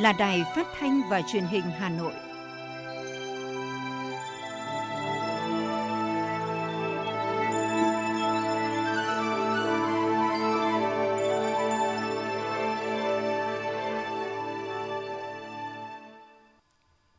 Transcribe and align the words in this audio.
là 0.00 0.12
Đài 0.12 0.44
Phát 0.54 0.66
thanh 0.78 1.02
và 1.10 1.22
Truyền 1.22 1.44
hình 1.44 1.62
Hà 1.78 1.88
Nội. 1.88 2.12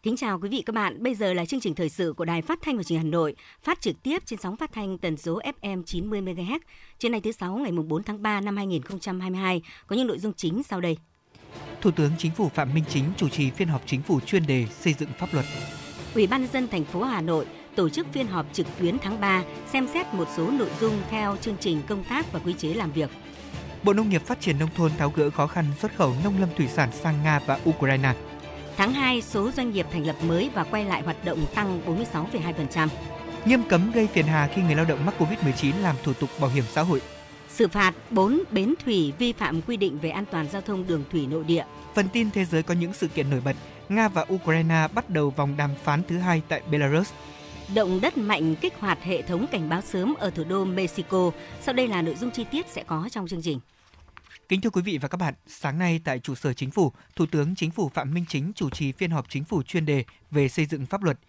Kính 0.04 0.18
chào 0.18 0.40
quý 0.40 0.50
vị 0.50 0.64
các 0.66 0.74
bạn. 0.74 1.04
Bây 1.04 1.16
giờ 1.16 1.34
là 1.34 1.46
chương 1.46 1.60
trình 1.60 1.76
thời 1.76 1.90
sự 1.90 2.14
của 2.14 2.26
Đài 2.26 2.42
Phát 2.42 2.60
thanh 2.62 2.78
và 2.78 2.84
Truyền 2.84 3.00
hình 3.00 3.08
Hà 3.08 3.12
Nội, 3.12 3.36
phát 3.62 3.82
trực 3.82 4.04
tiếp 4.04 4.24
trên 4.26 4.40
sóng 4.40 4.56
phát 4.56 4.72
thanh 4.74 4.98
tần 4.98 5.18
số 5.18 5.40
FM 5.62 5.84
90 5.84 6.22
MHz. 6.22 6.60
Trên 7.00 7.12
nay 7.12 7.22
thứ 7.22 7.32
sáu 7.32 7.58
ngày 7.58 7.72
4 7.72 8.04
tháng 8.04 8.22
3 8.22 8.42
năm 8.42 8.58
2022 8.58 9.62
có 9.88 9.96
những 9.96 10.08
nội 10.08 10.20
dung 10.20 10.34
chính 10.34 10.64
sau 10.64 10.82
đây. 10.82 10.98
Thủ 11.82 11.92
tướng 11.92 12.12
Chính 12.18 12.32
phủ 12.32 12.50
Phạm 12.50 12.74
Minh 12.74 12.84
Chính 12.90 13.04
chủ 13.18 13.30
trì 13.30 13.52
phiên 13.52 13.68
họp 13.68 13.82
chính 13.86 14.02
phủ 14.02 14.20
chuyên 14.20 14.46
đề 14.46 14.66
xây 14.80 14.94
dựng 14.94 15.10
pháp 15.18 15.28
luật. 15.34 15.46
Ủy 16.16 16.28
ban 16.28 16.42
nhân 16.42 16.52
dân 16.54 16.68
thành 16.68 16.86
phố 16.86 17.04
Hà 17.04 17.22
Nội 17.22 17.46
tổ 17.76 17.90
chức 17.90 18.08
phiên 18.14 18.28
họp 18.28 18.46
trực 18.54 18.68
tuyến 18.80 18.98
tháng 19.00 19.22
3 19.22 19.44
xem 19.72 19.88
xét 19.94 20.14
một 20.14 20.28
số 20.38 20.52
nội 20.52 20.70
dung 20.80 21.02
theo 21.10 21.38
chương 21.42 21.58
trình 21.60 21.82
công 21.88 22.04
tác 22.04 22.32
và 22.32 22.40
quy 22.40 22.54
chế 22.54 22.74
làm 22.74 22.92
việc. 22.92 23.10
Bộ 23.84 23.94
Nông 23.94 24.10
nghiệp 24.10 24.26
Phát 24.26 24.42
triển 24.42 24.60
nông 24.60 24.70
thôn 24.76 24.92
tháo 24.98 25.10
gỡ 25.16 25.30
khó 25.30 25.48
khăn 25.48 25.66
xuất 25.80 25.96
khẩu 25.96 26.14
nông 26.24 26.40
lâm 26.40 26.50
thủy 26.58 26.68
sản 26.68 26.90
sang 26.92 27.24
Nga 27.24 27.40
và 27.46 27.60
Ukraine. 27.70 28.14
Tháng 28.78 28.94
2, 28.94 29.22
số 29.22 29.52
doanh 29.52 29.72
nghiệp 29.72 29.86
thành 29.92 30.06
lập 30.06 30.16
mới 30.28 30.50
và 30.54 30.64
quay 30.64 30.86
lại 30.86 31.02
hoạt 31.02 31.26
động 31.26 31.46
tăng 31.56 31.82
46,2%. 32.14 32.88
Nghiêm 33.46 33.64
cấm 33.70 33.92
gây 33.92 34.08
phiền 34.08 34.26
hà 34.26 34.50
khi 34.56 34.62
người 34.62 34.76
lao 34.76 34.86
động 34.86 35.06
mắc 35.06 35.16
Covid-19 35.20 35.82
làm 35.82 35.96
thủ 36.04 36.14
tục 36.14 36.30
bảo 36.40 36.50
hiểm 36.50 36.64
xã 36.72 36.82
hội. 36.82 37.02
Xử 37.50 37.68
phạt 37.68 37.94
4 38.12 38.40
bến 38.52 38.74
thủy 38.86 39.14
vi 39.20 39.34
phạm 39.34 39.62
quy 39.62 39.78
định 39.78 40.00
về 40.00 40.10
an 40.10 40.26
toàn 40.32 40.50
giao 40.50 40.62
thông 40.62 40.88
đường 40.88 41.04
thủy 41.12 41.28
nội 41.28 41.44
địa. 41.44 41.66
Phần 41.96 42.10
tin 42.14 42.32
thế 42.32 42.46
giới 42.46 42.64
có 42.64 42.74
những 42.74 42.94
sự 42.94 43.08
kiện 43.08 43.30
nổi 43.30 43.42
bật. 43.46 43.56
Nga 43.90 44.08
và 44.08 44.26
Ukraine 44.34 44.88
bắt 44.94 45.10
đầu 45.10 45.30
vòng 45.30 45.58
đàm 45.58 45.72
phán 45.84 46.02
thứ 46.08 46.18
hai 46.18 46.42
tại 46.48 46.62
Belarus. 46.72 47.12
Động 47.76 48.02
đất 48.02 48.18
mạnh 48.18 48.56
kích 48.62 48.74
hoạt 48.80 49.04
hệ 49.04 49.22
thống 49.22 49.46
cảnh 49.52 49.70
báo 49.70 49.82
sớm 49.82 50.14
ở 50.14 50.30
thủ 50.30 50.44
đô 50.44 50.66
Mexico. 50.66 51.32
Sau 51.62 51.74
đây 51.74 51.88
là 51.88 52.02
nội 52.02 52.16
dung 52.16 52.32
chi 52.32 52.46
tiết 52.52 52.66
sẽ 52.70 52.84
có 52.84 53.10
trong 53.12 53.28
chương 53.28 53.42
trình. 53.42 53.60
Kính 54.50 54.62
thưa 54.62 54.70
quý 54.70 54.82
vị 54.82 54.98
và 54.98 55.08
các 55.08 55.18
bạn, 55.18 55.34
sáng 55.48 55.80
nay 55.80 56.02
tại 56.04 56.20
trụ 56.20 56.36
sở 56.36 56.54
chính 56.54 56.72
phủ, 56.72 56.92
Thủ 57.16 57.26
tướng 57.32 57.56
Chính 57.56 57.72
phủ 57.72 57.90
Phạm 57.90 58.14
Minh 58.14 58.26
Chính 58.30 58.52
chủ 58.56 58.70
trì 58.70 58.92
phiên 58.92 59.12
họp 59.12 59.30
chính 59.30 59.44
phủ 59.44 59.64
chuyên 59.64 59.86
đề 59.86 60.04
về 60.32 60.50
xây 60.50 60.66
dựng 60.66 60.86
pháp 60.86 61.04
luật. 61.04 61.20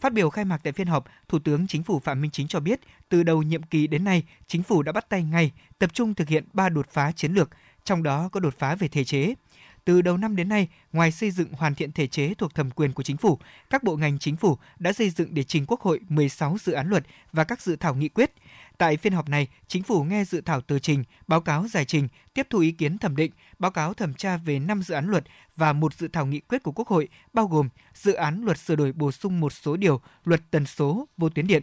Phát 0.00 0.12
biểu 0.12 0.30
khai 0.30 0.44
mạc 0.44 0.60
tại 0.62 0.72
phiên 0.72 0.86
họp, 0.86 1.04
Thủ 1.28 1.38
tướng 1.38 1.66
Chính 1.66 1.82
phủ 1.82 2.00
Phạm 2.00 2.20
Minh 2.20 2.30
Chính 2.30 2.48
cho 2.48 2.60
biết, 2.60 2.80
từ 3.08 3.22
đầu 3.22 3.42
nhiệm 3.42 3.62
kỳ 3.62 3.86
đến 3.86 4.04
nay, 4.04 4.22
chính 4.46 4.62
phủ 4.62 4.82
đã 4.82 4.92
bắt 4.92 5.08
tay 5.08 5.22
ngay, 5.22 5.52
tập 5.78 5.90
trung 5.94 6.14
thực 6.14 6.28
hiện 6.28 6.44
3 6.52 6.68
đột 6.68 6.86
phá 6.90 7.12
chiến 7.12 7.32
lược, 7.32 7.50
trong 7.84 8.02
đó 8.02 8.28
có 8.32 8.40
đột 8.40 8.54
phá 8.58 8.74
về 8.74 8.88
thể 8.88 9.04
chế. 9.04 9.34
Từ 9.84 10.02
đầu 10.02 10.16
năm 10.16 10.36
đến 10.36 10.48
nay, 10.48 10.68
ngoài 10.92 11.12
xây 11.12 11.30
dựng 11.30 11.52
hoàn 11.52 11.74
thiện 11.74 11.92
thể 11.92 12.06
chế 12.06 12.34
thuộc 12.34 12.54
thẩm 12.54 12.70
quyền 12.70 12.92
của 12.92 13.02
chính 13.02 13.16
phủ, 13.16 13.38
các 13.70 13.82
bộ 13.82 13.96
ngành 13.96 14.18
chính 14.18 14.36
phủ 14.36 14.58
đã 14.78 14.92
xây 14.92 15.10
dựng 15.10 15.34
để 15.34 15.44
trình 15.44 15.64
Quốc 15.66 15.80
hội 15.80 16.00
16 16.08 16.56
dự 16.60 16.72
án 16.72 16.88
luật 16.88 17.04
và 17.32 17.44
các 17.44 17.62
dự 17.62 17.76
thảo 17.76 17.94
nghị 17.94 18.08
quyết. 18.08 18.32
Tại 18.78 18.96
phiên 18.96 19.12
họp 19.12 19.28
này, 19.28 19.48
chính 19.68 19.82
phủ 19.82 20.04
nghe 20.04 20.24
dự 20.24 20.40
thảo 20.40 20.60
tờ 20.60 20.78
trình, 20.78 21.04
báo 21.26 21.40
cáo 21.40 21.68
giải 21.68 21.84
trình, 21.84 22.08
tiếp 22.34 22.46
thu 22.50 22.58
ý 22.58 22.72
kiến 22.72 22.98
thẩm 22.98 23.16
định, 23.16 23.32
báo 23.58 23.70
cáo 23.70 23.94
thẩm 23.94 24.14
tra 24.14 24.36
về 24.36 24.58
5 24.58 24.82
dự 24.82 24.94
án 24.94 25.08
luật 25.08 25.24
và 25.56 25.72
một 25.72 25.94
dự 25.94 26.08
thảo 26.08 26.26
nghị 26.26 26.40
quyết 26.40 26.62
của 26.62 26.72
Quốc 26.72 26.88
hội, 26.88 27.08
bao 27.32 27.46
gồm 27.46 27.68
dự 27.94 28.12
án 28.12 28.44
luật 28.44 28.58
sửa 28.58 28.76
đổi 28.76 28.92
bổ 28.92 29.12
sung 29.12 29.40
một 29.40 29.52
số 29.52 29.76
điều 29.76 30.00
luật 30.24 30.40
tần 30.50 30.66
số 30.66 31.08
vô 31.16 31.28
tuyến 31.28 31.46
điện, 31.46 31.62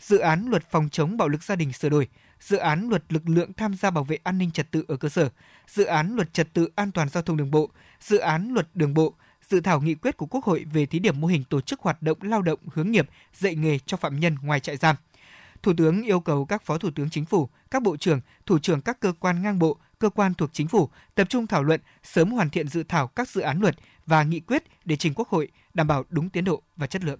dự 0.00 0.18
án 0.18 0.46
luật 0.48 0.70
phòng 0.70 0.88
chống 0.88 1.16
bạo 1.16 1.28
lực 1.28 1.42
gia 1.42 1.56
đình 1.56 1.72
sửa 1.72 1.88
đổi, 1.88 2.08
dự 2.40 2.56
án 2.56 2.88
luật 2.88 3.02
lực 3.08 3.28
lượng 3.28 3.52
tham 3.52 3.74
gia 3.74 3.90
bảo 3.90 4.04
vệ 4.04 4.18
an 4.22 4.38
ninh 4.38 4.50
trật 4.50 4.70
tự 4.70 4.84
ở 4.88 4.96
cơ 4.96 5.08
sở, 5.08 5.28
dự 5.68 5.84
án 5.84 6.14
luật 6.16 6.32
trật 6.32 6.52
tự 6.52 6.68
an 6.74 6.92
toàn 6.92 7.08
giao 7.08 7.22
thông 7.22 7.36
đường 7.36 7.50
bộ, 7.50 7.70
dự 8.00 8.18
án 8.18 8.52
luật 8.54 8.68
đường 8.74 8.94
bộ, 8.94 9.14
dự 9.50 9.60
thảo 9.60 9.80
nghị 9.80 9.94
quyết 9.94 10.16
của 10.16 10.26
Quốc 10.26 10.44
hội 10.44 10.64
về 10.72 10.86
thí 10.86 10.98
điểm 10.98 11.20
mô 11.20 11.26
hình 11.26 11.44
tổ 11.44 11.60
chức 11.60 11.80
hoạt 11.80 12.02
động 12.02 12.18
lao 12.20 12.42
động 12.42 12.58
hướng 12.72 12.90
nghiệp, 12.90 13.08
dạy 13.34 13.54
nghề 13.54 13.78
cho 13.78 13.96
phạm 13.96 14.20
nhân 14.20 14.36
ngoài 14.42 14.60
trại 14.60 14.76
giam. 14.76 14.96
Thủ 15.62 15.72
tướng 15.76 16.02
yêu 16.02 16.20
cầu 16.20 16.44
các 16.44 16.62
Phó 16.62 16.78
Thủ 16.78 16.90
tướng 16.94 17.10
Chính 17.10 17.24
phủ, 17.24 17.48
các 17.70 17.82
Bộ 17.82 17.96
trưởng, 17.96 18.20
Thủ 18.46 18.58
trưởng 18.58 18.80
các 18.80 19.00
cơ 19.00 19.12
quan 19.20 19.42
ngang 19.42 19.58
bộ, 19.58 19.78
cơ 19.98 20.10
quan 20.10 20.34
thuộc 20.34 20.50
Chính 20.52 20.68
phủ 20.68 20.88
tập 21.14 21.28
trung 21.28 21.46
thảo 21.46 21.62
luận, 21.62 21.80
sớm 22.02 22.30
hoàn 22.30 22.50
thiện 22.50 22.68
dự 22.68 22.82
thảo 22.82 23.06
các 23.06 23.28
dự 23.28 23.40
án 23.40 23.60
luật 23.60 23.76
và 24.06 24.22
nghị 24.22 24.40
quyết 24.40 24.64
để 24.84 24.96
trình 24.96 25.14
Quốc 25.14 25.28
hội 25.28 25.48
đảm 25.74 25.86
bảo 25.86 26.04
đúng 26.10 26.30
tiến 26.30 26.44
độ 26.44 26.62
và 26.76 26.86
chất 26.86 27.04
lượng. 27.04 27.18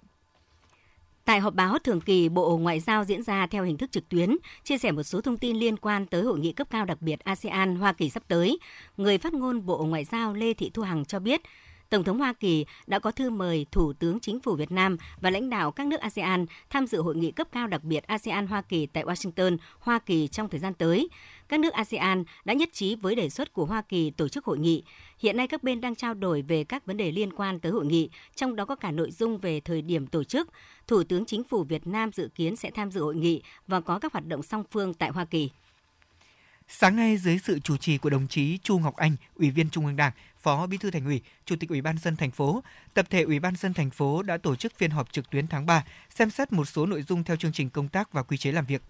Tại 1.25 1.39
họp 1.39 1.53
báo 1.53 1.79
thường 1.79 2.01
kỳ, 2.01 2.29
Bộ 2.29 2.57
Ngoại 2.57 2.79
giao 2.79 3.03
diễn 3.03 3.23
ra 3.23 3.47
theo 3.47 3.63
hình 3.63 3.77
thức 3.77 3.91
trực 3.91 4.09
tuyến, 4.09 4.35
chia 4.63 4.77
sẻ 4.77 4.91
một 4.91 5.03
số 5.03 5.21
thông 5.21 5.37
tin 5.37 5.57
liên 5.57 5.77
quan 5.77 6.05
tới 6.05 6.23
hội 6.23 6.39
nghị 6.39 6.51
cấp 6.51 6.67
cao 6.69 6.85
đặc 6.85 7.01
biệt 7.01 7.19
ASEAN 7.19 7.75
Hoa 7.75 7.93
Kỳ 7.93 8.09
sắp 8.09 8.23
tới. 8.27 8.59
Người 8.97 9.17
phát 9.17 9.33
ngôn 9.33 9.65
Bộ 9.65 9.85
Ngoại 9.85 10.05
giao 10.05 10.33
Lê 10.33 10.53
Thị 10.53 10.71
Thu 10.73 10.81
Hằng 10.81 11.05
cho 11.05 11.19
biết, 11.19 11.41
Tổng 11.91 12.03
thống 12.03 12.19
Hoa 12.19 12.33
Kỳ 12.33 12.65
đã 12.87 12.99
có 12.99 13.11
thư 13.11 13.29
mời 13.29 13.65
Thủ 13.71 13.93
tướng 13.93 14.19
Chính 14.19 14.39
phủ 14.39 14.55
Việt 14.55 14.71
Nam 14.71 14.97
và 15.21 15.29
lãnh 15.29 15.49
đạo 15.49 15.71
các 15.71 15.87
nước 15.87 15.99
ASEAN 15.99 16.45
tham 16.69 16.87
dự 16.87 17.01
hội 17.01 17.15
nghị 17.15 17.31
cấp 17.31 17.47
cao 17.51 17.67
đặc 17.67 17.83
biệt 17.83 18.07
ASEAN 18.07 18.47
Hoa 18.47 18.61
Kỳ 18.61 18.85
tại 18.85 19.03
Washington, 19.03 19.57
Hoa 19.79 19.99
Kỳ 19.99 20.27
trong 20.27 20.49
thời 20.49 20.59
gian 20.59 20.73
tới. 20.73 21.09
Các 21.47 21.59
nước 21.59 21.73
ASEAN 21.73 22.23
đã 22.45 22.53
nhất 22.53 22.69
trí 22.73 22.95
với 22.95 23.15
đề 23.15 23.29
xuất 23.29 23.53
của 23.53 23.65
Hoa 23.65 23.81
Kỳ 23.81 24.11
tổ 24.11 24.27
chức 24.27 24.45
hội 24.45 24.59
nghị. 24.59 24.83
Hiện 25.19 25.37
nay 25.37 25.47
các 25.47 25.63
bên 25.63 25.81
đang 25.81 25.95
trao 25.95 26.13
đổi 26.13 26.41
về 26.41 26.63
các 26.63 26.85
vấn 26.85 26.97
đề 26.97 27.11
liên 27.11 27.33
quan 27.33 27.59
tới 27.59 27.71
hội 27.71 27.85
nghị, 27.85 28.09
trong 28.35 28.55
đó 28.55 28.65
có 28.65 28.75
cả 28.75 28.91
nội 28.91 29.11
dung 29.11 29.37
về 29.37 29.59
thời 29.59 29.81
điểm 29.81 30.07
tổ 30.07 30.23
chức. 30.23 30.49
Thủ 30.87 31.03
tướng 31.03 31.25
Chính 31.25 31.43
phủ 31.43 31.63
Việt 31.63 31.87
Nam 31.87 32.11
dự 32.13 32.29
kiến 32.35 32.55
sẽ 32.55 32.71
tham 32.71 32.91
dự 32.91 33.01
hội 33.01 33.15
nghị 33.15 33.41
và 33.67 33.81
có 33.81 33.99
các 33.99 34.13
hoạt 34.13 34.25
động 34.27 34.43
song 34.43 34.63
phương 34.71 34.93
tại 34.93 35.09
Hoa 35.09 35.25
Kỳ. 35.25 35.49
Sáng 36.73 36.95
nay 36.95 37.17
dưới 37.17 37.39
sự 37.43 37.59
chủ 37.59 37.77
trì 37.77 37.97
của 37.97 38.09
đồng 38.09 38.27
chí 38.27 38.57
Chu 38.63 38.79
Ngọc 38.79 38.95
Anh, 38.95 39.15
Ủy 39.35 39.51
viên 39.51 39.69
Trung 39.69 39.85
ương 39.85 39.95
Đảng, 39.95 40.11
Phó 40.39 40.67
Bí 40.67 40.77
thư 40.77 40.91
Thành 40.91 41.05
ủy, 41.05 41.21
Chủ 41.45 41.55
tịch 41.59 41.69
Ủy 41.69 41.81
ban 41.81 41.97
dân 41.97 42.15
thành 42.15 42.31
phố, 42.31 42.63
tập 42.93 43.05
thể 43.09 43.21
Ủy 43.21 43.39
ban 43.39 43.55
dân 43.55 43.73
thành 43.73 43.89
phố 43.89 44.23
đã 44.23 44.37
tổ 44.37 44.55
chức 44.55 44.73
phiên 44.77 44.91
họp 44.91 45.11
trực 45.11 45.29
tuyến 45.29 45.47
tháng 45.47 45.65
3, 45.65 45.83
xem 46.15 46.29
xét 46.29 46.53
một 46.53 46.65
số 46.65 46.85
nội 46.85 47.01
dung 47.01 47.23
theo 47.23 47.37
chương 47.37 47.51
trình 47.51 47.69
công 47.69 47.87
tác 47.87 48.13
và 48.13 48.23
quy 48.23 48.37
chế 48.37 48.51
làm 48.51 48.65
việc. 48.65 48.81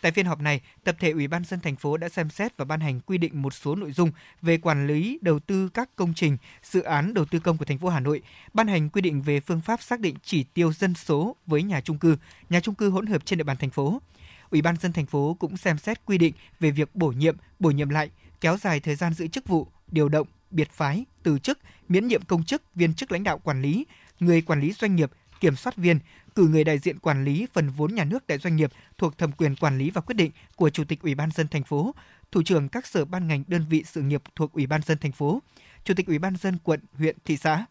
Tại 0.00 0.12
phiên 0.12 0.26
họp 0.26 0.40
này, 0.40 0.60
tập 0.84 0.96
thể 0.98 1.10
Ủy 1.10 1.28
ban 1.28 1.44
dân 1.44 1.60
thành 1.60 1.76
phố 1.76 1.96
đã 1.96 2.08
xem 2.08 2.30
xét 2.30 2.56
và 2.56 2.64
ban 2.64 2.80
hành 2.80 3.00
quy 3.00 3.18
định 3.18 3.42
một 3.42 3.54
số 3.54 3.74
nội 3.74 3.92
dung 3.92 4.12
về 4.42 4.58
quản 4.58 4.86
lý 4.86 5.18
đầu 5.22 5.38
tư 5.38 5.68
các 5.68 5.96
công 5.96 6.14
trình, 6.14 6.36
dự 6.62 6.82
án 6.82 7.14
đầu 7.14 7.24
tư 7.24 7.38
công 7.38 7.58
của 7.58 7.64
thành 7.64 7.78
phố 7.78 7.88
Hà 7.88 8.00
Nội, 8.00 8.22
ban 8.54 8.68
hành 8.68 8.90
quy 8.90 9.00
định 9.00 9.22
về 9.22 9.40
phương 9.40 9.60
pháp 9.60 9.82
xác 9.82 10.00
định 10.00 10.16
chỉ 10.22 10.44
tiêu 10.44 10.72
dân 10.72 10.94
số 10.94 11.36
với 11.46 11.62
nhà 11.62 11.80
trung 11.80 11.98
cư, 11.98 12.16
nhà 12.50 12.60
trung 12.60 12.74
cư 12.74 12.90
hỗn 12.90 13.06
hợp 13.06 13.26
trên 13.26 13.38
địa 13.38 13.44
bàn 13.44 13.56
thành 13.56 13.70
phố. 13.70 14.00
Ủy 14.50 14.62
ban 14.62 14.76
dân 14.76 14.92
thành 14.92 15.06
phố 15.06 15.36
cũng 15.38 15.56
xem 15.56 15.78
xét 15.78 16.06
quy 16.06 16.18
định 16.18 16.34
về 16.60 16.70
việc 16.70 16.94
bổ 16.94 17.08
nhiệm, 17.08 17.36
bổ 17.58 17.70
nhiệm 17.70 17.88
lại, 17.88 18.10
kéo 18.40 18.56
dài 18.56 18.80
thời 18.80 18.94
gian 18.94 19.14
giữ 19.14 19.28
chức 19.28 19.48
vụ, 19.48 19.68
điều 19.86 20.08
động, 20.08 20.26
biệt 20.50 20.70
phái, 20.72 21.04
từ 21.22 21.38
chức, 21.38 21.58
miễn 21.88 22.08
nhiệm 22.08 22.22
công 22.22 22.44
chức, 22.44 22.62
viên 22.74 22.94
chức 22.94 23.12
lãnh 23.12 23.24
đạo 23.24 23.38
quản 23.38 23.62
lý, 23.62 23.86
người 24.20 24.42
quản 24.42 24.60
lý 24.60 24.72
doanh 24.72 24.96
nghiệp, 24.96 25.10
kiểm 25.40 25.56
soát 25.56 25.76
viên, 25.76 25.98
cử 26.34 26.48
người 26.48 26.64
đại 26.64 26.78
diện 26.78 26.98
quản 26.98 27.24
lý 27.24 27.46
phần 27.52 27.70
vốn 27.70 27.94
nhà 27.94 28.04
nước 28.04 28.24
tại 28.26 28.38
doanh 28.38 28.56
nghiệp 28.56 28.72
thuộc 28.98 29.18
thẩm 29.18 29.32
quyền 29.32 29.56
quản 29.56 29.78
lý 29.78 29.90
và 29.90 30.00
quyết 30.00 30.14
định 30.14 30.30
của 30.56 30.70
Chủ 30.70 30.84
tịch 30.84 31.02
Ủy 31.02 31.14
ban 31.14 31.30
dân 31.30 31.48
thành 31.48 31.64
phố, 31.64 31.94
thủ 32.32 32.42
trưởng 32.42 32.68
các 32.68 32.86
sở 32.86 33.04
ban 33.04 33.28
ngành 33.28 33.44
đơn 33.46 33.64
vị 33.70 33.84
sự 33.86 34.02
nghiệp 34.02 34.22
thuộc 34.36 34.52
Ủy 34.52 34.66
ban 34.66 34.82
dân 34.82 34.98
thành 34.98 35.12
phố, 35.12 35.42
Chủ 35.84 35.94
tịch 35.94 36.06
Ủy 36.06 36.18
ban 36.18 36.36
dân 36.36 36.58
quận, 36.64 36.80
huyện, 36.92 37.16
thị 37.24 37.36
xã. 37.36 37.66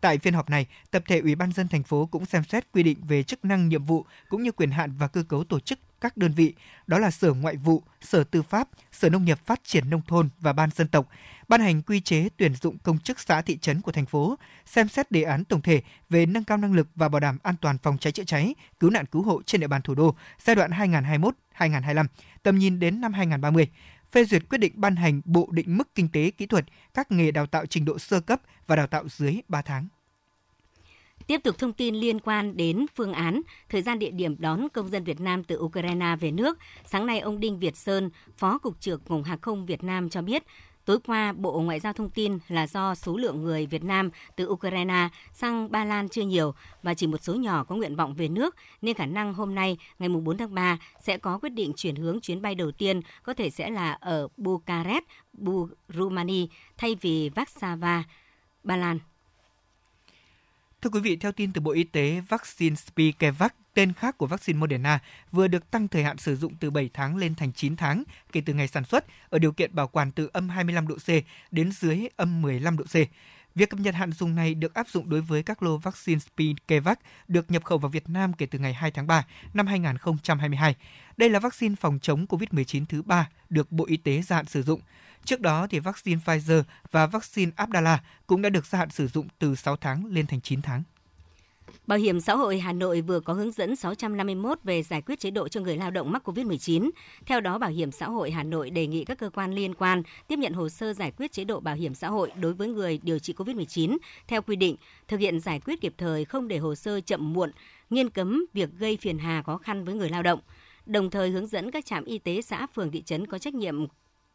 Tại 0.00 0.18
phiên 0.18 0.34
họp 0.34 0.50
này, 0.50 0.66
tập 0.90 1.02
thể 1.06 1.20
Ủy 1.20 1.34
ban 1.34 1.52
dân 1.52 1.68
thành 1.68 1.82
phố 1.82 2.06
cũng 2.06 2.26
xem 2.26 2.44
xét 2.44 2.72
quy 2.72 2.82
định 2.82 2.98
về 3.08 3.22
chức 3.22 3.44
năng 3.44 3.68
nhiệm 3.68 3.84
vụ 3.84 4.06
cũng 4.28 4.42
như 4.42 4.52
quyền 4.52 4.70
hạn 4.70 4.92
và 4.98 5.08
cơ 5.08 5.22
cấu 5.22 5.44
tổ 5.44 5.60
chức 5.60 5.78
các 6.00 6.16
đơn 6.16 6.32
vị, 6.32 6.54
đó 6.86 6.98
là 6.98 7.10
Sở 7.10 7.32
Ngoại 7.32 7.56
vụ, 7.56 7.82
Sở 8.00 8.24
Tư 8.24 8.42
pháp, 8.42 8.68
Sở 8.92 9.08
Nông 9.10 9.24
nghiệp 9.24 9.38
Phát 9.46 9.60
triển 9.64 9.90
Nông 9.90 10.02
thôn 10.08 10.28
và 10.40 10.52
Ban 10.52 10.70
dân 10.70 10.88
tộc, 10.88 11.08
ban 11.48 11.60
hành 11.60 11.82
quy 11.82 12.00
chế 12.00 12.28
tuyển 12.36 12.54
dụng 12.54 12.78
công 12.78 12.98
chức 12.98 13.20
xã 13.20 13.42
thị 13.42 13.58
trấn 13.58 13.80
của 13.80 13.92
thành 13.92 14.06
phố, 14.06 14.38
xem 14.66 14.88
xét 14.88 15.10
đề 15.10 15.22
án 15.22 15.44
tổng 15.44 15.62
thể 15.62 15.82
về 16.10 16.26
nâng 16.26 16.44
cao 16.44 16.58
năng 16.58 16.72
lực 16.72 16.88
và 16.94 17.08
bảo 17.08 17.20
đảm 17.20 17.38
an 17.42 17.54
toàn 17.60 17.78
phòng 17.78 17.98
cháy 17.98 18.12
chữa 18.12 18.24
cháy, 18.24 18.54
cứu 18.80 18.90
nạn 18.90 19.06
cứu 19.06 19.22
hộ 19.22 19.42
trên 19.42 19.60
địa 19.60 19.66
bàn 19.66 19.82
thủ 19.82 19.94
đô 19.94 20.14
giai 20.44 20.56
đoạn 20.56 20.70
2021-2025, 21.58 22.06
tầm 22.42 22.58
nhìn 22.58 22.78
đến 22.78 23.00
năm 23.00 23.12
2030 23.12 23.68
phê 24.12 24.24
duyệt 24.24 24.48
quyết 24.48 24.58
định 24.58 24.72
ban 24.76 24.96
hành 24.96 25.20
bộ 25.24 25.48
định 25.50 25.76
mức 25.76 25.94
kinh 25.94 26.08
tế 26.08 26.30
kỹ 26.30 26.46
thuật 26.46 26.64
các 26.94 27.12
nghề 27.12 27.30
đào 27.30 27.46
tạo 27.46 27.66
trình 27.66 27.84
độ 27.84 27.98
sơ 27.98 28.20
cấp 28.20 28.40
và 28.66 28.76
đào 28.76 28.86
tạo 28.86 29.08
dưới 29.08 29.40
3 29.48 29.62
tháng. 29.62 29.88
Tiếp 31.26 31.40
tục 31.44 31.58
thông 31.58 31.72
tin 31.72 31.94
liên 31.94 32.20
quan 32.20 32.56
đến 32.56 32.86
phương 32.94 33.12
án, 33.12 33.40
thời 33.68 33.82
gian 33.82 33.98
địa 33.98 34.10
điểm 34.10 34.36
đón 34.38 34.68
công 34.68 34.88
dân 34.88 35.04
Việt 35.04 35.20
Nam 35.20 35.44
từ 35.44 35.58
Ukraine 35.58 36.16
về 36.20 36.30
nước, 36.30 36.58
sáng 36.84 37.06
nay 37.06 37.20
ông 37.20 37.40
Đinh 37.40 37.58
Việt 37.58 37.76
Sơn, 37.76 38.10
Phó 38.36 38.58
Cục 38.58 38.80
trưởng 38.80 39.00
Cục 39.00 39.24
Hàng 39.24 39.40
không 39.40 39.66
Việt 39.66 39.84
Nam 39.84 40.08
cho 40.08 40.22
biết, 40.22 40.42
Tối 40.86 40.98
qua, 41.06 41.32
Bộ 41.32 41.60
Ngoại 41.60 41.80
giao 41.80 41.92
thông 41.92 42.10
tin 42.10 42.38
là 42.48 42.66
do 42.66 42.94
số 42.94 43.16
lượng 43.16 43.42
người 43.42 43.66
Việt 43.66 43.84
Nam 43.84 44.10
từ 44.36 44.48
Ukraine 44.48 45.08
sang 45.32 45.70
Ba 45.70 45.84
Lan 45.84 46.08
chưa 46.08 46.22
nhiều 46.22 46.54
và 46.82 46.94
chỉ 46.94 47.06
một 47.06 47.22
số 47.22 47.34
nhỏ 47.34 47.64
có 47.64 47.74
nguyện 47.74 47.96
vọng 47.96 48.14
về 48.14 48.28
nước, 48.28 48.56
nên 48.82 48.94
khả 48.94 49.06
năng 49.06 49.34
hôm 49.34 49.54
nay, 49.54 49.76
ngày 49.98 50.08
4 50.08 50.36
tháng 50.38 50.54
3, 50.54 50.78
sẽ 51.02 51.18
có 51.18 51.38
quyết 51.38 51.52
định 51.52 51.72
chuyển 51.76 51.96
hướng 51.96 52.20
chuyến 52.20 52.42
bay 52.42 52.54
đầu 52.54 52.72
tiên 52.72 53.00
có 53.22 53.34
thể 53.34 53.50
sẽ 53.50 53.70
là 53.70 53.92
ở 53.92 54.28
Bucharest, 54.36 55.04
Rumani 55.88 56.48
thay 56.76 56.96
vì 57.00 57.30
Warsaw, 57.30 58.02
Ba 58.62 58.76
Lan. 58.76 58.98
Thưa 60.86 60.90
quý 60.90 61.00
vị, 61.00 61.16
theo 61.16 61.32
tin 61.32 61.52
từ 61.52 61.60
Bộ 61.60 61.72
Y 61.72 61.84
tế, 61.84 62.20
vaccine 62.28 62.76
Spikevac, 62.76 63.54
tên 63.74 63.92
khác 63.92 64.18
của 64.18 64.26
vaccine 64.26 64.58
Moderna, 64.58 64.98
vừa 65.32 65.48
được 65.48 65.70
tăng 65.70 65.88
thời 65.88 66.04
hạn 66.04 66.18
sử 66.18 66.36
dụng 66.36 66.54
từ 66.60 66.70
7 66.70 66.90
tháng 66.94 67.16
lên 67.16 67.34
thành 67.34 67.52
9 67.52 67.76
tháng 67.76 68.02
kể 68.32 68.42
từ 68.46 68.54
ngày 68.54 68.68
sản 68.68 68.84
xuất 68.84 69.04
ở 69.30 69.38
điều 69.38 69.52
kiện 69.52 69.74
bảo 69.74 69.88
quản 69.88 70.12
từ 70.12 70.30
âm 70.32 70.48
25 70.48 70.88
độ 70.88 70.94
C 70.94 71.08
đến 71.50 71.72
dưới 71.72 72.08
âm 72.16 72.42
15 72.42 72.76
độ 72.76 72.84
C. 72.84 72.96
Việc 73.56 73.70
cập 73.70 73.80
nhật 73.80 73.94
hạn 73.94 74.12
dùng 74.12 74.34
này 74.34 74.54
được 74.54 74.74
áp 74.74 74.88
dụng 74.88 75.10
đối 75.10 75.20
với 75.20 75.42
các 75.42 75.62
lô 75.62 75.76
vaccine 75.76 76.18
Spikevac 76.18 76.98
được 77.28 77.50
nhập 77.50 77.64
khẩu 77.64 77.78
vào 77.78 77.90
Việt 77.90 78.08
Nam 78.08 78.32
kể 78.32 78.46
từ 78.46 78.58
ngày 78.58 78.74
2 78.74 78.90
tháng 78.90 79.06
3 79.06 79.26
năm 79.54 79.66
2022. 79.66 80.74
Đây 81.16 81.30
là 81.30 81.38
vaccine 81.38 81.74
phòng 81.80 81.98
chống 82.02 82.26
COVID-19 82.26 82.84
thứ 82.88 83.02
ba 83.02 83.28
được 83.50 83.72
Bộ 83.72 83.86
Y 83.86 83.96
tế 83.96 84.22
gia 84.22 84.36
hạn 84.36 84.46
sử 84.46 84.62
dụng. 84.62 84.80
Trước 85.24 85.40
đó 85.40 85.66
thì 85.70 85.78
vaccine 85.78 86.20
Pfizer 86.24 86.62
và 86.90 87.06
vaccine 87.06 87.52
Abdala 87.56 88.02
cũng 88.26 88.42
đã 88.42 88.48
được 88.48 88.66
gia 88.66 88.78
hạn 88.78 88.90
sử 88.90 89.08
dụng 89.08 89.28
từ 89.38 89.54
6 89.54 89.76
tháng 89.76 90.06
lên 90.06 90.26
thành 90.26 90.40
9 90.40 90.62
tháng. 90.62 90.82
Bảo 91.86 91.98
hiểm 91.98 92.20
xã 92.20 92.36
hội 92.36 92.58
Hà 92.58 92.72
Nội 92.72 93.00
vừa 93.00 93.20
có 93.20 93.32
hướng 93.32 93.50
dẫn 93.50 93.76
651 93.76 94.58
về 94.64 94.82
giải 94.82 95.02
quyết 95.02 95.20
chế 95.20 95.30
độ 95.30 95.48
cho 95.48 95.60
người 95.60 95.76
lao 95.76 95.90
động 95.90 96.12
mắc 96.12 96.28
COVID-19. 96.28 96.90
Theo 97.26 97.40
đó, 97.40 97.58
Bảo 97.58 97.70
hiểm 97.70 97.92
xã 97.92 98.08
hội 98.08 98.30
Hà 98.30 98.42
Nội 98.42 98.70
đề 98.70 98.86
nghị 98.86 99.04
các 99.04 99.18
cơ 99.18 99.30
quan 99.30 99.52
liên 99.52 99.74
quan 99.74 100.02
tiếp 100.28 100.38
nhận 100.38 100.52
hồ 100.52 100.68
sơ 100.68 100.92
giải 100.92 101.10
quyết 101.10 101.32
chế 101.32 101.44
độ 101.44 101.60
bảo 101.60 101.74
hiểm 101.74 101.94
xã 101.94 102.08
hội 102.08 102.30
đối 102.40 102.52
với 102.52 102.68
người 102.68 103.00
điều 103.02 103.18
trị 103.18 103.32
COVID-19 103.36 103.96
theo 104.28 104.42
quy 104.42 104.56
định, 104.56 104.76
thực 105.08 105.20
hiện 105.20 105.40
giải 105.40 105.60
quyết 105.60 105.80
kịp 105.80 105.94
thời 105.98 106.24
không 106.24 106.48
để 106.48 106.58
hồ 106.58 106.74
sơ 106.74 107.00
chậm 107.00 107.32
muộn, 107.32 107.50
nghiêm 107.90 108.10
cấm 108.10 108.46
việc 108.52 108.70
gây 108.78 108.96
phiền 108.96 109.18
hà 109.18 109.42
khó 109.42 109.58
khăn 109.58 109.84
với 109.84 109.94
người 109.94 110.08
lao 110.08 110.22
động. 110.22 110.40
Đồng 110.86 111.10
thời 111.10 111.30
hướng 111.30 111.46
dẫn 111.46 111.70
các 111.70 111.86
trạm 111.86 112.04
y 112.04 112.18
tế 112.18 112.42
xã 112.42 112.66
phường 112.66 112.90
thị 112.90 113.02
trấn 113.02 113.26
có 113.26 113.38
trách 113.38 113.54
nhiệm 113.54 113.86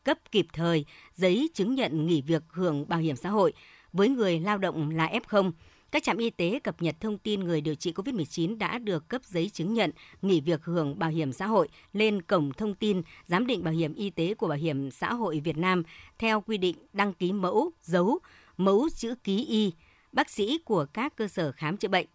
cấp 0.04 0.18
kịp 0.32 0.48
thời 0.54 0.86
giấy 1.14 1.50
chứng 1.54 1.76
nhận 1.76 2.08
nghỉ 2.08 2.22
việc 2.22 2.44
hưởng 2.50 2.88
bảo 2.88 3.00
hiểm 3.00 3.16
xã 3.16 3.30
hội 3.30 3.54
với 3.94 4.10
người 4.10 4.40
lao 4.40 4.58
động 4.58 4.90
là 4.90 5.10
F0 5.28 5.52
các 5.92 6.04
trạm 6.04 6.18
y 6.18 6.30
tế 6.30 6.60
cập 6.64 6.82
nhật 6.82 6.96
thông 7.00 7.18
tin 7.18 7.40
người 7.40 7.62
điều 7.62 7.76
trị 7.76 7.94
COVID-19 7.94 8.58
đã 8.58 8.78
được 8.78 9.08
cấp 9.08 9.22
giấy 9.26 9.50
chứng 9.50 9.74
nhận 9.74 9.92
nghỉ 10.22 10.42
việc 10.42 10.64
hưởng 10.64 11.00
bảo 11.00 11.10
hiểm 11.10 11.34
xã 11.34 11.48
hội 11.48 11.70
lên 11.94 12.22
cổng 12.22 12.54
thông 12.54 12.76
tin 12.76 13.02
giám 13.26 13.48
định 13.48 13.64
bảo 13.64 13.74
hiểm 13.74 13.94
y 13.94 14.10
tế 14.10 14.34
của 14.34 14.48
Bảo 14.48 14.58
hiểm 14.58 14.92
xã 14.92 15.14
hội 15.14 15.40
Việt 15.40 15.58
Nam 15.58 15.84
theo 16.20 16.42
quy 16.42 16.58
định 16.58 16.76
đăng 16.94 17.14
ký 17.14 17.32
mẫu, 17.32 17.72
dấu, 17.82 18.20
mẫu 18.58 18.90
chữ 18.96 19.16
ký 19.24 19.46
y, 19.46 19.74
bác 20.12 20.30
sĩ 20.30 20.60
của 20.66 20.86
các 20.94 21.16
cơ 21.16 21.28
sở 21.28 21.52
khám 21.52 21.78
chữa 21.78 21.88
bệnh. 21.88 22.08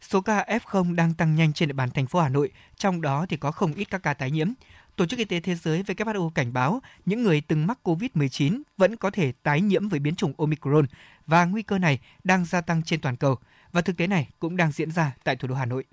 Số 0.00 0.20
ca 0.20 0.44
F0 0.48 0.94
đang 0.94 1.14
tăng 1.14 1.34
nhanh 1.34 1.52
trên 1.52 1.68
địa 1.68 1.72
bàn 1.72 1.90
thành 1.94 2.06
phố 2.06 2.20
Hà 2.20 2.28
Nội, 2.28 2.50
trong 2.76 3.00
đó 3.00 3.26
thì 3.28 3.36
có 3.36 3.52
không 3.52 3.74
ít 3.74 3.84
các 3.84 4.02
ca 4.02 4.14
tái 4.14 4.30
nhiễm. 4.30 4.48
Tổ 4.96 5.06
chức 5.06 5.18
Y 5.18 5.24
tế 5.24 5.40
Thế 5.40 5.54
giới 5.54 5.82
WHO 5.82 6.30
cảnh 6.30 6.52
báo 6.52 6.82
những 7.06 7.22
người 7.22 7.40
từng 7.40 7.66
mắc 7.66 7.78
COVID-19 7.84 8.62
vẫn 8.76 8.96
có 8.96 9.10
thể 9.10 9.32
tái 9.42 9.60
nhiễm 9.60 9.88
với 9.88 10.00
biến 10.00 10.14
chủng 10.14 10.32
Omicron 10.38 10.86
và 11.26 11.44
nguy 11.44 11.62
cơ 11.62 11.78
này 11.78 12.00
đang 12.24 12.44
gia 12.44 12.60
tăng 12.60 12.82
trên 12.82 13.00
toàn 13.00 13.16
cầu 13.16 13.38
và 13.72 13.80
thực 13.80 13.96
tế 13.96 14.06
này 14.06 14.28
cũng 14.38 14.56
đang 14.56 14.72
diễn 14.72 14.90
ra 14.90 15.12
tại 15.24 15.36
thủ 15.36 15.48
đô 15.48 15.54
Hà 15.54 15.66
Nội. 15.66 15.84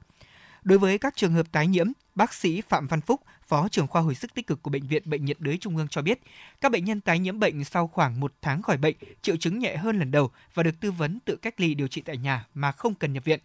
Đối 0.63 0.80
với 0.80 0.98
các 0.98 1.16
trường 1.16 1.34
hợp 1.34 1.51
tái 1.51 1.68
nhiễm, 1.68 1.88
bác 2.16 2.34
sĩ 2.34 2.62
Phạm 2.62 2.88
Văn 2.88 3.01
Phúc, 3.01 3.22
Phó 3.50 3.68
trưởng 3.68 3.88
khoa 3.88 4.01
hồi 4.01 4.16
sức 4.16 4.34
tích 4.34 4.48
cực 4.48 4.63
của 4.63 4.72
Bệnh 4.72 4.88
viện 4.88 5.04
Bệnh 5.06 5.25
nhiệt 5.25 5.40
đới 5.40 5.57
Trung 5.57 5.78
ương 5.78 5.88
cho 5.88 6.01
biết, 6.01 6.19
các 6.62 6.72
bệnh 6.72 6.86
nhân 6.86 7.01
tái 7.01 7.19
nhiễm 7.19 7.40
bệnh 7.40 7.63
sau 7.63 7.88
khoảng 7.88 8.19
một 8.19 8.34
tháng 8.42 8.62
khỏi 8.62 8.78
bệnh, 8.78 8.96
triệu 9.22 9.36
chứng 9.38 9.60
nhẹ 9.60 9.78
hơn 9.78 10.00
lần 10.00 10.12
đầu 10.12 10.31
và 10.54 10.63
được 10.63 10.80
tư 10.80 10.92
vấn 10.92 11.19
tự 11.25 11.36
cách 11.36 11.60
ly 11.60 11.74
điều 11.74 11.88
trị 11.88 12.01
tại 12.01 12.18
nhà 12.18 12.46
mà 12.54 12.72
không 12.72 12.96
cần 12.96 13.13
nhập 13.13 13.24
viện. 13.24 13.40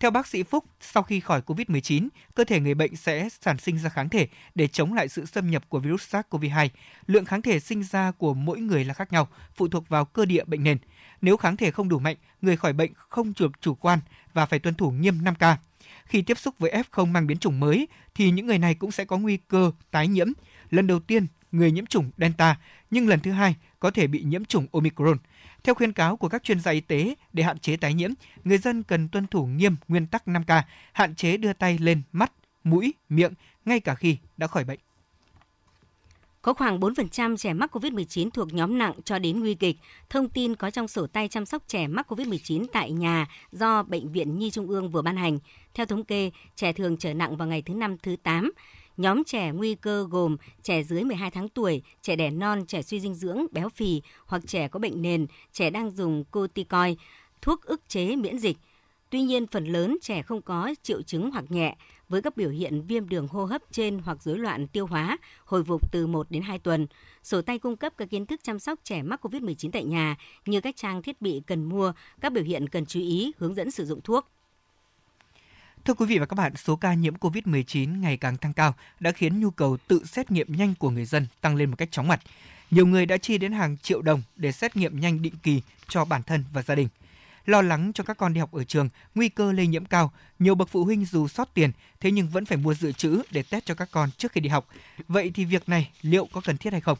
Theo 0.00 0.10
bác 0.10 0.26
sĩ 0.26 0.42
Phúc, 0.42 0.64
sau 0.80 1.02
khi 1.02 1.20
khỏi 1.20 1.40
COVID-19, 1.46 2.08
cơ 2.34 2.44
thể 2.44 2.60
người 2.60 2.74
bệnh 2.74 2.96
sẽ 2.96 3.28
sản 3.40 3.58
sinh 3.58 3.78
ra 3.78 3.88
kháng 3.88 4.08
thể 4.08 4.28
để 4.54 4.68
chống 4.68 4.94
lại 4.94 5.08
sự 5.08 5.24
xâm 5.26 5.50
nhập 5.50 5.64
của 5.68 5.78
virus 5.78 6.14
SARS-CoV-2. 6.14 6.68
Lượng 7.06 7.24
kháng 7.24 7.42
thể 7.42 7.60
sinh 7.60 7.82
ra 7.82 8.10
của 8.10 8.34
mỗi 8.34 8.60
người 8.60 8.84
là 8.84 8.94
khác 8.94 9.12
nhau, 9.12 9.28
phụ 9.54 9.68
thuộc 9.68 9.88
vào 9.88 10.04
cơ 10.04 10.24
địa 10.24 10.44
bệnh 10.44 10.62
nền. 10.62 10.78
Nếu 11.22 11.36
kháng 11.36 11.56
thể 11.56 11.70
không 11.70 11.88
đủ 11.88 11.98
mạnh, 11.98 12.16
người 12.42 12.56
khỏi 12.56 12.72
bệnh 12.72 12.92
không 12.94 13.32
được 13.38 13.52
chủ 13.60 13.74
quan 13.74 13.98
và 14.32 14.46
phải 14.46 14.58
tuân 14.58 14.74
thủ 14.74 14.90
nghiêm 14.90 15.24
5K. 15.24 15.56
Khi 16.12 16.22
tiếp 16.22 16.38
xúc 16.38 16.54
với 16.58 16.72
F0 16.72 17.06
mang 17.06 17.26
biến 17.26 17.38
chủng 17.38 17.60
mới 17.60 17.88
thì 18.14 18.30
những 18.30 18.46
người 18.46 18.58
này 18.58 18.74
cũng 18.74 18.90
sẽ 18.90 19.04
có 19.04 19.18
nguy 19.18 19.36
cơ 19.36 19.72
tái 19.90 20.08
nhiễm. 20.08 20.26
Lần 20.70 20.86
đầu 20.86 21.00
tiên, 21.00 21.26
người 21.52 21.72
nhiễm 21.72 21.86
chủng 21.86 22.10
Delta, 22.18 22.58
nhưng 22.90 23.08
lần 23.08 23.20
thứ 23.20 23.30
hai 23.30 23.54
có 23.80 23.90
thể 23.90 24.06
bị 24.06 24.22
nhiễm 24.22 24.44
chủng 24.44 24.66
Omicron. 24.72 25.18
Theo 25.64 25.74
khuyên 25.74 25.92
cáo 25.92 26.16
của 26.16 26.28
các 26.28 26.42
chuyên 26.42 26.60
gia 26.60 26.70
y 26.70 26.80
tế, 26.80 27.14
để 27.32 27.42
hạn 27.42 27.58
chế 27.58 27.76
tái 27.76 27.94
nhiễm, 27.94 28.10
người 28.44 28.58
dân 28.58 28.82
cần 28.82 29.08
tuân 29.08 29.26
thủ 29.26 29.46
nghiêm 29.46 29.76
nguyên 29.88 30.06
tắc 30.06 30.26
5K, 30.26 30.62
hạn 30.92 31.14
chế 31.14 31.36
đưa 31.36 31.52
tay 31.52 31.78
lên 31.78 32.02
mắt, 32.12 32.32
mũi, 32.64 32.94
miệng 33.08 33.32
ngay 33.64 33.80
cả 33.80 33.94
khi 33.94 34.16
đã 34.36 34.46
khỏi 34.46 34.64
bệnh. 34.64 34.78
Có 36.42 36.54
khoảng 36.54 36.80
4% 36.80 37.36
trẻ 37.36 37.52
mắc 37.52 37.76
COVID-19 37.76 38.30
thuộc 38.30 38.54
nhóm 38.54 38.78
nặng 38.78 38.92
cho 39.04 39.18
đến 39.18 39.40
nguy 39.40 39.54
kịch. 39.54 39.76
Thông 40.10 40.28
tin 40.28 40.54
có 40.54 40.70
trong 40.70 40.88
sổ 40.88 41.06
tay 41.06 41.28
chăm 41.28 41.46
sóc 41.46 41.62
trẻ 41.66 41.86
mắc 41.86 42.12
COVID-19 42.12 42.66
tại 42.72 42.92
nhà 42.92 43.26
do 43.52 43.82
Bệnh 43.82 44.12
viện 44.12 44.38
Nhi 44.38 44.50
Trung 44.50 44.68
ương 44.68 44.90
vừa 44.90 45.02
ban 45.02 45.16
hành. 45.16 45.38
Theo 45.74 45.86
thống 45.86 46.04
kê, 46.04 46.30
trẻ 46.56 46.72
thường 46.72 46.96
trở 46.96 47.14
nặng 47.14 47.36
vào 47.36 47.48
ngày 47.48 47.62
thứ 47.62 47.74
năm 47.74 47.96
thứ 48.02 48.16
8. 48.22 48.52
Nhóm 48.96 49.24
trẻ 49.24 49.52
nguy 49.52 49.74
cơ 49.74 50.06
gồm 50.10 50.36
trẻ 50.62 50.82
dưới 50.82 51.04
12 51.04 51.30
tháng 51.30 51.48
tuổi, 51.48 51.82
trẻ 52.02 52.16
đẻ 52.16 52.30
non, 52.30 52.66
trẻ 52.66 52.82
suy 52.82 53.00
dinh 53.00 53.14
dưỡng, 53.14 53.46
béo 53.50 53.68
phì 53.68 54.02
hoặc 54.26 54.42
trẻ 54.46 54.68
có 54.68 54.78
bệnh 54.80 55.02
nền, 55.02 55.26
trẻ 55.52 55.70
đang 55.70 55.90
dùng 55.90 56.24
corticoid, 56.24 56.96
thuốc 57.42 57.62
ức 57.62 57.88
chế 57.88 58.16
miễn 58.16 58.38
dịch. 58.38 58.56
Tuy 59.10 59.22
nhiên, 59.22 59.46
phần 59.46 59.64
lớn 59.64 59.98
trẻ 60.02 60.22
không 60.22 60.42
có 60.42 60.74
triệu 60.82 61.02
chứng 61.02 61.30
hoặc 61.30 61.44
nhẹ, 61.48 61.76
với 62.12 62.22
các 62.22 62.36
biểu 62.36 62.50
hiện 62.50 62.82
viêm 62.86 63.08
đường 63.08 63.28
hô 63.28 63.44
hấp 63.44 63.62
trên 63.70 63.98
hoặc 63.98 64.22
rối 64.22 64.38
loạn 64.38 64.66
tiêu 64.66 64.86
hóa, 64.86 65.18
hồi 65.44 65.64
phục 65.64 65.92
từ 65.92 66.06
1 66.06 66.30
đến 66.30 66.42
2 66.42 66.58
tuần. 66.58 66.86
Sổ 67.22 67.42
tay 67.42 67.58
cung 67.58 67.76
cấp 67.76 67.92
các 67.96 68.10
kiến 68.10 68.26
thức 68.26 68.40
chăm 68.44 68.58
sóc 68.58 68.78
trẻ 68.84 69.02
mắc 69.02 69.26
COVID-19 69.26 69.70
tại 69.70 69.84
nhà 69.84 70.16
như 70.46 70.60
các 70.60 70.76
trang 70.76 71.02
thiết 71.02 71.22
bị 71.22 71.42
cần 71.46 71.64
mua, 71.64 71.92
các 72.20 72.32
biểu 72.32 72.44
hiện 72.44 72.68
cần 72.68 72.86
chú 72.86 73.00
ý, 73.00 73.32
hướng 73.38 73.54
dẫn 73.54 73.70
sử 73.70 73.86
dụng 73.86 74.00
thuốc. 74.00 74.28
Thưa 75.84 75.94
quý 75.94 76.06
vị 76.06 76.18
và 76.18 76.26
các 76.26 76.34
bạn, 76.34 76.52
số 76.56 76.76
ca 76.76 76.94
nhiễm 76.94 77.14
COVID-19 77.14 78.00
ngày 78.00 78.16
càng 78.16 78.36
tăng 78.36 78.52
cao 78.52 78.74
đã 79.00 79.12
khiến 79.12 79.40
nhu 79.40 79.50
cầu 79.50 79.76
tự 79.88 80.04
xét 80.04 80.30
nghiệm 80.30 80.56
nhanh 80.56 80.74
của 80.78 80.90
người 80.90 81.04
dân 81.04 81.26
tăng 81.40 81.56
lên 81.56 81.70
một 81.70 81.76
cách 81.76 81.92
chóng 81.92 82.08
mặt. 82.08 82.20
Nhiều 82.70 82.86
người 82.86 83.06
đã 83.06 83.16
chi 83.16 83.38
đến 83.38 83.52
hàng 83.52 83.76
triệu 83.76 84.02
đồng 84.02 84.22
để 84.36 84.52
xét 84.52 84.76
nghiệm 84.76 85.00
nhanh 85.00 85.22
định 85.22 85.34
kỳ 85.42 85.62
cho 85.88 86.04
bản 86.04 86.22
thân 86.22 86.44
và 86.52 86.62
gia 86.62 86.74
đình. 86.74 86.88
Lo 87.46 87.62
lắng 87.62 87.92
cho 87.94 88.04
các 88.04 88.16
con 88.16 88.34
đi 88.34 88.40
học 88.40 88.52
ở 88.52 88.64
trường, 88.64 88.88
nguy 89.14 89.28
cơ 89.28 89.52
lây 89.52 89.66
nhiễm 89.66 89.84
cao, 89.84 90.12
nhiều 90.38 90.54
bậc 90.54 90.68
phụ 90.68 90.84
huynh 90.84 91.04
dù 91.04 91.28
sót 91.28 91.54
tiền 91.54 91.72
thế 92.00 92.10
nhưng 92.10 92.28
vẫn 92.28 92.44
phải 92.44 92.58
mua 92.58 92.74
dự 92.74 92.92
trữ 92.92 93.22
để 93.30 93.42
test 93.42 93.64
cho 93.64 93.74
các 93.74 93.88
con 93.92 94.10
trước 94.10 94.32
khi 94.32 94.40
đi 94.40 94.48
học. 94.48 94.68
Vậy 95.08 95.30
thì 95.34 95.44
việc 95.44 95.68
này 95.68 95.90
liệu 96.02 96.28
có 96.32 96.40
cần 96.44 96.56
thiết 96.56 96.72
hay 96.72 96.80
không? 96.80 96.98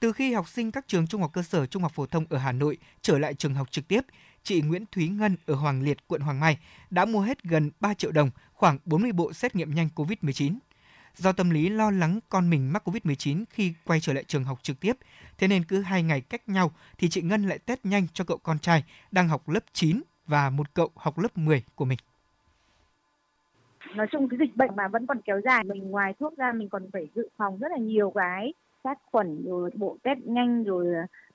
Từ 0.00 0.12
khi 0.12 0.32
học 0.32 0.48
sinh 0.48 0.70
các 0.70 0.84
trường 0.88 1.06
trung 1.06 1.20
học 1.20 1.30
cơ 1.32 1.42
sở, 1.42 1.66
trung 1.66 1.82
học 1.82 1.92
phổ 1.94 2.06
thông 2.06 2.24
ở 2.30 2.38
Hà 2.38 2.52
Nội 2.52 2.78
trở 3.02 3.18
lại 3.18 3.34
trường 3.34 3.54
học 3.54 3.70
trực 3.70 3.88
tiếp, 3.88 4.00
chị 4.42 4.60
Nguyễn 4.60 4.84
Thúy 4.92 5.08
Ngân 5.08 5.36
ở 5.46 5.54
Hoàng 5.54 5.82
Liệt, 5.82 5.98
quận 6.06 6.20
Hoàng 6.20 6.40
Mai 6.40 6.58
đã 6.90 7.04
mua 7.04 7.20
hết 7.20 7.42
gần 7.42 7.70
3 7.80 7.94
triệu 7.94 8.12
đồng, 8.12 8.30
khoảng 8.52 8.78
40 8.84 9.12
bộ 9.12 9.32
xét 9.32 9.56
nghiệm 9.56 9.74
nhanh 9.74 9.88
COVID-19. 9.94 10.54
Do 11.16 11.32
tâm 11.32 11.50
lý 11.50 11.68
lo 11.68 11.90
lắng 11.90 12.20
con 12.28 12.50
mình 12.50 12.72
mắc 12.72 12.88
COVID-19 12.88 13.44
khi 13.50 13.74
quay 13.84 14.00
trở 14.00 14.12
lại 14.12 14.24
trường 14.24 14.44
học 14.44 14.58
trực 14.62 14.80
tiếp, 14.80 14.96
thế 15.38 15.48
nên 15.48 15.64
cứ 15.64 15.82
hai 15.82 16.02
ngày 16.02 16.20
cách 16.20 16.48
nhau 16.48 16.70
thì 16.98 17.08
chị 17.08 17.22
Ngân 17.22 17.48
lại 17.48 17.58
test 17.58 17.80
nhanh 17.84 18.06
cho 18.12 18.24
cậu 18.24 18.38
con 18.42 18.58
trai 18.58 18.84
đang 19.10 19.28
học 19.28 19.48
lớp 19.48 19.64
9 19.72 20.00
và 20.26 20.50
một 20.50 20.74
cậu 20.74 20.90
học 20.96 21.18
lớp 21.18 21.38
10 21.38 21.64
của 21.74 21.84
mình. 21.84 21.98
Nói 23.94 24.06
chung 24.12 24.28
cái 24.28 24.38
dịch 24.38 24.56
bệnh 24.56 24.76
mà 24.76 24.88
vẫn 24.88 25.06
còn 25.06 25.20
kéo 25.24 25.40
dài, 25.44 25.64
mình 25.64 25.90
ngoài 25.90 26.14
thuốc 26.20 26.36
ra 26.36 26.52
mình 26.52 26.68
còn 26.68 26.90
phải 26.92 27.08
dự 27.14 27.28
phòng 27.36 27.58
rất 27.58 27.68
là 27.70 27.78
nhiều 27.78 28.12
cái 28.14 28.52
sát 28.84 28.98
khuẩn 29.12 29.44
rồi 29.44 29.70
bộ 29.74 29.96
test 30.02 30.18
nhanh 30.24 30.64
rồi 30.64 30.86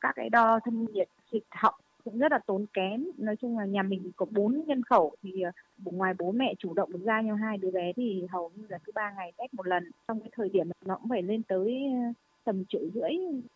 các 0.01 0.13
cái 0.15 0.29
đo 0.29 0.59
thân 0.65 0.85
nhiệt 0.93 1.09
dịch 1.31 1.45
họng 1.51 1.75
cũng 2.05 2.17
rất 2.17 2.31
là 2.31 2.39
tốn 2.47 2.65
kém 2.73 3.05
nói 3.17 3.35
chung 3.41 3.57
là 3.57 3.65
nhà 3.65 3.83
mình 3.83 4.11
có 4.15 4.25
bốn 4.31 4.63
nhân 4.67 4.83
khẩu 4.83 5.15
thì 5.23 5.41
ờ, 5.41 5.51
ngoài 5.83 6.13
bố 6.19 6.31
mẹ 6.31 6.53
chủ 6.59 6.73
động 6.73 6.91
được 6.91 7.01
ra 7.05 7.21
nhau 7.21 7.35
hai 7.35 7.57
đứa 7.57 7.71
bé 7.71 7.93
thì 7.95 8.23
hầu 8.29 8.51
như 8.55 8.65
là 8.69 8.77
cứ 8.77 8.91
ba 8.95 9.11
ngày 9.11 9.31
test 9.37 9.53
một 9.53 9.67
lần 9.67 9.91
trong 10.07 10.19
cái 10.19 10.29
thời 10.35 10.49
điểm 10.49 10.69
nó 10.85 10.95
cũng 10.95 11.09
phải 11.09 11.21
lên 11.21 11.43
tới 11.43 11.83
ờ, 11.93 12.13
tầm 12.43 12.63
triệu 12.65 12.81
rưỡi 12.93 13.11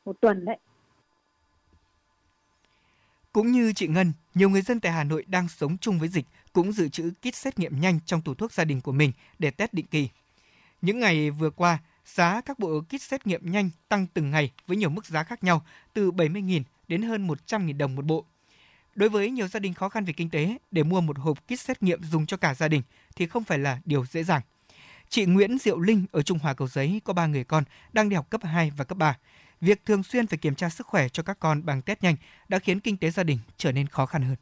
một 0.06 0.22
tuần 0.22 0.46
đấy 0.46 0.58
cũng 3.34 3.52
như 3.52 3.74
chị 3.74 3.88
Ngân, 3.88 4.14
nhiều 4.36 4.50
người 4.50 4.62
dân 4.62 4.80
tại 4.80 4.92
Hà 4.92 5.04
Nội 5.04 5.26
đang 5.28 5.48
sống 5.48 5.78
chung 5.78 6.00
với 6.00 6.08
dịch 6.08 6.26
cũng 6.54 6.72
dự 6.72 6.90
trữ 6.90 7.12
kit 7.22 7.36
xét 7.36 7.60
nghiệm 7.60 7.80
nhanh 7.80 8.00
trong 8.06 8.22
tủ 8.22 8.34
thuốc 8.34 8.54
gia 8.54 8.64
đình 8.64 8.82
của 8.82 8.92
mình 8.92 9.12
để 9.40 9.52
test 9.52 9.74
định 9.74 9.86
kỳ. 9.92 10.10
Những 10.82 11.00
ngày 11.00 11.32
vừa 11.32 11.50
qua, 11.50 11.80
giá 12.06 12.42
các 12.42 12.60
bộ 12.60 12.82
kit 12.82 13.02
xét 13.02 13.28
nghiệm 13.28 13.52
nhanh 13.52 13.70
tăng 13.90 14.08
từng 14.14 14.32
ngày 14.32 14.52
với 14.68 14.78
nhiều 14.78 14.90
mức 14.90 15.06
giá 15.06 15.24
khác 15.24 15.44
nhau, 15.44 15.62
từ 15.94 16.12
70.000 16.12 16.64
đến 16.88 17.02
hơn 17.02 17.28
100.000 17.28 17.78
đồng 17.78 17.96
một 17.96 18.06
bộ. 18.06 18.26
Đối 19.00 19.10
với 19.10 19.32
nhiều 19.32 19.48
gia 19.48 19.60
đình 19.60 19.74
khó 19.74 19.90
khăn 19.90 20.06
về 20.06 20.14
kinh 20.14 20.30
tế, 20.30 20.58
để 20.72 20.84
mua 20.84 21.02
một 21.02 21.18
hộp 21.20 21.38
kit 21.48 21.60
xét 21.60 21.84
nghiệm 21.84 22.04
dùng 22.04 22.26
cho 22.26 22.38
cả 22.38 22.54
gia 22.54 22.68
đình 22.68 22.82
thì 23.16 23.28
không 23.28 23.44
phải 23.44 23.60
là 23.60 23.80
điều 23.86 24.06
dễ 24.06 24.24
dàng. 24.24 24.42
Chị 25.10 25.26
Nguyễn 25.26 25.58
Diệu 25.58 25.80
Linh 25.80 26.06
ở 26.12 26.22
Trung 26.22 26.40
Hòa 26.40 26.54
Cầu 26.54 26.68
Giấy 26.68 27.02
có 27.04 27.14
ba 27.14 27.26
người 27.26 27.44
con 27.44 27.64
đang 27.94 28.10
đi 28.10 28.16
học 28.16 28.30
cấp 28.30 28.42
2 28.44 28.72
và 28.78 28.86
cấp 28.86 28.98
3. 28.98 29.18
Việc 29.62 29.86
thường 29.86 30.04
xuyên 30.04 30.28
phải 30.28 30.38
kiểm 30.38 30.56
tra 30.56 30.70
sức 30.70 30.88
khỏe 30.88 31.10
cho 31.10 31.24
các 31.24 31.38
con 31.40 31.66
bằng 31.66 31.82
test 31.82 32.04
nhanh 32.04 32.16
đã 32.50 32.60
khiến 32.60 32.80
kinh 32.80 32.98
tế 32.98 33.10
gia 33.10 33.24
đình 33.24 33.38
trở 33.58 33.72
nên 33.72 33.88
khó 33.88 34.06
khăn 34.06 34.22
hơn. 34.22 34.36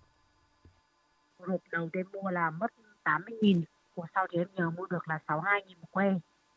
Hộp 1.40 1.62
đầu 1.72 1.90
tiên 1.94 2.04
mua 2.12 2.30
là 2.30 2.50
mất 2.50 2.74
80.000, 3.04 3.62
hộp 3.96 4.06
sau 4.16 4.28
thì 4.32 4.38
em 4.38 4.48
nhờ 4.54 4.70
mua 4.70 4.86
được 4.86 5.08
là 5.10 5.20
62.000 5.28 5.62
một 5.82 5.88
que. 5.92 6.06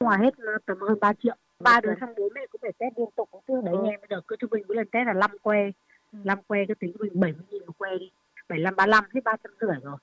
Ngoài 0.01 0.19
hết 0.23 0.35
tầm 0.67 0.77
hơn 0.81 1.01
3 1.01 1.13
triệu. 1.23 1.35
Ba 1.61 1.81
đứa 1.81 1.95
thằng 2.01 2.15
bố 2.17 2.29
mẹ 2.35 2.41
cũng 2.53 2.61
phải 2.63 2.73
test 2.79 2.99
liên 2.99 3.09
tục. 3.17 3.29
Chứ 3.49 3.55
đấy 3.65 3.75
ừ. 3.75 3.87
em 3.91 4.01
bây 4.01 4.09
giờ 4.11 4.21
cứ 4.29 4.37
trung 4.39 4.51
bình 4.51 4.65
mỗi 4.69 4.77
lần 4.77 4.87
test 4.93 5.07
là 5.07 5.13
5 5.13 5.31
que. 5.43 5.71
5 6.13 6.39
que 6.47 6.59
cứ 6.69 6.75
tính 6.75 6.93
mình 7.01 7.21
70 7.21 7.47
nghìn 7.51 7.67
một 7.67 7.79
que 7.79 7.99
đi 7.99 8.11
75 8.49 8.77
35 8.77 9.05
hết 9.15 9.21
350 9.25 9.81
rồi. 9.83 9.97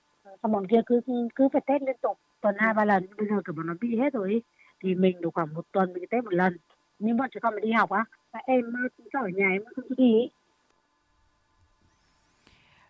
Xong 0.44 0.52
bọn 0.52 0.68
kia 0.68 0.82
cứ 0.86 1.02
cứ 1.36 1.48
phải 1.54 1.62
test 1.68 1.82
liên 1.82 1.98
tục 2.02 2.20
tuần 2.42 2.56
hai 2.60 2.74
ba 2.74 2.86
lần. 2.86 3.08
Bây 3.18 3.28
giờ 3.28 3.42
kiểu 3.46 3.54
bọn 3.54 3.68
nó 3.68 3.74
bị 3.82 3.98
hết 3.98 4.14
rồi 4.14 4.42
thì 4.84 4.96
mình 4.96 5.22
được 5.22 5.30
khoảng 5.34 5.54
một 5.54 5.66
tuần 5.72 5.94
mình 5.94 6.04
test 6.10 6.24
một 6.24 6.34
lần. 6.34 6.58
Nhưng 7.00 7.18
bọn 7.18 7.30
trẻ 7.34 7.40
con 7.44 7.56
mình 7.56 7.64
đi 7.64 7.72
học 7.72 7.90
á 7.90 8.06
em 8.46 8.62
cũng 8.98 9.22
ở 9.22 9.28
nhà 9.28 9.50
em 9.50 9.64
không 9.76 9.86
đi 9.98 10.30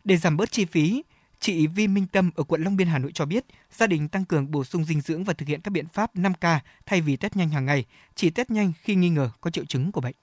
Để 0.04 0.18
giảm 0.18 0.38
bớt 0.38 0.52
chi 0.52 0.66
phí, 0.66 1.04
chị 1.40 1.68
Vi 1.68 1.88
Minh 1.88 2.06
Tâm 2.12 2.32
ở 2.36 2.44
quận 2.44 2.62
Long 2.64 2.78
Biên 2.78 2.88
Hà 2.88 3.00
Nội 3.00 3.12
cho 3.14 3.26
biết, 3.26 3.46
gia 3.72 3.88
đình 3.88 4.08
tăng 4.08 4.26
cường 4.26 4.52
bổ 4.52 4.64
sung 4.64 4.84
dinh 4.84 5.02
dưỡng 5.02 5.24
và 5.24 5.34
thực 5.34 5.48
hiện 5.48 5.62
các 5.62 5.72
biện 5.72 5.86
pháp 5.94 6.16
5K 6.16 6.60
thay 6.86 7.02
vì 7.02 7.16
test 7.16 7.36
nhanh 7.36 7.50
hàng 7.50 7.66
ngày, 7.66 7.86
chỉ 8.16 8.30
test 8.30 8.50
nhanh 8.52 8.72
khi 8.82 8.96
nghi 8.96 9.10
ngờ 9.10 9.30
có 9.42 9.50
triệu 9.50 9.66
chứng 9.66 9.92
của 9.92 10.02
bệnh. 10.02 10.16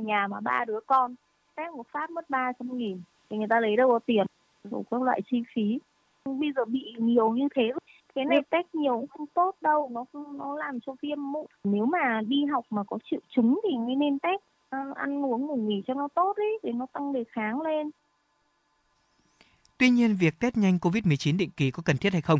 Nhà 0.00 0.26
mà 0.30 0.40
ba 0.40 0.64
đứa 0.64 0.80
con, 0.86 1.14
test 1.56 1.72
một 1.76 1.86
phát 1.92 2.10
mất 2.10 2.30
300 2.30 2.78
nghìn, 2.78 3.00
thì 3.30 3.36
người 3.36 3.46
ta 3.50 3.60
lấy 3.60 3.76
đâu 3.76 3.88
có 3.88 3.98
tiền, 4.06 4.26
đủ 4.70 4.84
các 4.90 5.02
loại 5.02 5.20
chi 5.30 5.42
phí. 5.54 5.78
Bây 6.24 6.52
giờ 6.56 6.64
bị 6.64 6.94
nhiều 6.98 7.30
như 7.30 7.48
thế, 7.54 7.62
cái 8.14 8.24
này 8.24 8.38
test 8.50 8.66
nhiều 8.72 9.06
không 9.10 9.26
tốt 9.26 9.54
đâu, 9.60 9.90
nó 9.92 10.04
nó 10.38 10.56
làm 10.58 10.80
cho 10.80 10.94
viêm 11.02 11.32
mụn. 11.32 11.46
Nếu 11.64 11.86
mà 11.86 12.20
đi 12.26 12.44
học 12.44 12.64
mà 12.70 12.82
có 12.86 12.98
triệu 13.10 13.20
chứng 13.36 13.60
thì 13.68 13.76
mới 13.76 13.94
nên 13.94 14.18
test 14.18 14.42
ăn 14.94 15.24
uống 15.24 15.46
ngủ 15.46 15.56
nghỉ 15.56 15.82
cho 15.86 15.94
nó 15.94 16.08
tốt 16.14 16.36
ấy 16.36 16.58
để 16.62 16.72
nó 16.72 16.86
tăng 16.92 17.12
đề 17.12 17.24
kháng 17.32 17.60
lên. 17.60 17.90
Tuy 19.78 19.90
nhiên, 19.90 20.16
việc 20.20 20.34
test 20.40 20.56
nhanh 20.56 20.78
COVID-19 20.80 21.36
định 21.36 21.50
kỳ 21.56 21.70
có 21.70 21.82
cần 21.86 21.96
thiết 21.96 22.12
hay 22.12 22.22
không? 22.22 22.38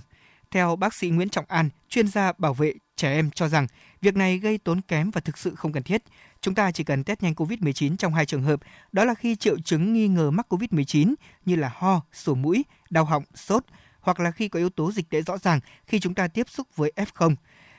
Theo 0.51 0.77
bác 0.77 0.95
sĩ 0.95 1.11
Nguyễn 1.11 1.29
Trọng 1.29 1.45
An, 1.49 1.69
chuyên 1.89 2.09
gia 2.09 2.33
bảo 2.39 2.55
vệ 2.55 2.75
trẻ 2.97 3.13
em 3.13 3.31
cho 3.31 3.49
rằng 3.49 3.67
việc 4.01 4.17
này 4.17 4.39
gây 4.39 4.59
tốn 4.59 4.81
kém 4.81 5.11
và 5.11 5.21
thực 5.21 5.39
sự 5.39 5.55
không 5.55 5.73
cần 5.73 5.83
thiết. 5.83 6.03
Chúng 6.45 6.55
ta 6.55 6.71
chỉ 6.71 6.85
cần 6.85 7.05
test 7.05 7.23
nhanh 7.23 7.33
COVID-19 7.33 7.97
trong 7.97 8.15
hai 8.15 8.27
trường 8.27 8.43
hợp, 8.43 8.61
đó 8.93 9.05
là 9.05 9.15
khi 9.15 9.37
triệu 9.37 9.59
chứng 9.59 9.93
nghi 9.93 10.09
ngờ 10.09 10.31
mắc 10.31 10.47
COVID-19 10.53 11.15
như 11.45 11.57
là 11.57 11.73
ho, 11.75 12.01
sổ 12.13 12.35
mũi, 12.35 12.65
đau 12.91 13.05
họng, 13.05 13.23
sốt, 13.35 13.65
hoặc 14.01 14.21
là 14.21 14.31
khi 14.31 14.49
có 14.49 14.59
yếu 14.59 14.71
tố 14.71 14.93
dịch 14.93 15.11
tễ 15.11 15.23
rõ 15.23 15.39
ràng 15.39 15.61
khi 15.87 16.01
chúng 16.01 16.15
ta 16.15 16.29
tiếp 16.29 16.49
xúc 16.49 16.67
với 16.77 16.93
F0. 16.97 17.35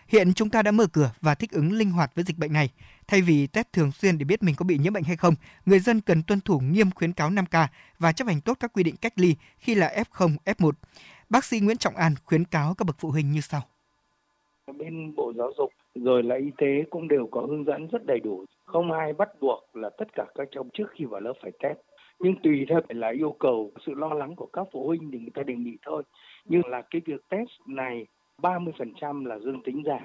Hiện 0.08 0.34
chúng 0.34 0.50
ta 0.50 0.62
đã 0.62 0.72
mở 0.72 0.88
cửa 0.88 1.12
và 1.22 1.36
thích 1.36 1.52
ứng 1.52 1.72
linh 1.72 1.92
hoạt 1.92 2.16
với 2.16 2.26
dịch 2.26 2.38
bệnh 2.38 2.54
này. 2.54 2.70
Thay 3.08 3.22
vì 3.22 3.48
test 3.48 3.68
thường 3.74 3.92
xuyên 3.92 4.18
để 4.18 4.26
biết 4.26 4.44
mình 4.44 4.56
có 4.56 4.66
bị 4.66 4.78
nhiễm 4.78 4.94
bệnh 4.94 5.04
hay 5.04 5.18
không, 5.18 5.36
người 5.66 5.80
dân 5.80 6.02
cần 6.02 6.24
tuân 6.24 6.42
thủ 6.42 6.60
nghiêm 6.60 6.92
khuyến 6.92 7.14
cáo 7.14 7.30
5K 7.30 7.68
và 8.00 8.12
chấp 8.12 8.28
hành 8.28 8.42
tốt 8.42 8.58
các 8.60 8.74
quy 8.74 8.84
định 8.84 8.96
cách 9.02 9.14
ly 9.16 9.36
khi 9.58 9.76
là 9.76 10.04
F0, 10.12 10.36
F1. 10.46 10.72
Bác 11.30 11.46
sĩ 11.46 11.60
Nguyễn 11.60 11.78
Trọng 11.78 11.96
An 11.96 12.14
khuyến 12.26 12.46
cáo 12.46 12.74
các 12.78 12.86
bậc 12.86 12.96
phụ 13.00 13.10
huynh 13.12 13.32
như 13.32 13.42
sau. 13.42 13.62
Bên 14.78 15.16
Bộ 15.16 15.34
Giáo 15.38 15.52
dục 15.58 15.70
rồi 15.96 16.24
là 16.24 16.36
y 16.36 16.52
tế 16.58 16.84
cũng 16.90 17.08
đều 17.08 17.28
có 17.32 17.42
hướng 17.42 17.66
dẫn 17.66 17.88
rất 17.88 18.06
đầy 18.06 18.20
đủ. 18.20 18.46
Không 18.66 18.92
ai 18.92 19.14
bắt 19.14 19.30
buộc 19.42 19.70
là 19.74 19.90
tất 19.90 20.14
cả 20.14 20.26
các 20.36 20.48
cháu 20.52 20.66
trước 20.74 20.92
khi 20.92 21.06
vào 21.06 21.22
lớp 21.22 21.34
phải 21.42 21.52
test. 21.60 21.78
Nhưng 22.20 22.36
tùy 22.44 22.66
theo 22.70 22.82
là 22.90 23.10
yêu 23.10 23.36
cầu 23.40 23.72
sự 23.86 23.94
lo 23.94 24.14
lắng 24.14 24.36
của 24.36 24.46
các 24.54 24.68
phụ 24.72 24.88
huynh 24.88 25.12
thì 25.12 25.20
người 25.20 25.32
ta 25.34 25.44
đề 25.44 25.56
nghị 25.56 25.78
thôi. 25.86 26.04
Nhưng 26.46 26.62
là 26.66 26.82
cái 26.82 27.02
việc 27.06 27.30
test 27.30 27.50
này 27.68 28.08
30% 28.42 29.26
là 29.26 29.40
dương 29.40 29.64
tính 29.64 29.84
giả. 29.86 30.00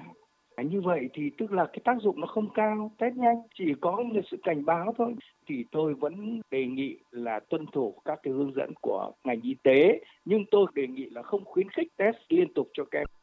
À, 0.55 0.63
như 0.63 0.81
vậy 0.81 1.09
thì 1.13 1.31
tức 1.37 1.51
là 1.51 1.65
cái 1.65 1.79
tác 1.83 2.01
dụng 2.01 2.19
nó 2.19 2.27
không 2.27 2.49
cao, 2.53 2.91
test 2.97 3.15
nhanh 3.15 3.41
chỉ 3.55 3.73
có 3.81 4.03
một 4.03 4.21
sự 4.31 4.37
cảnh 4.43 4.65
báo 4.65 4.93
thôi. 4.97 5.15
Thì 5.47 5.65
tôi 5.71 5.93
vẫn 5.93 6.41
đề 6.51 6.65
nghị 6.65 6.97
là 7.11 7.39
tuân 7.39 7.65
thủ 7.71 7.95
các 8.05 8.19
cái 8.23 8.33
hướng 8.33 8.53
dẫn 8.55 8.71
của 8.81 9.11
ngành 9.23 9.41
y 9.41 9.55
tế, 9.63 9.99
nhưng 10.25 10.45
tôi 10.51 10.65
đề 10.73 10.87
nghị 10.87 11.05
là 11.09 11.21
không 11.21 11.45
khuyến 11.45 11.69
khích 11.69 11.87
test 11.97 12.17
liên 12.29 12.53
tục 12.53 12.69
cho 12.73 12.83
các 12.91 12.99
em. 12.99 13.20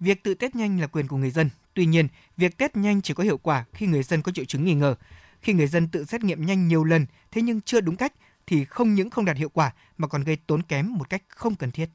Việc 0.00 0.22
tự 0.22 0.34
test 0.34 0.54
nhanh 0.54 0.80
là 0.80 0.86
quyền 0.86 1.08
của 1.08 1.16
người 1.16 1.30
dân. 1.30 1.50
Tuy 1.74 1.86
nhiên, 1.86 2.08
việc 2.36 2.56
test 2.58 2.76
nhanh 2.76 3.02
chỉ 3.02 3.14
có 3.14 3.24
hiệu 3.24 3.38
quả 3.38 3.64
khi 3.72 3.86
người 3.86 4.02
dân 4.02 4.22
có 4.22 4.32
triệu 4.32 4.44
chứng 4.44 4.64
nghi 4.64 4.74
ngờ. 4.74 4.94
Khi 5.40 5.52
người 5.52 5.66
dân 5.66 5.88
tự 5.88 6.04
xét 6.04 6.24
nghiệm 6.24 6.46
nhanh 6.46 6.68
nhiều 6.68 6.84
lần, 6.84 7.06
thế 7.30 7.42
nhưng 7.42 7.60
chưa 7.60 7.80
đúng 7.80 7.96
cách 7.96 8.12
thì 8.46 8.64
không 8.64 8.94
những 8.94 9.10
không 9.10 9.24
đạt 9.24 9.36
hiệu 9.36 9.48
quả 9.48 9.72
mà 9.98 10.08
còn 10.08 10.24
gây 10.24 10.36
tốn 10.46 10.62
kém 10.62 10.94
một 10.94 11.10
cách 11.10 11.22
không 11.28 11.54
cần 11.54 11.70
thiết. 11.70 11.88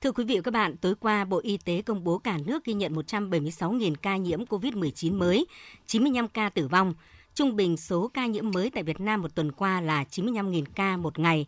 Thưa 0.00 0.12
quý 0.12 0.24
vị 0.24 0.36
và 0.36 0.42
các 0.42 0.50
bạn, 0.50 0.76
tối 0.76 0.94
qua 1.00 1.24
Bộ 1.24 1.40
Y 1.42 1.56
tế 1.56 1.82
công 1.82 2.04
bố 2.04 2.18
cả 2.18 2.38
nước 2.46 2.64
ghi 2.64 2.72
nhận 2.72 2.94
176.000 2.94 3.94
ca 3.94 4.16
nhiễm 4.16 4.44
COVID-19 4.44 5.18
mới, 5.18 5.46
95 5.86 6.28
ca 6.28 6.48
tử 6.48 6.68
vong. 6.68 6.94
Trung 7.34 7.56
bình 7.56 7.76
số 7.76 8.08
ca 8.14 8.26
nhiễm 8.26 8.50
mới 8.50 8.70
tại 8.70 8.82
Việt 8.82 9.00
Nam 9.00 9.22
một 9.22 9.34
tuần 9.34 9.52
qua 9.52 9.80
là 9.80 10.04
95.000 10.10 10.64
ca 10.74 10.96
một 10.96 11.18
ngày. 11.18 11.46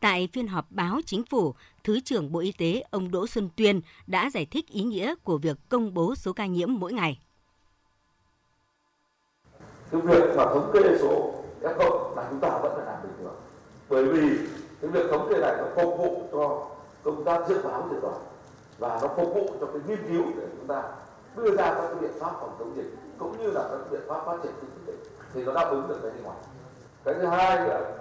Tại 0.00 0.28
phiên 0.32 0.46
họp 0.46 0.66
báo 0.70 1.00
chính 1.06 1.24
phủ, 1.24 1.54
Thứ 1.84 2.00
trưởng 2.00 2.32
Bộ 2.32 2.40
Y 2.40 2.52
tế 2.52 2.84
ông 2.90 3.10
Đỗ 3.10 3.26
Xuân 3.26 3.48
Tuyên 3.56 3.80
đã 4.06 4.30
giải 4.30 4.46
thích 4.50 4.68
ý 4.68 4.82
nghĩa 4.82 5.14
của 5.24 5.38
việc 5.38 5.56
công 5.68 5.94
bố 5.94 6.14
số 6.14 6.32
ca 6.32 6.46
nhiễm 6.46 6.68
mỗi 6.78 6.92
ngày. 6.92 7.20
Cái 9.90 10.00
việc 10.00 10.24
mà 10.36 10.44
thống 10.44 10.70
kê 10.72 10.98
số 11.00 11.34
F0 11.62 12.16
là 12.16 12.26
chúng 12.30 12.40
ta 12.40 12.58
vẫn 12.62 12.72
phải 12.76 12.86
làm 12.86 13.02
bình 13.02 13.12
thường. 13.18 13.34
Bởi 13.88 14.04
vì 14.04 14.38
cái 14.80 14.90
việc 14.90 15.10
thống 15.10 15.28
kê 15.30 15.40
này 15.40 15.54
nó 15.58 15.64
phục 15.76 15.98
vụ 15.98 16.28
cho 16.32 16.68
công 17.02 17.24
tác 17.24 17.48
dự 17.48 17.62
báo 17.64 17.88
dự 17.90 18.00
đoán 18.00 18.16
và 18.78 18.98
nó 19.02 19.08
phục 19.16 19.34
vụ 19.34 19.56
cho 19.60 19.66
cái 19.66 19.82
nghiên 19.86 20.08
cứu 20.08 20.24
để 20.36 20.46
chúng 20.56 20.66
ta 20.66 20.82
đưa 21.36 21.56
ra 21.56 21.74
các 21.74 21.82
cái 21.82 21.94
biện 22.00 22.10
pháp 22.20 22.32
phòng 22.40 22.56
chống 22.58 22.76
dịch 22.76 22.96
cũng 23.18 23.38
như 23.38 23.50
là 23.50 23.68
các 23.70 23.90
biện 23.90 24.00
pháp 24.08 24.26
phát 24.26 24.36
triển 24.42 24.52
kinh 24.60 24.86
tế 24.86 24.92
thì 25.34 25.44
nó 25.44 25.52
đáp 25.52 25.70
ứng 25.70 25.88
được 25.88 25.98
cái 26.02 26.10
bên 26.10 26.22
ngoài. 26.22 26.36
Cái 27.04 27.14
thứ 27.14 27.26
hai 27.26 27.56
là 27.68 27.92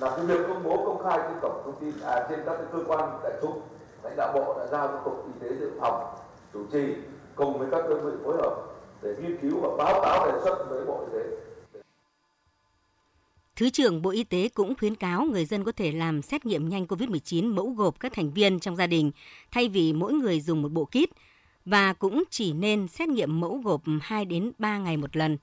là 0.00 0.16
cái 0.16 0.26
việc 0.26 0.40
công 0.48 0.62
bố 0.64 0.84
công 0.86 1.02
khai 1.04 1.18
trên 1.28 1.38
cổng 1.42 1.62
thông 1.64 1.74
tin 1.80 1.92
à, 2.04 2.26
trên 2.30 2.40
các 2.46 2.54
cái 2.56 2.66
cơ 2.72 2.78
quan 2.86 3.20
đại 3.22 3.32
chúng 3.42 3.60
lãnh 4.04 4.16
đạo 4.16 4.32
bộ 4.34 4.58
đã 4.58 4.66
giao 4.66 4.88
cho 4.88 5.00
cục 5.04 5.26
y 5.26 5.48
tế 5.48 5.56
dự 5.60 5.70
phòng 5.80 6.14
chủ 6.52 6.64
trì 6.72 6.94
cùng 7.34 7.58
với 7.58 7.68
các 7.70 7.88
đơn 7.88 8.06
vị 8.06 8.12
phối 8.24 8.36
hợp 8.36 8.56
để 9.02 9.14
nghiên 9.22 9.38
cứu 9.42 9.60
và 9.60 9.84
báo 9.84 10.02
cáo 10.02 10.32
đề 10.32 10.38
xuất 10.44 10.66
với 10.70 10.84
bộ 10.84 11.06
y 11.06 11.18
tế 11.18 11.24
Thứ 13.56 13.70
trưởng 13.70 14.02
Bộ 14.02 14.10
Y 14.10 14.24
tế 14.24 14.48
cũng 14.48 14.74
khuyến 14.74 14.94
cáo 14.94 15.24
người 15.24 15.44
dân 15.44 15.64
có 15.64 15.72
thể 15.72 15.92
làm 15.92 16.22
xét 16.22 16.46
nghiệm 16.46 16.68
nhanh 16.68 16.84
COVID-19 16.84 17.54
mẫu 17.54 17.70
gộp 17.70 18.00
các 18.00 18.12
thành 18.12 18.30
viên 18.30 18.60
trong 18.60 18.76
gia 18.76 18.86
đình 18.86 19.10
thay 19.50 19.68
vì 19.68 19.92
mỗi 19.92 20.12
người 20.12 20.40
dùng 20.40 20.62
một 20.62 20.68
bộ 20.72 20.84
kit 20.84 21.10
và 21.64 21.92
cũng 21.92 22.24
chỉ 22.30 22.52
nên 22.52 22.88
xét 22.88 23.08
nghiệm 23.08 23.40
mẫu 23.40 23.60
gộp 23.64 23.82
2 24.00 24.24
đến 24.24 24.52
3 24.58 24.78
ngày 24.78 24.96
một 24.96 25.16
lần. 25.16 25.38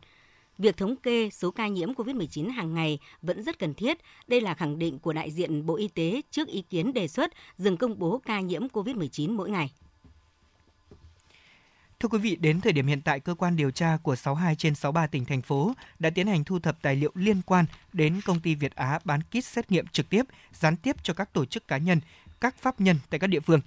Việc 0.58 0.78
thống 0.78 0.96
kê 0.96 1.30
số 1.30 1.52
ca 1.52 1.68
nhiễm 1.68 1.94
COVID-19 1.94 2.52
hàng 2.52 2.74
ngày 2.74 3.00
vẫn 3.22 3.44
rất 3.44 3.60
cần 3.60 3.74
thiết. 3.74 3.98
Đây 4.28 4.42
là 4.42 4.54
khẳng 4.54 4.80
định 4.80 5.00
của 5.00 5.14
đại 5.14 5.32
diện 5.32 5.66
Bộ 5.66 5.76
Y 5.76 5.88
tế 5.88 6.22
trước 6.32 6.48
ý 6.48 6.62
kiến 6.70 6.94
đề 6.94 7.08
xuất 7.08 7.32
dừng 7.58 7.78
công 7.78 8.00
bố 8.00 8.22
ca 8.26 8.40
nhiễm 8.40 8.68
COVID-19 8.68 9.36
mỗi 9.36 9.50
ngày. 9.50 9.72
Thưa 12.00 12.10
quý 12.10 12.18
vị, 12.20 12.36
đến 12.36 12.62
thời 12.62 12.74
điểm 12.74 12.88
hiện 12.88 13.02
tại, 13.02 13.20
cơ 13.20 13.34
quan 13.34 13.56
điều 13.56 13.72
tra 13.72 13.98
của 14.04 14.16
62 14.16 14.56
trên 14.56 14.76
63 14.76 15.08
tỉnh 15.08 15.26
thành 15.26 15.42
phố 15.42 15.74
đã 16.00 16.10
tiến 16.10 16.28
hành 16.28 16.44
thu 16.44 16.60
thập 16.60 16.82
tài 16.82 16.96
liệu 16.96 17.12
liên 17.16 17.42
quan 17.46 17.66
đến 17.94 18.22
công 18.26 18.40
ty 18.40 18.56
Việt 18.56 18.76
Á 18.76 19.00
bán 19.06 19.22
kit 19.22 19.46
xét 19.46 19.72
nghiệm 19.72 19.88
trực 19.88 20.10
tiếp, 20.10 20.24
gián 20.54 20.76
tiếp 20.76 20.96
cho 21.04 21.14
các 21.14 21.34
tổ 21.34 21.46
chức 21.46 21.68
cá 21.68 21.78
nhân, 21.78 22.00
các 22.40 22.56
pháp 22.56 22.82
nhân 22.82 22.98
tại 23.10 23.20
các 23.20 23.28
địa 23.28 23.40
phương. 23.40 23.62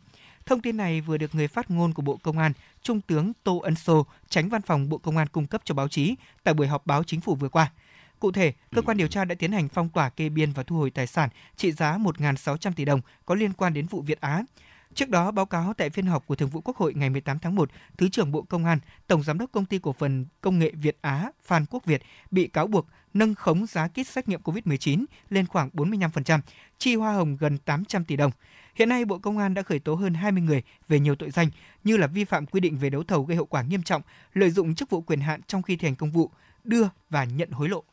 Thông 0.47 0.61
tin 0.61 0.76
này 0.76 1.00
vừa 1.00 1.16
được 1.16 1.35
người 1.35 1.49
phát 1.49 1.70
ngôn 1.70 1.92
của 1.92 2.02
Bộ 2.02 2.16
Công 2.23 2.38
an, 2.38 2.52
Trung 2.82 3.00
tướng 3.00 3.32
Tô 3.44 3.59
Ân 3.59 3.75
Sô, 3.75 4.06
tránh 4.28 4.49
văn 4.49 4.62
phòng 4.62 4.88
Bộ 4.88 4.99
Công 4.99 5.16
an 5.16 5.28
cung 5.28 5.47
cấp 5.47 5.61
cho 5.64 5.75
báo 5.75 5.88
chí 5.88 6.14
tại 6.44 6.54
buổi 6.54 6.66
họp 6.66 6.87
báo 6.87 7.04
chính 7.04 7.20
phủ 7.20 7.35
vừa 7.35 7.49
qua. 7.49 7.73
Cụ 8.18 8.32
thể, 8.32 8.52
cơ 8.75 8.82
quan 8.82 8.97
điều 8.97 9.09
tra 9.09 9.25
đã 9.25 9.35
tiến 9.35 9.52
hành 9.52 9.68
phong 9.68 9.88
tỏa 9.88 10.09
kê 10.09 10.28
biên 10.28 10.52
và 10.52 10.62
thu 10.62 10.76
hồi 10.76 10.90
tài 10.90 11.06
sản 11.06 11.28
trị 11.56 11.73
giá 11.73 11.99
1.600 11.99 12.73
tỷ 12.73 12.85
đồng 12.85 13.00
có 13.26 13.35
liên 13.35 13.52
quan 13.52 13.75
đến 13.75 13.87
vụ 13.87 14.02
Việt 14.02 14.20
Á. 14.20 14.42
Trước 14.94 15.09
đó, 15.09 15.30
báo 15.30 15.47
cáo 15.47 15.75
tại 15.75 15.90
phiên 15.90 16.06
họp 16.06 16.26
của 16.26 16.35
Thường 16.35 16.49
vụ 16.49 16.61
Quốc 16.61 16.76
hội 16.76 16.94
ngày 16.94 17.11
18 17.11 17.38
tháng 17.38 17.54
1, 17.54 17.70
Thứ 17.99 18.09
trưởng 18.09 18.32
Bộ 18.32 18.42
Công 18.42 18.64
an, 18.64 18.78
Tổng 19.06 19.23
Giám 19.23 19.38
đốc 19.38 19.52
Công 19.52 19.64
ty 19.64 19.78
Cổ 19.78 19.92
phần 19.92 20.26
Công 20.40 20.59
nghệ 20.59 20.70
Việt 20.70 20.99
Á 21.00 21.30
Phan 21.42 21.64
Quốc 21.70 21.85
Việt 21.85 22.02
bị 22.30 22.47
cáo 22.47 22.66
buộc 22.66 22.87
nâng 23.14 23.35
khống 23.35 23.66
giá 23.66 23.88
kit 23.88 24.06
xét 24.06 24.28
nghiệm 24.28 24.40
COVID-19 24.40 25.04
lên 25.30 25.47
khoảng 25.47 25.70
45%, 25.73 26.40
chi 26.78 26.94
hoa 26.94 27.12
hồng 27.12 27.37
gần 27.40 27.59
800 27.59 28.04
tỷ 28.04 28.16
đồng. 28.16 28.30
Hiện 28.75 28.88
nay, 28.88 29.04
Bộ 29.04 29.18
Công 29.18 29.38
an 29.38 29.54
đã 29.54 29.62
khởi 29.62 29.78
tố 29.78 29.94
hơn 29.94 30.14
20 30.14 30.42
người 30.42 30.62
về 30.88 31.00
nhiều 31.00 31.14
tội 31.14 31.30
danh 31.30 31.49
như 31.85 31.97
là 31.97 32.06
vi 32.06 32.25
phạm 32.25 32.47
quy 32.47 32.61
định 32.61 32.76
về 32.76 32.90
đấu 32.90 33.02
thầu 33.02 33.23
gây 33.23 33.37
hậu 33.37 33.47
quả 33.47 33.62
nghiêm 33.62 33.82
trọng, 33.82 34.02
lợi 34.32 34.50
dụng 34.50 34.75
chức 34.75 34.90
vụ 34.90 35.00
quyền 35.00 35.20
hạn 35.20 35.40
trong 35.47 35.62
khi 35.62 35.76
thi 35.76 35.88
hành 35.88 35.97
công 35.97 36.11
vụ, 36.11 36.30
đưa 36.64 36.88
và 37.11 37.25
nhận 37.25 37.50
hối 37.50 37.68
lộ. 37.68 37.85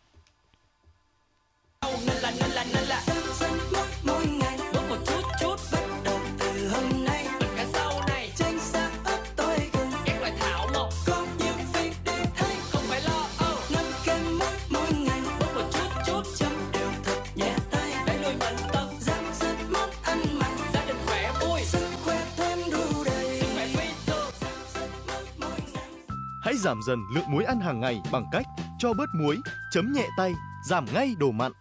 Hãy 26.58 26.64
giảm 26.64 26.82
dần 26.82 27.00
lượng 27.14 27.24
muối 27.28 27.44
ăn 27.44 27.60
hàng 27.60 27.80
ngày 27.80 28.02
bằng 28.12 28.26
cách 28.32 28.46
cho 28.80 28.94
bớt 28.94 29.06
muối, 29.22 29.38
chấm 29.72 29.94
nhẹ 29.94 30.08
tay, 30.18 30.34
giảm 30.68 30.86
ngay 30.94 31.16
đồ 31.20 31.32
mặn. 31.32 31.52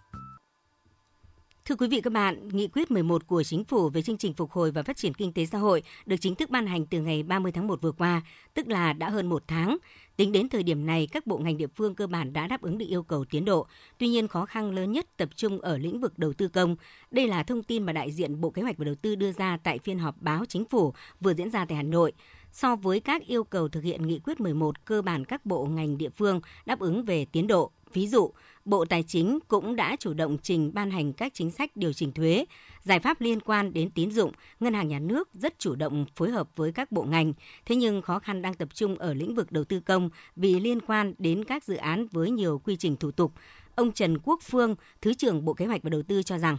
Thưa 1.64 1.74
quý 1.74 1.88
vị 1.88 2.00
các 2.00 2.12
bạn, 2.12 2.48
Nghị 2.48 2.68
quyết 2.68 2.90
11 2.90 3.26
của 3.26 3.42
Chính 3.42 3.64
phủ 3.64 3.88
về 3.88 4.02
chương 4.02 4.18
trình 4.18 4.34
phục 4.34 4.50
hồi 4.50 4.70
và 4.70 4.82
phát 4.82 4.96
triển 4.96 5.14
kinh 5.14 5.32
tế 5.32 5.46
xã 5.46 5.58
hội 5.58 5.82
được 6.06 6.16
chính 6.20 6.34
thức 6.34 6.50
ban 6.50 6.66
hành 6.66 6.86
từ 6.86 7.00
ngày 7.00 7.22
30 7.22 7.52
tháng 7.52 7.66
1 7.66 7.82
vừa 7.82 7.92
qua, 7.92 8.22
tức 8.54 8.68
là 8.68 8.92
đã 8.92 9.10
hơn 9.10 9.26
một 9.26 9.42
tháng. 9.46 9.76
Tính 10.16 10.32
đến 10.32 10.48
thời 10.48 10.62
điểm 10.62 10.86
này, 10.86 11.08
các 11.12 11.26
bộ 11.26 11.38
ngành 11.38 11.56
địa 11.56 11.66
phương 11.66 11.94
cơ 11.94 12.06
bản 12.06 12.32
đã 12.32 12.46
đáp 12.46 12.62
ứng 12.62 12.78
được 12.78 12.86
yêu 12.88 13.02
cầu 13.02 13.24
tiến 13.24 13.44
độ. 13.44 13.66
Tuy 13.98 14.08
nhiên, 14.08 14.28
khó 14.28 14.46
khăn 14.46 14.70
lớn 14.70 14.92
nhất 14.92 15.06
tập 15.16 15.28
trung 15.36 15.60
ở 15.60 15.78
lĩnh 15.78 16.00
vực 16.00 16.18
đầu 16.18 16.32
tư 16.32 16.48
công. 16.48 16.76
Đây 17.10 17.28
là 17.28 17.42
thông 17.42 17.62
tin 17.62 17.82
mà 17.82 17.92
đại 17.92 18.12
diện 18.12 18.40
Bộ 18.40 18.50
Kế 18.50 18.62
hoạch 18.62 18.78
và 18.78 18.84
Đầu 18.84 18.94
tư 18.94 19.14
đưa 19.14 19.32
ra 19.32 19.58
tại 19.62 19.78
phiên 19.78 19.98
họp 19.98 20.22
báo 20.22 20.44
Chính 20.48 20.64
phủ 20.64 20.94
vừa 21.20 21.34
diễn 21.34 21.50
ra 21.50 21.64
tại 21.64 21.76
Hà 21.76 21.82
Nội 21.82 22.12
so 22.56 22.76
với 22.76 23.00
các 23.00 23.26
yêu 23.26 23.44
cầu 23.44 23.68
thực 23.68 23.84
hiện 23.84 24.06
nghị 24.06 24.18
quyết 24.18 24.40
11 24.40 24.84
cơ 24.84 25.02
bản 25.02 25.24
các 25.24 25.46
bộ 25.46 25.64
ngành 25.66 25.98
địa 25.98 26.08
phương 26.08 26.40
đáp 26.66 26.78
ứng 26.78 27.04
về 27.04 27.24
tiến 27.24 27.46
độ. 27.46 27.70
Ví 27.92 28.08
dụ, 28.08 28.32
Bộ 28.64 28.84
Tài 28.84 29.02
chính 29.02 29.38
cũng 29.48 29.76
đã 29.76 29.96
chủ 29.98 30.14
động 30.14 30.36
trình 30.42 30.70
ban 30.74 30.90
hành 30.90 31.12
các 31.12 31.34
chính 31.34 31.50
sách 31.50 31.76
điều 31.76 31.92
chỉnh 31.92 32.12
thuế, 32.12 32.44
giải 32.82 33.00
pháp 33.00 33.20
liên 33.20 33.40
quan 33.40 33.72
đến 33.72 33.90
tín 33.90 34.10
dụng, 34.10 34.32
ngân 34.60 34.74
hàng 34.74 34.88
nhà 34.88 34.98
nước 34.98 35.28
rất 35.32 35.58
chủ 35.58 35.74
động 35.74 36.06
phối 36.16 36.30
hợp 36.30 36.48
với 36.56 36.72
các 36.72 36.92
bộ 36.92 37.02
ngành. 37.02 37.32
Thế 37.66 37.76
nhưng 37.76 38.02
khó 38.02 38.18
khăn 38.18 38.42
đang 38.42 38.54
tập 38.54 38.68
trung 38.74 38.98
ở 38.98 39.14
lĩnh 39.14 39.34
vực 39.34 39.52
đầu 39.52 39.64
tư 39.64 39.80
công 39.80 40.10
vì 40.36 40.60
liên 40.60 40.80
quan 40.80 41.14
đến 41.18 41.44
các 41.44 41.64
dự 41.64 41.74
án 41.74 42.06
với 42.06 42.30
nhiều 42.30 42.60
quy 42.64 42.76
trình 42.76 42.96
thủ 42.96 43.10
tục. 43.10 43.32
Ông 43.74 43.92
Trần 43.92 44.18
Quốc 44.18 44.40
Phương, 44.42 44.74
Thứ 45.02 45.14
trưởng 45.14 45.44
Bộ 45.44 45.54
Kế 45.54 45.66
hoạch 45.66 45.82
và 45.82 45.90
Đầu 45.90 46.02
tư 46.02 46.22
cho 46.22 46.38
rằng 46.38 46.56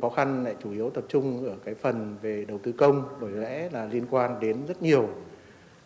Khó 0.00 0.08
khăn 0.08 0.44
lại 0.44 0.56
chủ 0.62 0.72
yếu 0.72 0.90
tập 0.90 1.04
trung 1.08 1.44
ở 1.44 1.56
cái 1.64 1.74
phần 1.74 2.16
về 2.22 2.44
đầu 2.44 2.58
tư 2.58 2.72
công, 2.72 3.04
bởi 3.20 3.32
lẽ 3.32 3.68
là 3.72 3.86
liên 3.86 4.06
quan 4.10 4.40
đến 4.40 4.56
rất 4.68 4.82
nhiều 4.82 5.08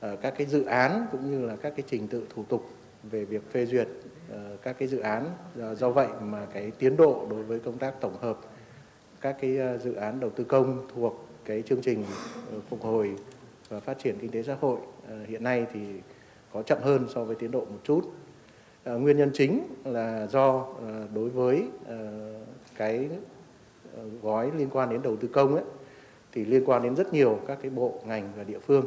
ờ, 0.01 0.17
các 0.17 0.35
cái 0.39 0.47
dự 0.47 0.65
án 0.65 1.07
cũng 1.13 1.31
như 1.31 1.47
là 1.47 1.57
các 1.57 1.73
cái 1.77 1.85
trình 1.89 2.09
tự 2.09 2.23
thủ 2.35 2.45
tục 2.49 2.69
về 3.03 3.25
việc 3.25 3.53
phê 3.53 3.67
duyệt 3.67 3.89
ờ, 4.31 4.57
các 4.63 4.77
cái 4.79 4.89
dự 4.89 4.99
án. 4.99 5.25
Do 5.77 5.91
vậy 5.91 6.09
mà 6.23 6.47
cái 6.55 6.71
tiến 6.79 6.97
độ 6.97 7.27
đối 7.31 7.43
với 7.43 7.59
công 7.59 7.79
tác 7.79 8.01
tổng 8.01 8.17
hợp 8.21 8.39
các 9.21 9.37
cái 9.41 9.59
ờ, 9.59 9.79
dự 9.79 9.95
án 9.95 10.21
đầu 10.21 10.31
tư 10.31 10.45
công 10.45 10.89
thuộc 10.95 11.29
cái 11.45 11.63
chương 11.63 11.81
trình 11.83 12.05
phục 12.69 12.83
hồi 12.83 13.15
và 13.69 13.81
phát 13.81 13.99
triển 13.99 14.17
kinh 14.21 14.31
tế 14.31 14.43
xã 14.43 14.57
hội 14.61 14.79
hiện 15.27 15.43
nay 15.43 15.67
thì 15.73 15.81
có 16.53 16.63
chậm 16.63 16.79
hơn 16.83 17.07
so 17.15 17.25
với 17.25 17.37
tiến 17.37 17.51
độ 17.51 17.61
một 17.61 17.81
chút. 17.85 18.13
Nguyên 18.85 19.17
nhân 19.17 19.31
chính 19.35 19.61
là 19.85 20.27
do 20.27 20.67
đối 21.15 21.31
với 21.31 21.65
cái 22.77 23.09
gói 24.23 24.51
liên 24.57 24.69
quan 24.73 24.91
đến 24.91 25.03
đầu 25.03 25.17
tư 25.17 25.29
công 25.29 25.55
ấy 25.55 25.65
thì 26.33 26.45
liên 26.45 26.63
quan 26.67 26.83
đến 26.83 26.97
rất 26.97 27.13
nhiều 27.13 27.41
các 27.47 27.59
cái 27.63 27.71
bộ 27.71 28.03
ngành 28.07 28.33
và 28.37 28.45
địa 28.45 28.59
phương 28.67 28.87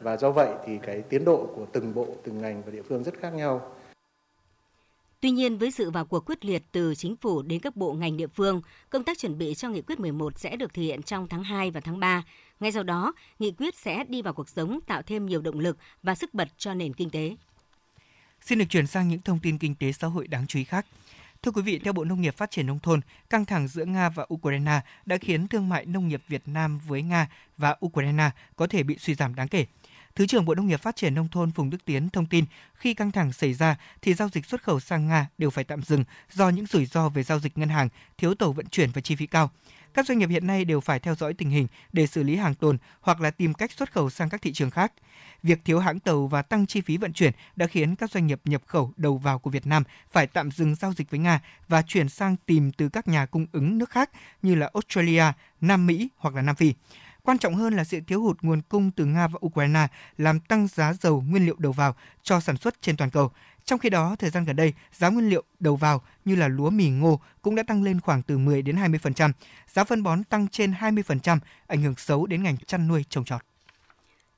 và 0.00 0.16
do 0.16 0.30
vậy 0.30 0.48
thì 0.66 0.78
cái 0.82 1.02
tiến 1.02 1.24
độ 1.24 1.46
của 1.56 1.66
từng 1.72 1.94
bộ 1.94 2.06
từng 2.24 2.38
ngành 2.38 2.62
và 2.62 2.70
địa 2.70 2.82
phương 2.82 3.04
rất 3.04 3.14
khác 3.20 3.30
nhau. 3.30 3.74
Tuy 5.20 5.30
nhiên, 5.30 5.58
với 5.58 5.70
sự 5.70 5.90
vào 5.90 6.04
cuộc 6.04 6.20
quyết 6.26 6.44
liệt 6.44 6.62
từ 6.72 6.94
chính 6.94 7.16
phủ 7.16 7.42
đến 7.42 7.60
các 7.60 7.76
bộ 7.76 7.92
ngành 7.92 8.16
địa 8.16 8.26
phương, 8.26 8.62
công 8.90 9.04
tác 9.04 9.18
chuẩn 9.18 9.38
bị 9.38 9.54
cho 9.54 9.68
nghị 9.68 9.82
quyết 9.82 10.00
11 10.00 10.38
sẽ 10.38 10.56
được 10.56 10.74
thực 10.74 10.82
hiện 10.82 11.02
trong 11.02 11.28
tháng 11.28 11.44
2 11.44 11.70
và 11.70 11.80
tháng 11.80 12.00
3. 12.00 12.22
Ngay 12.60 12.72
sau 12.72 12.82
đó, 12.82 13.12
nghị 13.38 13.50
quyết 13.50 13.74
sẽ 13.74 14.04
đi 14.08 14.22
vào 14.22 14.32
cuộc 14.32 14.48
sống 14.48 14.80
tạo 14.86 15.02
thêm 15.02 15.26
nhiều 15.26 15.40
động 15.40 15.58
lực 15.58 15.76
và 16.02 16.14
sức 16.14 16.34
bật 16.34 16.48
cho 16.58 16.74
nền 16.74 16.92
kinh 16.94 17.10
tế. 17.10 17.36
Xin 18.40 18.58
được 18.58 18.64
chuyển 18.68 18.86
sang 18.86 19.08
những 19.08 19.20
thông 19.20 19.38
tin 19.42 19.58
kinh 19.58 19.74
tế 19.74 19.92
xã 19.92 20.06
hội 20.06 20.28
đáng 20.28 20.46
chú 20.46 20.58
ý 20.58 20.64
khác. 20.64 20.86
Thưa 21.42 21.50
quý 21.50 21.62
vị, 21.62 21.78
theo 21.84 21.92
Bộ 21.92 22.04
Nông 22.04 22.20
nghiệp 22.20 22.36
Phát 22.36 22.50
triển 22.50 22.66
Nông 22.66 22.78
thôn, 22.78 23.00
căng 23.30 23.44
thẳng 23.44 23.68
giữa 23.68 23.84
Nga 23.84 24.08
và 24.08 24.26
Ukraine 24.34 24.80
đã 25.06 25.16
khiến 25.16 25.48
thương 25.48 25.68
mại 25.68 25.86
nông 25.86 26.08
nghiệp 26.08 26.22
Việt 26.28 26.42
Nam 26.46 26.78
với 26.86 27.02
Nga 27.02 27.28
và 27.58 27.76
Ukraine 27.86 28.30
có 28.56 28.66
thể 28.66 28.82
bị 28.82 28.98
suy 28.98 29.14
giảm 29.14 29.34
đáng 29.34 29.48
kể. 29.48 29.66
Thứ 30.14 30.26
trưởng 30.26 30.44
Bộ 30.44 30.54
Nông 30.54 30.66
nghiệp 30.66 30.80
Phát 30.80 30.96
triển 30.96 31.14
Nông 31.14 31.28
thôn 31.28 31.50
Phùng 31.50 31.70
Đức 31.70 31.84
Tiến 31.84 32.10
thông 32.10 32.26
tin 32.26 32.44
khi 32.74 32.94
căng 32.94 33.12
thẳng 33.12 33.32
xảy 33.32 33.54
ra 33.54 33.76
thì 34.02 34.14
giao 34.14 34.28
dịch 34.28 34.46
xuất 34.46 34.62
khẩu 34.62 34.80
sang 34.80 35.08
Nga 35.08 35.26
đều 35.38 35.50
phải 35.50 35.64
tạm 35.64 35.82
dừng 35.82 36.04
do 36.32 36.48
những 36.48 36.66
rủi 36.66 36.86
ro 36.86 37.08
về 37.08 37.22
giao 37.22 37.38
dịch 37.38 37.58
ngân 37.58 37.68
hàng, 37.68 37.88
thiếu 38.18 38.34
tàu 38.34 38.52
vận 38.52 38.66
chuyển 38.66 38.90
và 38.90 39.00
chi 39.00 39.16
phí 39.16 39.26
cao. 39.26 39.50
Các 39.94 40.06
doanh 40.06 40.18
nghiệp 40.18 40.28
hiện 40.28 40.46
nay 40.46 40.64
đều 40.64 40.80
phải 40.80 41.00
theo 41.00 41.14
dõi 41.14 41.34
tình 41.34 41.50
hình 41.50 41.66
để 41.92 42.06
xử 42.06 42.22
lý 42.22 42.36
hàng 42.36 42.54
tồn 42.54 42.78
hoặc 43.00 43.20
là 43.20 43.30
tìm 43.30 43.54
cách 43.54 43.72
xuất 43.72 43.92
khẩu 43.92 44.10
sang 44.10 44.28
các 44.28 44.42
thị 44.42 44.52
trường 44.52 44.70
khác. 44.70 44.92
Việc 45.42 45.58
thiếu 45.64 45.78
hãng 45.78 46.00
tàu 46.00 46.26
và 46.26 46.42
tăng 46.42 46.66
chi 46.66 46.80
phí 46.80 46.96
vận 46.96 47.12
chuyển 47.12 47.32
đã 47.56 47.66
khiến 47.66 47.96
các 47.96 48.10
doanh 48.10 48.26
nghiệp 48.26 48.40
nhập 48.44 48.62
khẩu 48.66 48.92
đầu 48.96 49.18
vào 49.18 49.38
của 49.38 49.50
Việt 49.50 49.66
Nam 49.66 49.82
phải 50.12 50.26
tạm 50.26 50.50
dừng 50.50 50.74
giao 50.74 50.92
dịch 50.92 51.10
với 51.10 51.20
Nga 51.20 51.40
và 51.68 51.82
chuyển 51.82 52.08
sang 52.08 52.36
tìm 52.46 52.72
từ 52.72 52.88
các 52.88 53.08
nhà 53.08 53.26
cung 53.26 53.46
ứng 53.52 53.78
nước 53.78 53.90
khác 53.90 54.10
như 54.42 54.54
là 54.54 54.70
Australia, 54.74 55.24
Nam 55.60 55.86
Mỹ 55.86 56.08
hoặc 56.16 56.34
là 56.34 56.42
Nam 56.42 56.56
Phi. 56.56 56.74
Quan 57.22 57.38
trọng 57.38 57.54
hơn 57.54 57.74
là 57.76 57.84
sự 57.84 58.00
thiếu 58.06 58.22
hụt 58.22 58.42
nguồn 58.42 58.62
cung 58.62 58.90
từ 58.90 59.04
Nga 59.04 59.28
và 59.28 59.38
Ukraine 59.46 59.86
làm 60.16 60.40
tăng 60.40 60.66
giá 60.66 60.92
dầu 60.92 61.24
nguyên 61.28 61.46
liệu 61.46 61.56
đầu 61.58 61.72
vào 61.72 61.94
cho 62.22 62.40
sản 62.40 62.56
xuất 62.56 62.82
trên 62.82 62.96
toàn 62.96 63.10
cầu. 63.10 63.30
Trong 63.64 63.78
khi 63.78 63.90
đó, 63.90 64.16
thời 64.18 64.30
gian 64.30 64.44
gần 64.44 64.56
đây, 64.56 64.74
giá 64.92 65.08
nguyên 65.08 65.28
liệu 65.28 65.42
đầu 65.60 65.76
vào 65.76 66.02
như 66.24 66.34
là 66.36 66.48
lúa 66.48 66.70
mì 66.70 66.90
ngô 66.90 67.20
cũng 67.42 67.54
đã 67.54 67.62
tăng 67.62 67.82
lên 67.82 68.00
khoảng 68.00 68.22
từ 68.22 68.38
10 68.38 68.62
đến 68.62 68.76
20%. 68.76 69.32
Giá 69.72 69.84
phân 69.84 70.02
bón 70.02 70.24
tăng 70.24 70.48
trên 70.48 70.72
20%, 70.72 71.38
ảnh 71.66 71.82
hưởng 71.82 71.94
xấu 71.96 72.26
đến 72.26 72.42
ngành 72.42 72.56
chăn 72.56 72.88
nuôi 72.88 73.04
trồng 73.08 73.24
trọt. 73.24 73.40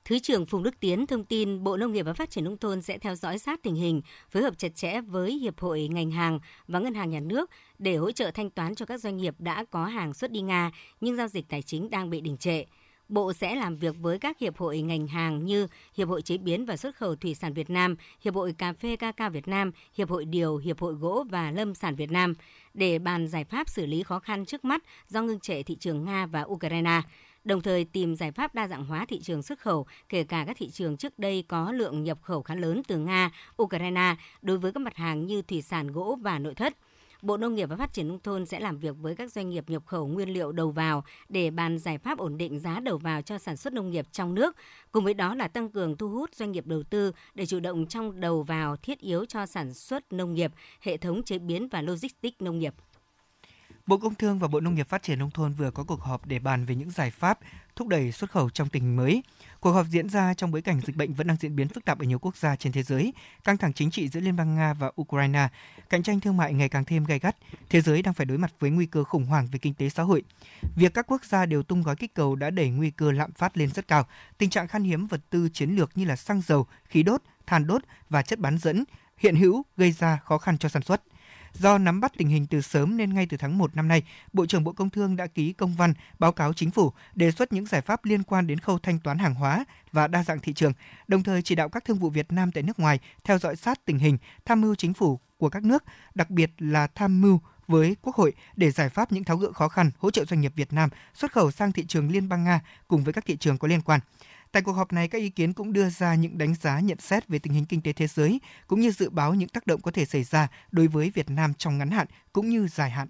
Thứ 0.05 0.19
trưởng 0.19 0.47
Phùng 0.47 0.63
Đức 0.63 0.81
Tiến 0.81 1.07
thông 1.07 1.25
tin 1.25 1.65
Bộ 1.65 1.77
Nông 1.77 1.93
nghiệp 1.93 2.03
và 2.03 2.13
Phát 2.13 2.31
triển 2.31 2.45
Nông 2.45 2.57
thôn 2.57 2.83
sẽ 2.83 2.99
theo 2.99 3.15
dõi 3.15 3.39
sát 3.39 3.63
tình 3.63 3.75
hình, 3.75 4.03
phối 4.31 4.43
hợp 4.43 4.59
chặt 4.59 4.77
chẽ 4.77 5.01
với 5.01 5.33
Hiệp 5.33 5.61
hội 5.61 5.89
ngành 5.89 6.11
hàng 6.11 6.41
và 6.69 6.79
Ngân 6.79 6.95
hàng 6.95 7.11
Nhà 7.11 7.21
nước 7.21 7.51
để 7.79 7.97
hỗ 7.97 8.13
trợ 8.13 8.31
thanh 8.31 8.51
toán 8.51 8.75
cho 8.75 8.87
các 8.87 9.01
doanh 9.01 9.17
nghiệp 9.17 9.35
đã 9.39 9.65
có 9.71 9.85
hàng 9.85 10.15
xuất 10.15 10.31
đi 10.31 10.41
Nga 10.41 10.71
nhưng 11.01 11.17
giao 11.17 11.29
dịch 11.29 11.49
tài 11.49 11.63
chính 11.63 11.91
đang 11.91 12.11
bị 12.11 12.21
đình 12.21 12.37
trệ. 12.37 12.65
Bộ 13.09 13.33
sẽ 13.33 13.55
làm 13.55 13.77
việc 13.77 13.97
với 14.01 14.19
các 14.19 14.39
hiệp 14.39 14.57
hội 14.57 14.81
ngành 14.81 15.07
hàng 15.07 15.45
như 15.45 15.67
Hiệp 15.97 16.09
hội 16.09 16.23
chế 16.23 16.39
biến 16.39 16.65
và 16.65 16.77
xuất 16.77 16.97
khẩu 16.97 17.17
thủy 17.17 17.35
sản 17.35 17.55
Việt 17.55 17.71
Nam, 17.71 17.97
Hiệp 18.21 18.35
hội 18.35 18.55
cà 18.59 18.73
phê 18.73 18.97
ca 18.97 19.13
cao 19.13 19.31
Việt 19.31 19.49
Nam, 19.49 19.71
Hiệp 19.95 20.11
hội 20.11 20.25
điều, 20.25 20.57
Hiệp 20.57 20.81
hội 20.81 20.95
gỗ 20.95 21.25
và 21.31 21.51
lâm 21.51 21.75
sản 21.75 21.95
Việt 21.95 22.11
Nam 22.11 22.35
để 22.75 22.99
bàn 22.99 23.29
giải 23.29 23.45
pháp 23.45 23.69
xử 23.69 23.87
lý 23.87 24.03
khó 24.03 24.19
khăn 24.19 24.45
trước 24.45 24.65
mắt 24.65 24.83
do 25.09 25.23
ngưng 25.23 25.41
trệ 25.41 25.63
thị 25.63 25.77
trường 25.81 26.05
Nga 26.05 26.27
và 26.27 26.43
Ukraine 26.43 27.01
đồng 27.45 27.61
thời 27.61 27.85
tìm 27.85 28.17
giải 28.17 28.33
pháp 28.33 28.55
đa 28.55 28.69
dạng 28.69 28.85
hóa 28.85 29.07
thị 29.09 29.21
trường 29.21 29.43
xuất 29.43 29.59
khẩu, 29.59 29.87
kể 30.09 30.25
cả 30.25 30.45
các 30.47 30.57
thị 30.57 30.71
trường 30.71 30.97
trước 30.97 31.19
đây 31.19 31.45
có 31.49 31.73
lượng 31.73 32.05
nhập 32.05 32.19
khẩu 32.23 32.43
khá 32.43 32.55
lớn 32.55 32.83
từ 32.89 32.99
Nga, 32.99 33.31
Ukraine 33.63 34.17
đối 34.43 34.59
với 34.59 34.73
các 34.73 34.81
mặt 34.81 34.97
hàng 34.97 35.27
như 35.27 35.43
thủy 35.43 35.63
sản, 35.63 35.93
gỗ 35.93 36.19
và 36.23 36.39
nội 36.39 36.55
thất. 36.55 36.77
Bộ 37.23 37.37
Nông 37.37 37.55
nghiệp 37.55 37.69
và 37.69 37.77
Phát 37.77 37.93
triển 37.93 38.09
Nông 38.09 38.21
thôn 38.21 38.47
sẽ 38.47 38.61
làm 38.61 38.79
việc 38.79 38.97
với 39.01 39.17
các 39.17 39.33
doanh 39.33 39.51
nghiệp 39.51 39.71
nhập 39.71 39.83
khẩu 39.87 40.07
nguyên 40.07 40.29
liệu 40.29 40.53
đầu 40.53 40.71
vào 40.71 41.05
để 41.29 41.51
bàn 41.51 41.79
giải 41.79 41.99
pháp 41.99 42.19
ổn 42.19 42.39
định 42.39 42.59
giá 42.59 42.81
đầu 42.81 42.99
vào 42.99 43.23
cho 43.23 43.39
sản 43.39 43.57
xuất 43.57 43.73
nông 43.73 43.91
nghiệp 43.91 44.07
trong 44.13 44.35
nước. 44.35 44.57
Cùng 44.93 45.05
với 45.05 45.15
đó 45.15 45.35
là 45.35 45.49
tăng 45.49 45.71
cường 45.71 45.97
thu 45.97 46.09
hút 46.09 46.35
doanh 46.35 46.53
nghiệp 46.53 46.67
đầu 46.67 46.83
tư 46.83 47.13
để 47.35 47.47
chủ 47.47 47.61
động 47.61 47.87
trong 47.87 48.21
đầu 48.21 48.43
vào 48.43 48.77
thiết 48.77 48.99
yếu 49.01 49.25
cho 49.25 49.47
sản 49.47 49.75
xuất 49.75 50.13
nông 50.13 50.35
nghiệp, 50.35 50.53
hệ 50.81 50.97
thống 50.97 51.23
chế 51.23 51.39
biến 51.39 51.69
và 51.69 51.83
logistics 51.83 52.41
nông 52.41 52.59
nghiệp. 52.59 52.75
Bộ 53.87 53.99
Công 53.99 54.15
Thương 54.15 54.39
và 54.39 54.49
Bộ 54.49 54.61
Nông 54.61 54.75
nghiệp 54.75 54.89
Phát 54.89 55.03
triển 55.03 55.19
Nông 55.19 55.31
thôn 55.31 55.53
vừa 55.53 55.71
có 55.71 55.85
cuộc 55.85 56.01
họp 56.01 56.27
để 56.27 56.39
bàn 56.39 56.65
về 56.65 56.75
những 56.75 56.91
giải 56.91 57.11
pháp 57.11 57.39
thúc 57.77 57.89
đẩy 57.89 58.13
xuất 58.13 58.31
khẩu 58.31 58.51
trong 58.51 58.69
tình 58.69 58.83
hình 58.83 58.97
mới. 58.97 59.23
Cuộc 59.61 59.73
họp 59.73 59.87
diễn 59.87 60.09
ra 60.09 60.35
trong 60.35 60.51
bối 60.51 60.63
cảnh 60.63 60.81
dịch 60.87 60.97
bệnh 60.97 61.15
vẫn 61.15 61.27
đang 61.27 61.37
diễn 61.41 61.57
biến 61.57 61.69
phức 61.69 61.85
tạp 61.85 61.99
ở 61.99 62.05
nhiều 62.05 62.19
quốc 62.19 62.37
gia 62.37 62.57
trên 62.57 62.73
thế 62.73 62.83
giới, 62.83 63.13
căng 63.45 63.57
thẳng 63.57 63.73
chính 63.73 63.91
trị 63.91 64.09
giữa 64.09 64.21
Liên 64.21 64.37
bang 64.37 64.55
Nga 64.55 64.75
và 64.75 64.93
Ukraine, 65.01 65.49
cạnh 65.89 66.03
tranh 66.03 66.21
thương 66.21 66.37
mại 66.37 66.55
ngày 66.55 66.69
càng 66.69 66.85
thêm 66.85 67.05
gay 67.05 67.19
gắt, 67.19 67.37
thế 67.71 67.81
giới 67.81 68.03
đang 68.03 68.15
phải 68.15 68.27
đối 68.27 68.39
mặt 68.39 68.53
với 68.59 68.71
nguy 68.71 68.87
cơ 68.87 69.05
khủng 69.05 69.27
hoảng 69.27 69.49
về 69.53 69.59
kinh 69.59 69.75
tế 69.75 69.89
xã 69.89 70.03
hội. 70.03 70.23
Việc 70.77 70.95
các 70.95 71.07
quốc 71.07 71.25
gia 71.25 71.47
đều 71.47 71.63
tung 71.63 71.83
gói 71.83 71.97
kích 71.97 72.15
cầu 72.15 72.37
đã 72.37 72.51
đẩy 72.51 72.71
nguy 72.71 72.91
cơ 72.91 73.13
lạm 73.13 73.33
phát 73.33 73.57
lên 73.57 73.71
rất 73.71 73.89
cao. 73.89 74.07
Tình 74.39 74.51
trạng 74.51 74.69
khan 74.69 74.85
hiếm 74.85 75.07
vật 75.07 75.21
tư 75.31 75.49
chiến 75.53 75.71
lược 75.71 75.91
như 75.95 76.05
là 76.05 76.17
xăng 76.17 76.41
dầu, 76.41 76.67
khí 76.85 77.03
đốt, 77.03 77.23
than 77.47 77.67
đốt 77.67 77.83
và 78.11 78.23
chất 78.23 78.39
bán 78.39 78.59
dẫn 78.59 78.85
hiện 79.17 79.37
hữu 79.37 79.63
gây 79.77 79.93
ra 79.93 80.19
khó 80.25 80.39
khăn 80.39 80.59
cho 80.59 80.69
sản 80.69 80.83
xuất. 80.83 81.03
Do 81.55 81.79
nắm 81.79 82.01
bắt 82.01 82.13
tình 82.17 82.29
hình 82.29 82.47
từ 82.47 82.61
sớm 82.61 82.97
nên 82.97 83.15
ngay 83.15 83.27
từ 83.27 83.37
tháng 83.37 83.59
1 83.59 83.77
năm 83.77 83.89
nay, 83.89 84.03
Bộ 84.33 84.47
trưởng 84.47 84.65
Bộ 84.65 84.73
Công 84.73 84.91
Thương 84.91 85.17
đã 85.17 85.27
ký 85.27 85.53
công 85.53 85.75
văn 85.75 85.95
báo 86.19 86.33
cáo 86.33 86.53
chính 86.53 86.71
phủ 86.71 86.93
đề 87.15 87.31
xuất 87.31 87.53
những 87.53 87.67
giải 87.67 87.81
pháp 87.81 88.05
liên 88.05 88.23
quan 88.23 88.47
đến 88.47 88.59
khâu 88.59 88.79
thanh 88.79 88.99
toán 88.99 89.19
hàng 89.19 89.35
hóa 89.35 89.65
và 89.93 90.09
đa 90.09 90.25
dạng 90.25 90.41
thị 90.41 90.53
trường, 90.53 90.73
đồng 91.09 91.23
thời 91.23 91.43
chỉ 91.43 91.55
đạo 91.55 91.69
các 91.69 91.85
thương 91.85 91.99
vụ 91.99 92.11
Việt 92.11 92.33
Nam 92.33 92.53
tại 92.53 92.63
nước 92.63 92.79
ngoài 92.81 92.99
theo 93.25 93.39
dõi 93.39 93.57
sát 93.57 93.85
tình 93.85 93.99
hình, 93.99 94.19
tham 94.45 94.61
mưu 94.61 94.75
chính 94.75 94.95
phủ 94.95 95.21
của 95.39 95.49
các 95.49 95.65
nước, 95.65 95.85
đặc 96.15 96.31
biệt 96.31 96.51
là 96.59 96.87
tham 96.87 97.21
mưu 97.21 97.41
với 97.69 97.97
Quốc 98.03 98.17
hội 98.17 98.33
để 98.57 98.71
giải 98.71 98.89
pháp 98.89 99.13
những 99.13 99.25
tháo 99.25 99.37
gỡ 99.37 99.53
khó 99.53 99.69
khăn, 99.69 99.91
hỗ 99.99 100.11
trợ 100.11 100.25
doanh 100.25 100.41
nghiệp 100.41 100.53
Việt 100.57 100.73
Nam 100.73 100.91
xuất 101.15 101.33
khẩu 101.33 101.51
sang 101.51 101.73
thị 101.73 101.85
trường 101.89 102.11
Liên 102.11 102.29
bang 102.29 102.45
Nga 102.45 102.61
cùng 102.89 103.05
với 103.05 103.13
các 103.13 103.25
thị 103.27 103.37
trường 103.37 103.59
có 103.59 103.69
liên 103.69 103.83
quan. 103.83 104.01
Tại 104.53 104.63
cuộc 104.63 104.73
họp 104.73 104.93
này, 104.93 105.09
các 105.09 105.19
ý 105.19 105.31
kiến 105.31 105.53
cũng 105.53 105.73
đưa 105.73 105.89
ra 105.89 106.15
những 106.15 106.39
đánh 106.39 106.55
giá 106.55 106.81
nhận 106.81 106.99
xét 106.99 107.29
về 107.29 107.39
tình 107.39 107.53
hình 107.53 107.65
kinh 107.65 107.83
tế 107.83 107.93
thế 107.93 108.07
giới, 108.07 108.41
cũng 108.67 108.81
như 108.81 108.91
dự 108.91 109.11
báo 109.11 109.35
những 109.35 109.49
tác 109.49 109.67
động 109.67 109.81
có 109.81 109.91
thể 109.91 110.05
xảy 110.05 110.25
ra 110.25 110.49
đối 110.73 110.87
với 110.87 111.11
Việt 111.11 111.31
Nam 111.31 111.55
trong 111.55 111.79
ngắn 111.79 111.91
hạn 111.91 112.07
cũng 112.33 112.49
như 112.49 112.69
dài 112.69 112.91
hạn. 112.91 113.09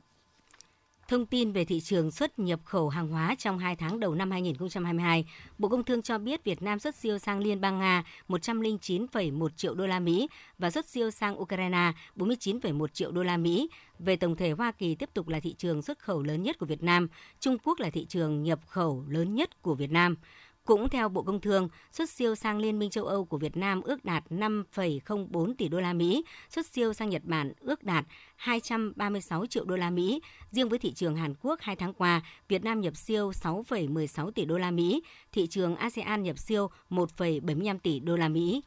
Thông 1.08 1.26
tin 1.26 1.52
về 1.52 1.64
thị 1.64 1.80
trường 1.80 2.10
xuất 2.10 2.38
nhập 2.38 2.60
khẩu 2.64 2.88
hàng 2.88 3.08
hóa 3.08 3.34
trong 3.38 3.58
2 3.58 3.76
tháng 3.76 4.00
đầu 4.00 4.14
năm 4.14 4.30
2022, 4.30 5.24
Bộ 5.58 5.68
Công 5.68 5.84
Thương 5.84 6.02
cho 6.02 6.18
biết 6.18 6.44
Việt 6.44 6.62
Nam 6.62 6.78
xuất 6.78 6.94
siêu 6.94 7.18
sang 7.18 7.38
Liên 7.38 7.60
bang 7.60 7.78
Nga 7.78 8.04
109,1 8.28 9.48
triệu 9.56 9.74
đô 9.74 9.86
la 9.86 10.00
Mỹ 10.00 10.28
và 10.58 10.70
xuất 10.70 10.88
siêu 10.88 11.10
sang 11.10 11.40
Ukraine 11.40 11.92
49,1 12.16 12.86
triệu 12.86 13.12
đô 13.12 13.22
la 13.22 13.36
Mỹ. 13.36 13.68
Về 13.98 14.16
tổng 14.16 14.36
thể 14.36 14.50
Hoa 14.50 14.72
Kỳ 14.72 14.94
tiếp 14.94 15.08
tục 15.14 15.28
là 15.28 15.40
thị 15.40 15.54
trường 15.58 15.82
xuất 15.82 15.98
khẩu 15.98 16.22
lớn 16.22 16.42
nhất 16.42 16.58
của 16.58 16.66
Việt 16.66 16.82
Nam, 16.82 17.08
Trung 17.40 17.56
Quốc 17.64 17.80
là 17.80 17.90
thị 17.90 18.06
trường 18.08 18.42
nhập 18.42 18.60
khẩu 18.66 19.04
lớn 19.08 19.34
nhất 19.34 19.62
của 19.62 19.74
Việt 19.74 19.90
Nam. 19.90 20.16
Cũng 20.66 20.88
theo 20.88 21.08
Bộ 21.08 21.22
Công 21.22 21.40
Thương, 21.40 21.68
xuất 21.92 22.10
siêu 22.10 22.34
sang 22.34 22.58
Liên 22.58 22.78
minh 22.78 22.90
châu 22.90 23.04
Âu 23.04 23.24
của 23.24 23.38
Việt 23.38 23.56
Nam 23.56 23.80
ước 23.82 24.04
đạt 24.04 24.24
5,04 24.30 25.54
tỷ 25.58 25.68
đô 25.68 25.80
la 25.80 25.92
Mỹ, 25.92 26.24
xuất 26.48 26.66
siêu 26.66 26.92
sang 26.92 27.10
Nhật 27.10 27.22
Bản 27.24 27.52
ước 27.60 27.82
đạt 27.82 28.04
236 28.36 29.46
triệu 29.46 29.64
đô 29.64 29.76
la 29.76 29.90
Mỹ. 29.90 30.20
Riêng 30.50 30.68
với 30.68 30.78
thị 30.78 30.92
trường 30.92 31.16
Hàn 31.16 31.34
Quốc 31.42 31.60
2 31.60 31.76
tháng 31.76 31.94
qua, 31.94 32.20
Việt 32.48 32.64
Nam 32.64 32.80
nhập 32.80 32.96
siêu 32.96 33.30
6,16 33.30 34.30
tỷ 34.30 34.44
đô 34.44 34.58
la 34.58 34.70
Mỹ, 34.70 35.02
thị 35.32 35.46
trường 35.46 35.76
ASEAN 35.76 36.22
nhập 36.22 36.38
siêu 36.38 36.70
1,75 36.90 37.78
tỷ 37.78 38.00
đô 38.00 38.16
la 38.16 38.28
Mỹ. 38.28 38.62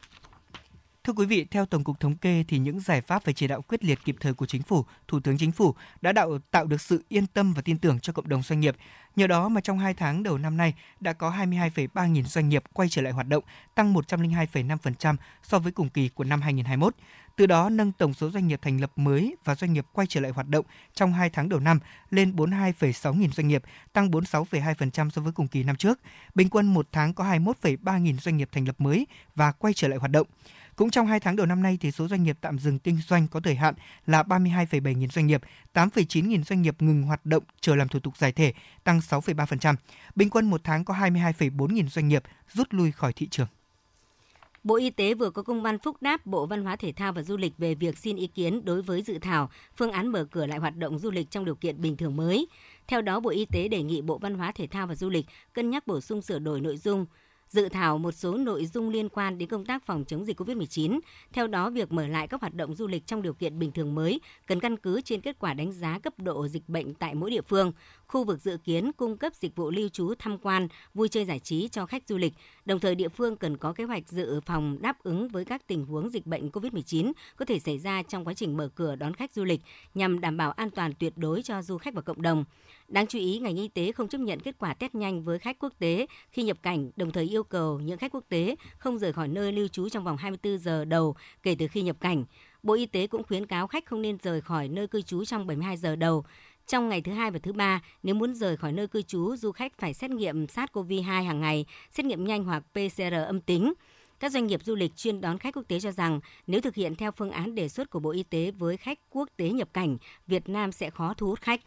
Thưa 1.06 1.14
quý 1.14 1.26
vị, 1.26 1.46
theo 1.52 1.66
Tổng 1.66 1.84
cục 1.84 2.00
Thống 2.00 2.18
kê 2.18 2.44
thì 2.48 2.58
những 2.58 2.80
giải 2.80 3.02
pháp 3.02 3.26
về 3.26 3.34
chỉ 3.34 3.48
đạo 3.48 3.62
quyết 3.62 3.84
liệt 3.84 4.00
kịp 4.06 4.16
thời 4.20 4.34
của 4.34 4.46
Chính 4.46 4.62
phủ, 4.62 4.86
Thủ 5.08 5.20
tướng 5.20 5.38
Chính 5.38 5.52
phủ 5.52 5.76
đã 6.02 6.12
đạo 6.12 6.38
tạo 6.52 6.66
được 6.66 6.82
sự 6.82 7.04
yên 7.10 7.28
tâm 7.28 7.54
và 7.54 7.62
tin 7.62 7.78
tưởng 7.78 8.00
cho 8.00 8.14
cộng 8.14 8.30
đồng 8.30 8.44
doanh 8.44 8.60
nghiệp. 8.60 8.76
Nhờ 9.16 9.28
đó 9.28 9.50
mà 9.50 9.62
trong 9.62 9.80
2 9.80 9.94
tháng 9.94 10.24
đầu 10.24 10.38
năm 10.38 10.58
nay 10.58 10.74
đã 11.00 11.14
có 11.14 11.32
22,3 11.32 12.08
nghìn 12.08 12.26
doanh 12.26 12.50
nghiệp 12.50 12.64
quay 12.74 12.90
trở 12.90 13.02
lại 13.02 13.14
hoạt 13.14 13.28
động, 13.28 13.44
tăng 13.76 13.94
102,5% 13.94 15.16
so 15.44 15.60
với 15.60 15.72
cùng 15.72 15.90
kỳ 15.90 16.10
của 16.10 16.24
năm 16.24 16.42
2021 16.42 16.96
từ 17.36 17.46
đó 17.46 17.70
nâng 17.70 17.92
tổng 17.92 18.14
số 18.14 18.30
doanh 18.30 18.48
nghiệp 18.48 18.60
thành 18.62 18.82
lập 18.82 18.92
mới 18.96 19.36
và 19.44 19.56
doanh 19.56 19.74
nghiệp 19.74 19.86
quay 19.94 20.08
trở 20.08 20.22
lại 20.22 20.32
hoạt 20.32 20.50
động 20.50 20.66
trong 20.94 21.14
2 21.14 21.30
tháng 21.30 21.50
đầu 21.50 21.60
năm 21.60 21.80
lên 22.10 22.36
42,6 22.36 23.14
nghìn 23.14 23.32
doanh 23.32 23.48
nghiệp, 23.48 23.64
tăng 23.94 24.12
46,2% 24.12 25.10
so 25.10 25.22
với 25.22 25.32
cùng 25.32 25.48
kỳ 25.48 25.64
năm 25.64 25.76
trước. 25.76 26.00
Bình 26.36 26.50
quân 26.50 26.74
một 26.74 26.88
tháng 26.92 27.14
có 27.14 27.24
21,3 27.24 28.00
nghìn 28.00 28.18
doanh 28.18 28.38
nghiệp 28.38 28.50
thành 28.52 28.66
lập 28.66 28.76
mới 28.78 29.08
và 29.36 29.52
quay 29.52 29.74
trở 29.74 29.88
lại 29.88 30.00
hoạt 30.00 30.12
động. 30.12 30.28
Cũng 30.76 30.92
trong 30.92 31.08
2 31.08 31.20
tháng 31.20 31.36
đầu 31.36 31.46
năm 31.46 31.62
nay 31.64 31.78
thì 31.82 31.92
số 31.92 32.08
doanh 32.08 32.24
nghiệp 32.24 32.38
tạm 32.42 32.60
dừng 32.60 32.80
kinh 32.80 32.98
doanh 33.08 33.28
có 33.28 33.40
thời 33.40 33.56
hạn 33.56 33.74
là 34.08 34.24
32,7 34.24 34.98
nghìn 34.98 35.10
doanh 35.10 35.28
nghiệp, 35.28 35.42
8,9 35.74 36.28
nghìn 36.28 36.44
doanh 36.44 36.62
nghiệp 36.62 36.82
ngừng 36.82 37.04
hoạt 37.04 37.26
động 37.26 37.44
chờ 37.62 37.76
làm 37.76 37.88
thủ 37.88 38.00
tục 38.00 38.18
giải 38.18 38.32
thể, 38.32 38.54
tăng 38.84 39.00
6,3%. 39.00 39.76
Bình 40.16 40.30
quân 40.30 40.50
một 40.50 40.62
tháng 40.64 40.86
có 40.86 40.94
22,4 40.94 41.74
nghìn 41.74 41.88
doanh 41.88 42.08
nghiệp 42.08 42.24
rút 42.54 42.68
lui 42.72 42.92
khỏi 42.92 43.14
thị 43.14 43.28
trường. 43.28 43.48
Bộ 44.64 44.76
Y 44.76 44.90
tế 44.90 45.14
vừa 45.14 45.30
có 45.30 45.42
công 45.42 45.62
văn 45.62 45.80
phúc 45.80 45.98
đáp 46.02 46.26
Bộ 46.26 46.46
Văn 46.46 46.64
hóa 46.64 46.76
Thể 46.76 46.92
thao 46.92 47.14
và 47.14 47.22
Du 47.22 47.38
lịch 47.38 47.58
về 47.58 47.76
việc 47.76 47.98
xin 47.98 48.16
ý 48.16 48.28
kiến 48.28 48.66
đối 48.66 48.82
với 48.82 49.02
dự 49.02 49.20
thảo 49.20 49.50
phương 49.78 49.92
án 49.92 50.08
mở 50.08 50.26
cửa 50.32 50.46
lại 50.46 50.60
hoạt 50.60 50.78
động 50.78 51.00
du 51.00 51.12
lịch 51.12 51.32
trong 51.32 51.46
điều 51.46 51.56
kiện 51.56 51.82
bình 51.82 51.98
thường 51.98 52.16
mới. 52.16 52.48
Theo 52.88 53.02
đó, 53.02 53.20
Bộ 53.20 53.30
Y 53.30 53.46
tế 53.46 53.68
đề 53.68 53.84
nghị 53.84 54.02
Bộ 54.02 54.18
Văn 54.18 54.36
hóa 54.36 54.52
Thể 54.52 54.68
thao 54.68 54.88
và 54.88 54.96
Du 54.96 55.10
lịch 55.10 55.26
cân 55.54 55.70
nhắc 55.70 55.88
bổ 55.88 56.02
sung 56.02 56.22
sửa 56.22 56.40
đổi 56.40 56.62
nội 56.62 56.78
dung 56.78 57.06
dự 57.56 57.70
thảo 57.70 57.98
một 57.98 58.12
số 58.12 58.38
nội 58.38 58.66
dung 58.66 58.90
liên 58.90 59.10
quan 59.10 59.38
đến 59.38 59.50
công 59.50 59.66
tác 59.66 59.84
phòng 59.86 60.06
chống 60.08 60.26
dịch 60.26 60.40
COVID-19. 60.40 61.00
Theo 61.34 61.48
đó, 61.48 61.70
việc 61.70 61.92
mở 61.92 62.08
lại 62.08 62.28
các 62.28 62.42
hoạt 62.42 62.54
động 62.54 62.76
du 62.76 62.88
lịch 62.88 63.08
trong 63.08 63.22
điều 63.22 63.34
kiện 63.34 63.60
bình 63.60 63.72
thường 63.72 63.96
mới 63.96 64.20
cần 64.48 64.60
căn 64.60 64.78
cứ 64.78 65.02
trên 65.02 65.22
kết 65.22 65.40
quả 65.40 65.54
đánh 65.54 65.72
giá 65.72 66.00
cấp 66.00 66.14
độ 66.18 66.48
dịch 66.48 66.70
bệnh 66.70 66.94
tại 66.94 67.16
mỗi 67.16 67.32
địa 67.32 67.42
phương, 67.42 67.72
khu 68.08 68.24
vực 68.24 68.42
dự 68.42 68.58
kiến 68.58 68.92
cung 68.92 69.18
cấp 69.18 69.34
dịch 69.36 69.56
vụ 69.56 69.72
lưu 69.72 69.90
trú 69.90 70.14
tham 70.20 70.38
quan, 70.38 70.68
vui 70.94 71.10
chơi 71.10 71.26
giải 71.26 71.40
trí 71.40 71.68
cho 71.68 71.86
khách 71.86 72.04
du 72.08 72.18
lịch. 72.18 72.34
Đồng 72.66 72.80
thời 72.80 72.96
địa 72.96 73.10
phương 73.10 73.38
cần 73.38 73.58
có 73.58 73.74
kế 73.74 73.84
hoạch 73.84 74.10
dự 74.10 74.40
phòng 74.46 74.78
đáp 74.82 75.04
ứng 75.04 75.28
với 75.28 75.46
các 75.46 75.68
tình 75.68 75.86
huống 75.86 76.10
dịch 76.10 76.26
bệnh 76.26 76.50
COVID-19 76.50 77.12
có 77.36 77.46
thể 77.46 77.60
xảy 77.60 77.80
ra 77.80 78.04
trong 78.04 78.26
quá 78.26 78.34
trình 78.34 78.58
mở 78.58 78.70
cửa 78.76 78.96
đón 78.96 79.14
khách 79.14 79.34
du 79.34 79.44
lịch 79.44 79.62
nhằm 79.94 80.22
đảm 80.22 80.38
bảo 80.38 80.52
an 80.52 80.70
toàn 80.70 80.94
tuyệt 81.00 81.14
đối 81.18 81.44
cho 81.44 81.62
du 81.62 81.78
khách 81.78 81.94
và 81.94 82.02
cộng 82.02 82.22
đồng. 82.22 82.46
Đáng 82.88 83.08
chú 83.08 83.20
ý, 83.20 83.40
ngành 83.40 83.56
y 83.56 83.68
tế 83.68 83.92
không 83.92 84.08
chấp 84.08 84.18
nhận 84.18 84.40
kết 84.40 84.56
quả 84.60 84.74
test 84.74 84.96
nhanh 84.96 85.24
với 85.24 85.40
khách 85.40 85.60
quốc 85.60 85.74
tế 85.80 86.06
khi 86.32 86.44
nhập 86.44 86.58
cảnh, 86.64 86.92
đồng 86.96 87.12
thời 87.12 87.34
yêu 87.34 87.44
cầu 87.44 87.80
những 87.80 87.98
khách 87.98 88.12
quốc 88.12 88.24
tế 88.30 88.56
không 88.78 89.00
rời 89.00 89.14
khỏi 89.14 89.28
nơi 89.28 89.52
lưu 89.52 89.68
trú 89.68 89.90
trong 89.90 90.04
vòng 90.04 90.18
24 90.18 90.58
giờ 90.58 90.86
đầu 90.86 91.16
kể 91.44 91.56
từ 91.60 91.68
khi 91.68 91.82
nhập 91.82 91.98
cảnh. 92.00 92.26
Bộ 92.64 92.74
Y 92.74 92.86
tế 92.86 93.08
cũng 93.08 93.24
khuyến 93.24 93.46
cáo 93.46 93.68
khách 93.68 93.86
không 93.86 94.02
nên 94.02 94.18
rời 94.24 94.42
khỏi 94.42 94.68
nơi 94.68 94.88
cư 94.88 95.02
trú 95.02 95.26
trong 95.26 95.48
72 95.48 95.78
giờ 95.78 95.96
đầu. 95.96 96.26
Trong 96.68 96.90
ngày 96.90 97.02
thứ 97.02 97.12
hai 97.12 97.32
và 97.32 97.40
thứ 97.40 97.54
ba, 97.54 97.82
nếu 98.04 98.16
muốn 98.16 98.34
rời 98.34 98.58
khỏi 98.58 98.72
nơi 98.72 98.88
cư 98.88 99.02
trú, 99.02 99.36
du 99.36 99.52
khách 99.52 99.78
phải 99.78 99.94
xét 99.94 100.12
nghiệm 100.12 100.46
SARS-CoV-2 100.46 101.24
hàng 101.24 101.42
ngày, 101.42 101.66
xét 101.92 102.06
nghiệm 102.06 102.26
nhanh 102.26 102.44
hoặc 102.44 102.64
PCR 102.74 103.14
âm 103.28 103.42
tính. 103.42 103.74
Các 104.20 104.32
doanh 104.32 104.48
nghiệp 104.48 104.64
du 104.64 104.76
lịch 104.76 104.96
chuyên 104.96 105.22
đón 105.22 105.38
khách 105.38 105.56
quốc 105.56 105.64
tế 105.68 105.80
cho 105.80 105.92
rằng 105.92 106.20
nếu 106.48 106.62
thực 106.62 106.76
hiện 106.76 106.96
theo 106.96 107.12
phương 107.12 107.32
án 107.32 107.56
đề 107.56 107.70
xuất 107.70 107.90
của 107.90 108.00
Bộ 108.00 108.10
Y 108.10 108.24
tế 108.24 108.52
với 108.52 108.78
khách 108.78 109.00
quốc 109.10 109.30
tế 109.38 109.50
nhập 109.50 109.70
cảnh, 109.74 109.98
Việt 110.28 110.50
Nam 110.50 110.72
sẽ 110.72 110.90
khó 110.90 111.14
thu 111.18 111.28
hút 111.28 111.42
khách. 111.42 111.62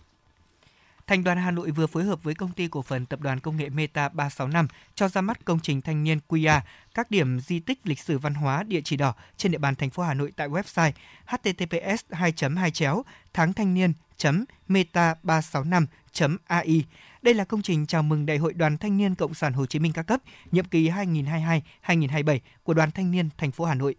Thành 1.08 1.24
đoàn 1.24 1.38
Hà 1.38 1.50
Nội 1.50 1.70
vừa 1.70 1.86
phối 1.86 2.04
hợp 2.04 2.22
với 2.22 2.34
công 2.34 2.52
ty 2.52 2.68
cổ 2.68 2.82
phần 2.82 3.06
tập 3.06 3.20
đoàn 3.20 3.40
công 3.40 3.56
nghệ 3.56 3.68
Meta 3.68 4.08
365 4.08 4.68
cho 4.94 5.08
ra 5.08 5.20
mắt 5.20 5.44
công 5.44 5.60
trình 5.60 5.82
thanh 5.82 6.04
niên 6.04 6.18
QR, 6.28 6.60
các 6.94 7.10
điểm 7.10 7.40
di 7.40 7.60
tích 7.60 7.78
lịch 7.84 8.00
sử 8.00 8.18
văn 8.18 8.34
hóa 8.34 8.62
địa 8.62 8.80
chỉ 8.84 8.96
đỏ 8.96 9.14
trên 9.36 9.52
địa 9.52 9.58
bàn 9.58 9.74
thành 9.74 9.90
phố 9.90 10.02
Hà 10.02 10.14
Nội 10.14 10.32
tại 10.36 10.48
website 10.48 10.92
https 11.26 12.04
2 12.10 12.32
2 12.56 12.70
chéo 12.70 13.04
tháng 13.32 13.52
thanh 13.52 13.74
niên 13.74 13.92
meta 14.68 15.14
365 15.22 16.36
ai 16.46 16.84
Đây 17.22 17.34
là 17.34 17.44
công 17.44 17.62
trình 17.62 17.86
chào 17.86 18.02
mừng 18.02 18.26
Đại 18.26 18.36
hội 18.36 18.52
Đoàn 18.52 18.78
Thanh 18.78 18.96
niên 18.96 19.14
Cộng 19.14 19.34
sản 19.34 19.52
Hồ 19.52 19.66
Chí 19.66 19.78
Minh 19.78 19.92
các 19.92 20.02
cấp 20.02 20.20
nhiệm 20.52 20.64
kỳ 20.64 20.90
2022-2027 20.90 22.38
của 22.62 22.74
Đoàn 22.74 22.90
Thanh 22.90 23.10
niên 23.10 23.28
thành 23.38 23.50
phố 23.50 23.64
Hà 23.64 23.74
Nội 23.74 23.94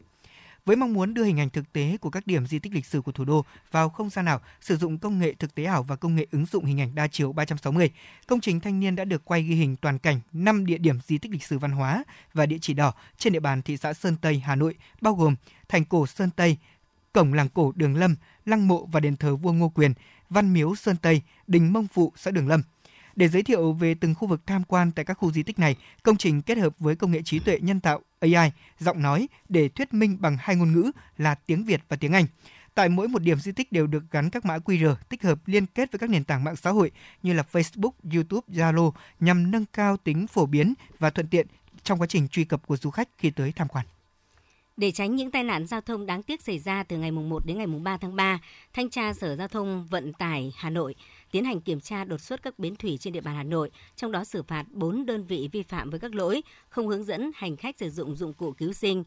với 0.69 0.75
mong 0.75 0.93
muốn 0.93 1.13
đưa 1.13 1.23
hình 1.23 1.39
ảnh 1.39 1.49
thực 1.49 1.73
tế 1.73 1.97
của 2.01 2.09
các 2.09 2.27
điểm 2.27 2.47
di 2.47 2.59
tích 2.59 2.73
lịch 2.73 2.85
sử 2.85 3.01
của 3.01 3.11
thủ 3.11 3.25
đô 3.25 3.45
vào 3.71 3.89
không 3.89 4.09
gian 4.09 4.25
ảo, 4.25 4.41
sử 4.61 4.77
dụng 4.77 4.97
công 4.97 5.19
nghệ 5.19 5.33
thực 5.33 5.55
tế 5.55 5.63
ảo 5.63 5.83
và 5.83 5.95
công 5.95 6.15
nghệ 6.15 6.27
ứng 6.31 6.45
dụng 6.45 6.65
hình 6.65 6.81
ảnh 6.81 6.95
đa 6.95 7.07
chiều 7.07 7.33
360, 7.33 7.91
công 8.27 8.41
trình 8.41 8.59
thanh 8.59 8.79
niên 8.79 8.95
đã 8.95 9.05
được 9.05 9.25
quay 9.25 9.43
ghi 9.43 9.55
hình 9.55 9.75
toàn 9.75 9.99
cảnh 9.99 10.19
5 10.33 10.65
địa 10.65 10.77
điểm 10.77 10.99
di 11.07 11.17
tích 11.17 11.31
lịch 11.31 11.43
sử 11.43 11.59
văn 11.59 11.71
hóa 11.71 12.03
và 12.33 12.45
địa 12.45 12.57
chỉ 12.61 12.73
đỏ 12.73 12.93
trên 13.17 13.33
địa 13.33 13.39
bàn 13.39 13.61
thị 13.61 13.77
xã 13.77 13.93
Sơn 13.93 14.15
Tây, 14.21 14.41
Hà 14.45 14.55
Nội, 14.55 14.75
bao 15.01 15.13
gồm 15.13 15.35
thành 15.69 15.85
cổ 15.85 16.07
Sơn 16.07 16.29
Tây, 16.35 16.57
cổng 17.13 17.33
làng 17.33 17.49
cổ 17.49 17.71
Đường 17.75 17.95
Lâm, 17.95 18.15
lăng 18.45 18.67
mộ 18.67 18.85
và 18.85 18.99
đền 18.99 19.17
thờ 19.17 19.35
vua 19.35 19.53
Ngô 19.53 19.69
Quyền, 19.69 19.93
văn 20.29 20.53
miếu 20.53 20.75
Sơn 20.75 20.95
Tây, 21.01 21.21
đình 21.47 21.73
Mông 21.73 21.87
Phụ, 21.87 22.13
xã 22.15 22.31
Đường 22.31 22.47
Lâm. 22.47 22.61
Để 23.15 23.27
giới 23.27 23.43
thiệu 23.43 23.73
về 23.73 23.93
từng 23.93 24.15
khu 24.15 24.27
vực 24.27 24.41
tham 24.45 24.63
quan 24.63 24.91
tại 24.91 25.05
các 25.05 25.13
khu 25.13 25.31
di 25.31 25.43
tích 25.43 25.59
này, 25.59 25.75
công 26.03 26.17
trình 26.17 26.41
kết 26.41 26.57
hợp 26.57 26.73
với 26.79 26.95
công 26.95 27.11
nghệ 27.11 27.21
trí 27.25 27.39
tuệ 27.39 27.59
nhân 27.61 27.79
tạo 27.79 28.01
AI, 28.19 28.51
giọng 28.79 29.01
nói 29.01 29.27
để 29.49 29.69
thuyết 29.69 29.93
minh 29.93 30.17
bằng 30.19 30.37
hai 30.39 30.55
ngôn 30.55 30.73
ngữ 30.73 30.91
là 31.17 31.35
tiếng 31.35 31.63
Việt 31.63 31.81
và 31.89 31.97
tiếng 31.97 32.13
Anh. 32.13 32.25
Tại 32.75 32.89
mỗi 32.89 33.07
một 33.07 33.21
điểm 33.21 33.39
di 33.39 33.51
tích 33.51 33.71
đều 33.71 33.87
được 33.87 34.03
gắn 34.11 34.29
các 34.29 34.45
mã 34.45 34.57
QR 34.57 34.95
tích 35.09 35.23
hợp 35.23 35.39
liên 35.45 35.65
kết 35.65 35.91
với 35.91 35.99
các 35.99 36.09
nền 36.09 36.23
tảng 36.23 36.43
mạng 36.43 36.55
xã 36.55 36.69
hội 36.69 36.91
như 37.23 37.33
là 37.33 37.43
Facebook, 37.51 37.91
YouTube, 38.13 38.47
Zalo 38.47 38.91
nhằm 39.19 39.51
nâng 39.51 39.65
cao 39.73 39.97
tính 39.97 40.27
phổ 40.27 40.45
biến 40.45 40.73
và 40.99 41.09
thuận 41.09 41.27
tiện 41.27 41.47
trong 41.83 42.01
quá 42.01 42.07
trình 42.07 42.27
truy 42.27 42.45
cập 42.45 42.67
của 42.67 42.77
du 42.77 42.89
khách 42.89 43.09
khi 43.17 43.29
tới 43.31 43.53
tham 43.55 43.67
quan. 43.67 43.85
Để 44.77 44.91
tránh 44.91 45.15
những 45.15 45.31
tai 45.31 45.43
nạn 45.43 45.67
giao 45.67 45.81
thông 45.81 46.05
đáng 46.05 46.23
tiếc 46.23 46.41
xảy 46.41 46.59
ra 46.59 46.83
từ 46.83 46.97
ngày 46.97 47.11
1 47.11 47.45
đến 47.45 47.57
ngày 47.57 47.67
3 47.67 47.97
tháng 47.97 48.15
3, 48.15 48.39
Thanh 48.73 48.89
tra 48.89 49.13
Sở 49.13 49.35
Giao 49.35 49.47
thông 49.47 49.85
Vận 49.85 50.13
tải 50.13 50.53
Hà 50.57 50.69
Nội 50.69 50.95
tiến 51.31 51.45
hành 51.45 51.61
kiểm 51.61 51.79
tra 51.79 52.03
đột 52.03 52.21
xuất 52.21 52.41
các 52.41 52.59
bến 52.59 52.75
thủy 52.75 52.97
trên 52.99 53.13
địa 53.13 53.21
bàn 53.21 53.35
Hà 53.35 53.43
Nội, 53.43 53.71
trong 53.95 54.11
đó 54.11 54.23
xử 54.23 54.43
phạt 54.43 54.65
4 54.71 55.05
đơn 55.05 55.25
vị 55.25 55.49
vi 55.51 55.63
phạm 55.63 55.89
với 55.89 55.99
các 55.99 56.15
lỗi 56.15 56.41
không 56.69 56.87
hướng 56.87 57.03
dẫn 57.03 57.31
hành 57.35 57.57
khách 57.57 57.79
sử 57.79 57.89
dụng 57.89 58.15
dụng 58.15 58.33
cụ 58.33 58.51
cứu 58.51 58.73
sinh, 58.73 59.03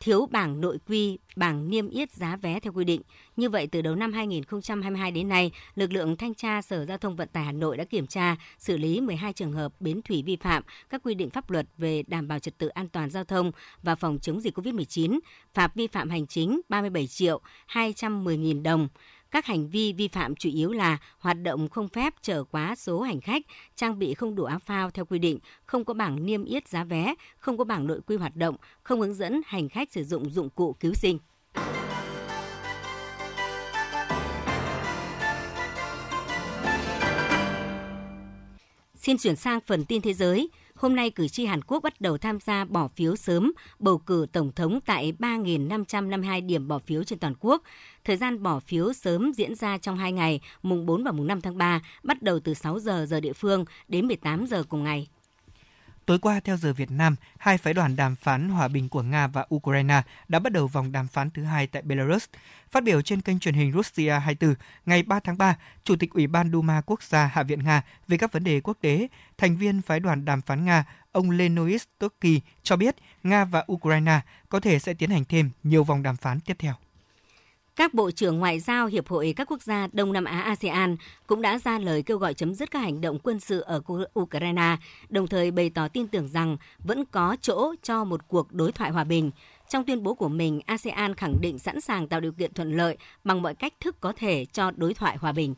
thiếu 0.00 0.26
bảng 0.26 0.60
nội 0.60 0.78
quy, 0.88 1.18
bảng 1.36 1.70
niêm 1.70 1.88
yết 1.88 2.12
giá 2.12 2.36
vé 2.36 2.60
theo 2.60 2.72
quy 2.72 2.84
định. 2.84 3.02
Như 3.36 3.50
vậy, 3.50 3.66
từ 3.66 3.82
đầu 3.82 3.94
năm 3.94 4.12
2022 4.12 5.10
đến 5.10 5.28
nay, 5.28 5.50
lực 5.74 5.92
lượng 5.92 6.16
thanh 6.16 6.34
tra 6.34 6.62
Sở 6.62 6.86
Giao 6.86 6.98
thông 6.98 7.16
Vận 7.16 7.28
tải 7.28 7.44
Hà 7.44 7.52
Nội 7.52 7.76
đã 7.76 7.84
kiểm 7.84 8.06
tra, 8.06 8.36
xử 8.58 8.76
lý 8.76 9.00
12 9.00 9.32
trường 9.32 9.52
hợp 9.52 9.72
bến 9.80 10.02
thủy 10.02 10.22
vi 10.26 10.36
phạm 10.36 10.62
các 10.90 11.00
quy 11.04 11.14
định 11.14 11.30
pháp 11.30 11.50
luật 11.50 11.66
về 11.78 12.02
đảm 12.06 12.28
bảo 12.28 12.38
trật 12.38 12.58
tự 12.58 12.68
an 12.68 12.88
toàn 12.88 13.10
giao 13.10 13.24
thông 13.24 13.52
và 13.82 13.94
phòng 13.94 14.18
chống 14.22 14.40
dịch 14.40 14.58
COVID-19, 14.58 15.18
phạt 15.54 15.74
vi 15.74 15.86
phạm 15.86 16.10
hành 16.10 16.26
chính 16.26 16.60
37 16.68 17.06
triệu 17.06 17.40
210 17.66 18.36
nghìn 18.36 18.62
đồng. 18.62 18.88
Các 19.30 19.46
hành 19.46 19.68
vi 19.68 19.92
vi 19.92 20.08
phạm 20.08 20.36
chủ 20.36 20.50
yếu 20.52 20.72
là 20.72 20.98
hoạt 21.18 21.42
động 21.42 21.68
không 21.68 21.88
phép 21.88 22.14
chở 22.22 22.44
quá 22.44 22.74
số 22.76 23.00
hành 23.00 23.20
khách, 23.20 23.42
trang 23.76 23.98
bị 23.98 24.14
không 24.14 24.34
đủ 24.34 24.44
áo 24.44 24.58
phao 24.58 24.90
theo 24.90 25.04
quy 25.04 25.18
định, 25.18 25.38
không 25.66 25.84
có 25.84 25.94
bảng 25.94 26.26
niêm 26.26 26.44
yết 26.44 26.68
giá 26.68 26.84
vé, 26.84 27.14
không 27.38 27.58
có 27.58 27.64
bảng 27.64 27.86
nội 27.86 28.00
quy 28.06 28.16
hoạt 28.16 28.36
động, 28.36 28.56
không 28.82 29.00
hướng 29.00 29.14
dẫn 29.14 29.40
hành 29.46 29.68
khách 29.68 29.92
sử 29.92 30.04
dụng 30.04 30.30
dụng 30.30 30.50
cụ 30.50 30.76
cứu 30.80 30.94
sinh. 30.94 31.18
Xin 38.94 39.18
chuyển 39.18 39.36
sang 39.36 39.60
phần 39.66 39.84
tin 39.84 40.02
thế 40.02 40.14
giới. 40.14 40.48
Hôm 40.76 40.96
nay, 40.96 41.10
cử 41.10 41.28
tri 41.28 41.46
Hàn 41.46 41.62
Quốc 41.62 41.82
bắt 41.82 42.00
đầu 42.00 42.18
tham 42.18 42.38
gia 42.40 42.64
bỏ 42.64 42.88
phiếu 42.88 43.16
sớm 43.16 43.52
bầu 43.78 43.98
cử 43.98 44.26
Tổng 44.32 44.52
thống 44.52 44.80
tại 44.86 45.12
3.552 45.18 46.46
điểm 46.46 46.68
bỏ 46.68 46.78
phiếu 46.78 47.04
trên 47.04 47.18
toàn 47.18 47.34
quốc. 47.40 47.62
Thời 48.04 48.16
gian 48.16 48.42
bỏ 48.42 48.60
phiếu 48.60 48.92
sớm 48.92 49.32
diễn 49.34 49.54
ra 49.54 49.78
trong 49.78 49.96
2 49.96 50.12
ngày, 50.12 50.40
mùng 50.62 50.86
4 50.86 51.04
và 51.04 51.12
mùng 51.12 51.26
5 51.26 51.40
tháng 51.40 51.58
3, 51.58 51.80
bắt 52.02 52.22
đầu 52.22 52.40
từ 52.40 52.54
6 52.54 52.78
giờ 52.78 53.06
giờ 53.08 53.20
địa 53.20 53.32
phương 53.32 53.64
đến 53.88 54.06
18 54.06 54.46
giờ 54.46 54.62
cùng 54.68 54.84
ngày. 54.84 55.08
Tối 56.06 56.18
qua, 56.18 56.40
theo 56.40 56.56
giờ 56.56 56.72
Việt 56.72 56.90
Nam, 56.90 57.16
hai 57.38 57.58
phái 57.58 57.74
đoàn 57.74 57.96
đàm 57.96 58.16
phán 58.16 58.48
hòa 58.48 58.68
bình 58.68 58.88
của 58.88 59.02
Nga 59.02 59.26
và 59.26 59.46
Ukraine 59.54 60.02
đã 60.28 60.38
bắt 60.38 60.52
đầu 60.52 60.66
vòng 60.66 60.92
đàm 60.92 61.08
phán 61.08 61.30
thứ 61.30 61.44
hai 61.44 61.66
tại 61.66 61.82
Belarus. 61.82 62.24
Phát 62.70 62.84
biểu 62.84 63.02
trên 63.02 63.20
kênh 63.20 63.38
truyền 63.38 63.54
hình 63.54 63.72
Russia 63.72 64.10
24 64.10 64.54
ngày 64.86 65.02
3 65.02 65.20
tháng 65.20 65.38
3, 65.38 65.56
Chủ 65.84 65.96
tịch 65.96 66.10
Ủy 66.10 66.26
ban 66.26 66.52
Duma 66.52 66.80
Quốc 66.86 67.02
gia 67.02 67.26
Hạ 67.26 67.42
viện 67.42 67.64
Nga 67.64 67.82
về 68.08 68.16
các 68.16 68.32
vấn 68.32 68.44
đề 68.44 68.60
quốc 68.60 68.76
tế, 68.80 69.08
thành 69.38 69.56
viên 69.56 69.82
phái 69.82 70.00
đoàn 70.00 70.24
đàm 70.24 70.42
phán 70.42 70.64
Nga, 70.64 70.84
ông 71.12 71.30
Lenois 71.30 71.84
Toki 71.98 72.40
cho 72.62 72.76
biết 72.76 72.96
Nga 73.22 73.44
và 73.44 73.64
Ukraine 73.72 74.20
có 74.48 74.60
thể 74.60 74.78
sẽ 74.78 74.94
tiến 74.94 75.10
hành 75.10 75.24
thêm 75.24 75.50
nhiều 75.62 75.84
vòng 75.84 76.02
đàm 76.02 76.16
phán 76.16 76.40
tiếp 76.40 76.56
theo. 76.58 76.74
Các 77.76 77.94
bộ 77.94 78.10
trưởng 78.10 78.38
ngoại 78.38 78.60
giao 78.60 78.86
Hiệp 78.86 79.08
hội 79.08 79.34
các 79.36 79.50
quốc 79.50 79.62
gia 79.62 79.88
Đông 79.92 80.12
Nam 80.12 80.24
Á 80.24 80.40
ASEAN 80.40 80.96
cũng 81.26 81.42
đã 81.42 81.58
ra 81.58 81.78
lời 81.78 82.02
kêu 82.02 82.18
gọi 82.18 82.34
chấm 82.34 82.54
dứt 82.54 82.70
các 82.70 82.78
hành 82.78 83.00
động 83.00 83.18
quân 83.18 83.40
sự 83.40 83.60
ở 83.60 83.82
Ukraine, 84.20 84.76
đồng 85.08 85.26
thời 85.26 85.50
bày 85.50 85.70
tỏ 85.70 85.88
tin 85.88 86.08
tưởng 86.08 86.28
rằng 86.28 86.56
vẫn 86.78 87.04
có 87.04 87.36
chỗ 87.40 87.74
cho 87.82 88.04
một 88.04 88.28
cuộc 88.28 88.52
đối 88.52 88.72
thoại 88.72 88.90
hòa 88.90 89.04
bình. 89.04 89.30
Trong 89.68 89.84
tuyên 89.84 90.02
bố 90.02 90.14
của 90.14 90.28
mình, 90.28 90.60
ASEAN 90.66 91.14
khẳng 91.14 91.40
định 91.40 91.58
sẵn 91.58 91.80
sàng 91.80 92.08
tạo 92.08 92.20
điều 92.20 92.32
kiện 92.32 92.52
thuận 92.52 92.76
lợi 92.76 92.96
bằng 93.24 93.42
mọi 93.42 93.54
cách 93.54 93.72
thức 93.80 94.00
có 94.00 94.12
thể 94.16 94.44
cho 94.44 94.70
đối 94.76 94.94
thoại 94.94 95.16
hòa 95.16 95.32
bình. 95.32 95.54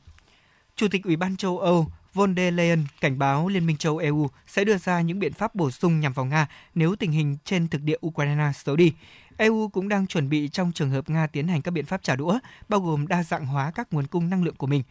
Chủ 0.76 0.88
tịch 0.90 1.04
Ủy 1.04 1.16
ban 1.16 1.36
châu 1.36 1.58
Âu 1.58 1.86
von 2.14 2.36
der 2.36 2.54
Leyen 2.54 2.84
cảnh 3.00 3.18
báo 3.18 3.48
Liên 3.48 3.66
minh 3.66 3.76
châu 3.76 3.96
EU 3.98 4.28
sẽ 4.46 4.64
đưa 4.64 4.76
ra 4.76 5.00
những 5.00 5.18
biện 5.18 5.32
pháp 5.32 5.54
bổ 5.54 5.70
sung 5.70 6.00
nhằm 6.00 6.12
vào 6.12 6.26
Nga 6.26 6.46
nếu 6.74 6.96
tình 6.96 7.12
hình 7.12 7.36
trên 7.44 7.68
thực 7.68 7.82
địa 7.82 7.96
Ukraine 8.06 8.52
xấu 8.54 8.76
đi. 8.76 8.92
EU 9.38 9.68
cũng 9.68 9.88
đang 9.88 10.06
chuẩn 10.06 10.28
bị 10.28 10.48
trong 10.48 10.72
trường 10.72 10.90
hợp 10.90 11.10
Nga 11.10 11.26
tiến 11.26 11.48
hành 11.48 11.62
các 11.62 11.70
biện 11.70 11.86
pháp 11.86 12.02
trả 12.02 12.16
đũa, 12.16 12.38
bao 12.68 12.80
gồm 12.80 13.06
đa 13.06 13.22
dạng 13.22 13.46
hóa 13.46 13.72
các 13.74 13.92
nguồn 13.92 14.06
cung 14.06 14.30
năng 14.30 14.44
lượng 14.44 14.56
của 14.56 14.66
mình. 14.66 14.82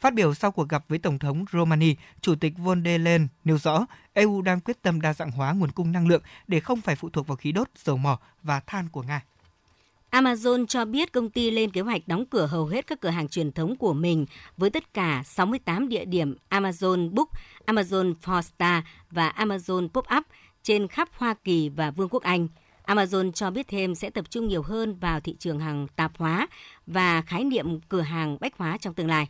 Phát 0.00 0.14
biểu 0.14 0.34
sau 0.34 0.50
cuộc 0.50 0.68
gặp 0.68 0.84
với 0.88 0.98
Tổng 0.98 1.18
thống 1.18 1.44
Romani, 1.52 1.94
Chủ 2.20 2.34
tịch 2.34 2.52
von 2.56 2.84
der 2.84 3.00
Leyen 3.00 3.28
nêu 3.44 3.58
rõ 3.58 3.86
EU 4.12 4.42
đang 4.42 4.60
quyết 4.60 4.82
tâm 4.82 5.00
đa 5.00 5.14
dạng 5.14 5.30
hóa 5.30 5.52
nguồn 5.52 5.70
cung 5.70 5.92
năng 5.92 6.08
lượng 6.08 6.22
để 6.46 6.60
không 6.60 6.80
phải 6.80 6.96
phụ 6.96 7.10
thuộc 7.10 7.26
vào 7.26 7.36
khí 7.36 7.52
đốt, 7.52 7.68
dầu 7.84 7.96
mỏ 7.96 8.18
và 8.42 8.60
than 8.60 8.88
của 8.88 9.02
Nga. 9.02 9.22
Amazon 10.10 10.66
cho 10.66 10.84
biết 10.84 11.12
công 11.12 11.30
ty 11.30 11.50
lên 11.50 11.70
kế 11.70 11.80
hoạch 11.80 12.08
đóng 12.08 12.26
cửa 12.26 12.46
hầu 12.46 12.66
hết 12.66 12.86
các 12.86 13.00
cửa 13.00 13.08
hàng 13.08 13.28
truyền 13.28 13.52
thống 13.52 13.76
của 13.76 13.92
mình 13.92 14.26
với 14.56 14.70
tất 14.70 14.94
cả 14.94 15.22
68 15.26 15.88
địa 15.88 16.04
điểm 16.04 16.36
Amazon 16.50 17.10
Book, 17.10 17.28
Amazon 17.66 18.14
Four 18.22 18.82
và 19.10 19.32
Amazon 19.36 19.88
Pop-up 19.88 20.22
trên 20.62 20.88
khắp 20.88 21.08
Hoa 21.12 21.34
Kỳ 21.44 21.68
và 21.68 21.90
Vương 21.90 22.08
quốc 22.08 22.22
Anh. 22.22 22.48
Amazon 22.86 23.32
cho 23.32 23.50
biết 23.50 23.68
thêm 23.68 23.94
sẽ 23.94 24.10
tập 24.10 24.24
trung 24.30 24.48
nhiều 24.48 24.62
hơn 24.62 24.94
vào 24.94 25.20
thị 25.20 25.36
trường 25.38 25.60
hàng 25.60 25.86
tạp 25.96 26.12
hóa 26.18 26.48
và 26.86 27.22
khái 27.22 27.44
niệm 27.44 27.80
cửa 27.80 28.00
hàng 28.00 28.36
bách 28.40 28.56
hóa 28.58 28.78
trong 28.80 28.94
tương 28.94 29.08
lai. 29.08 29.28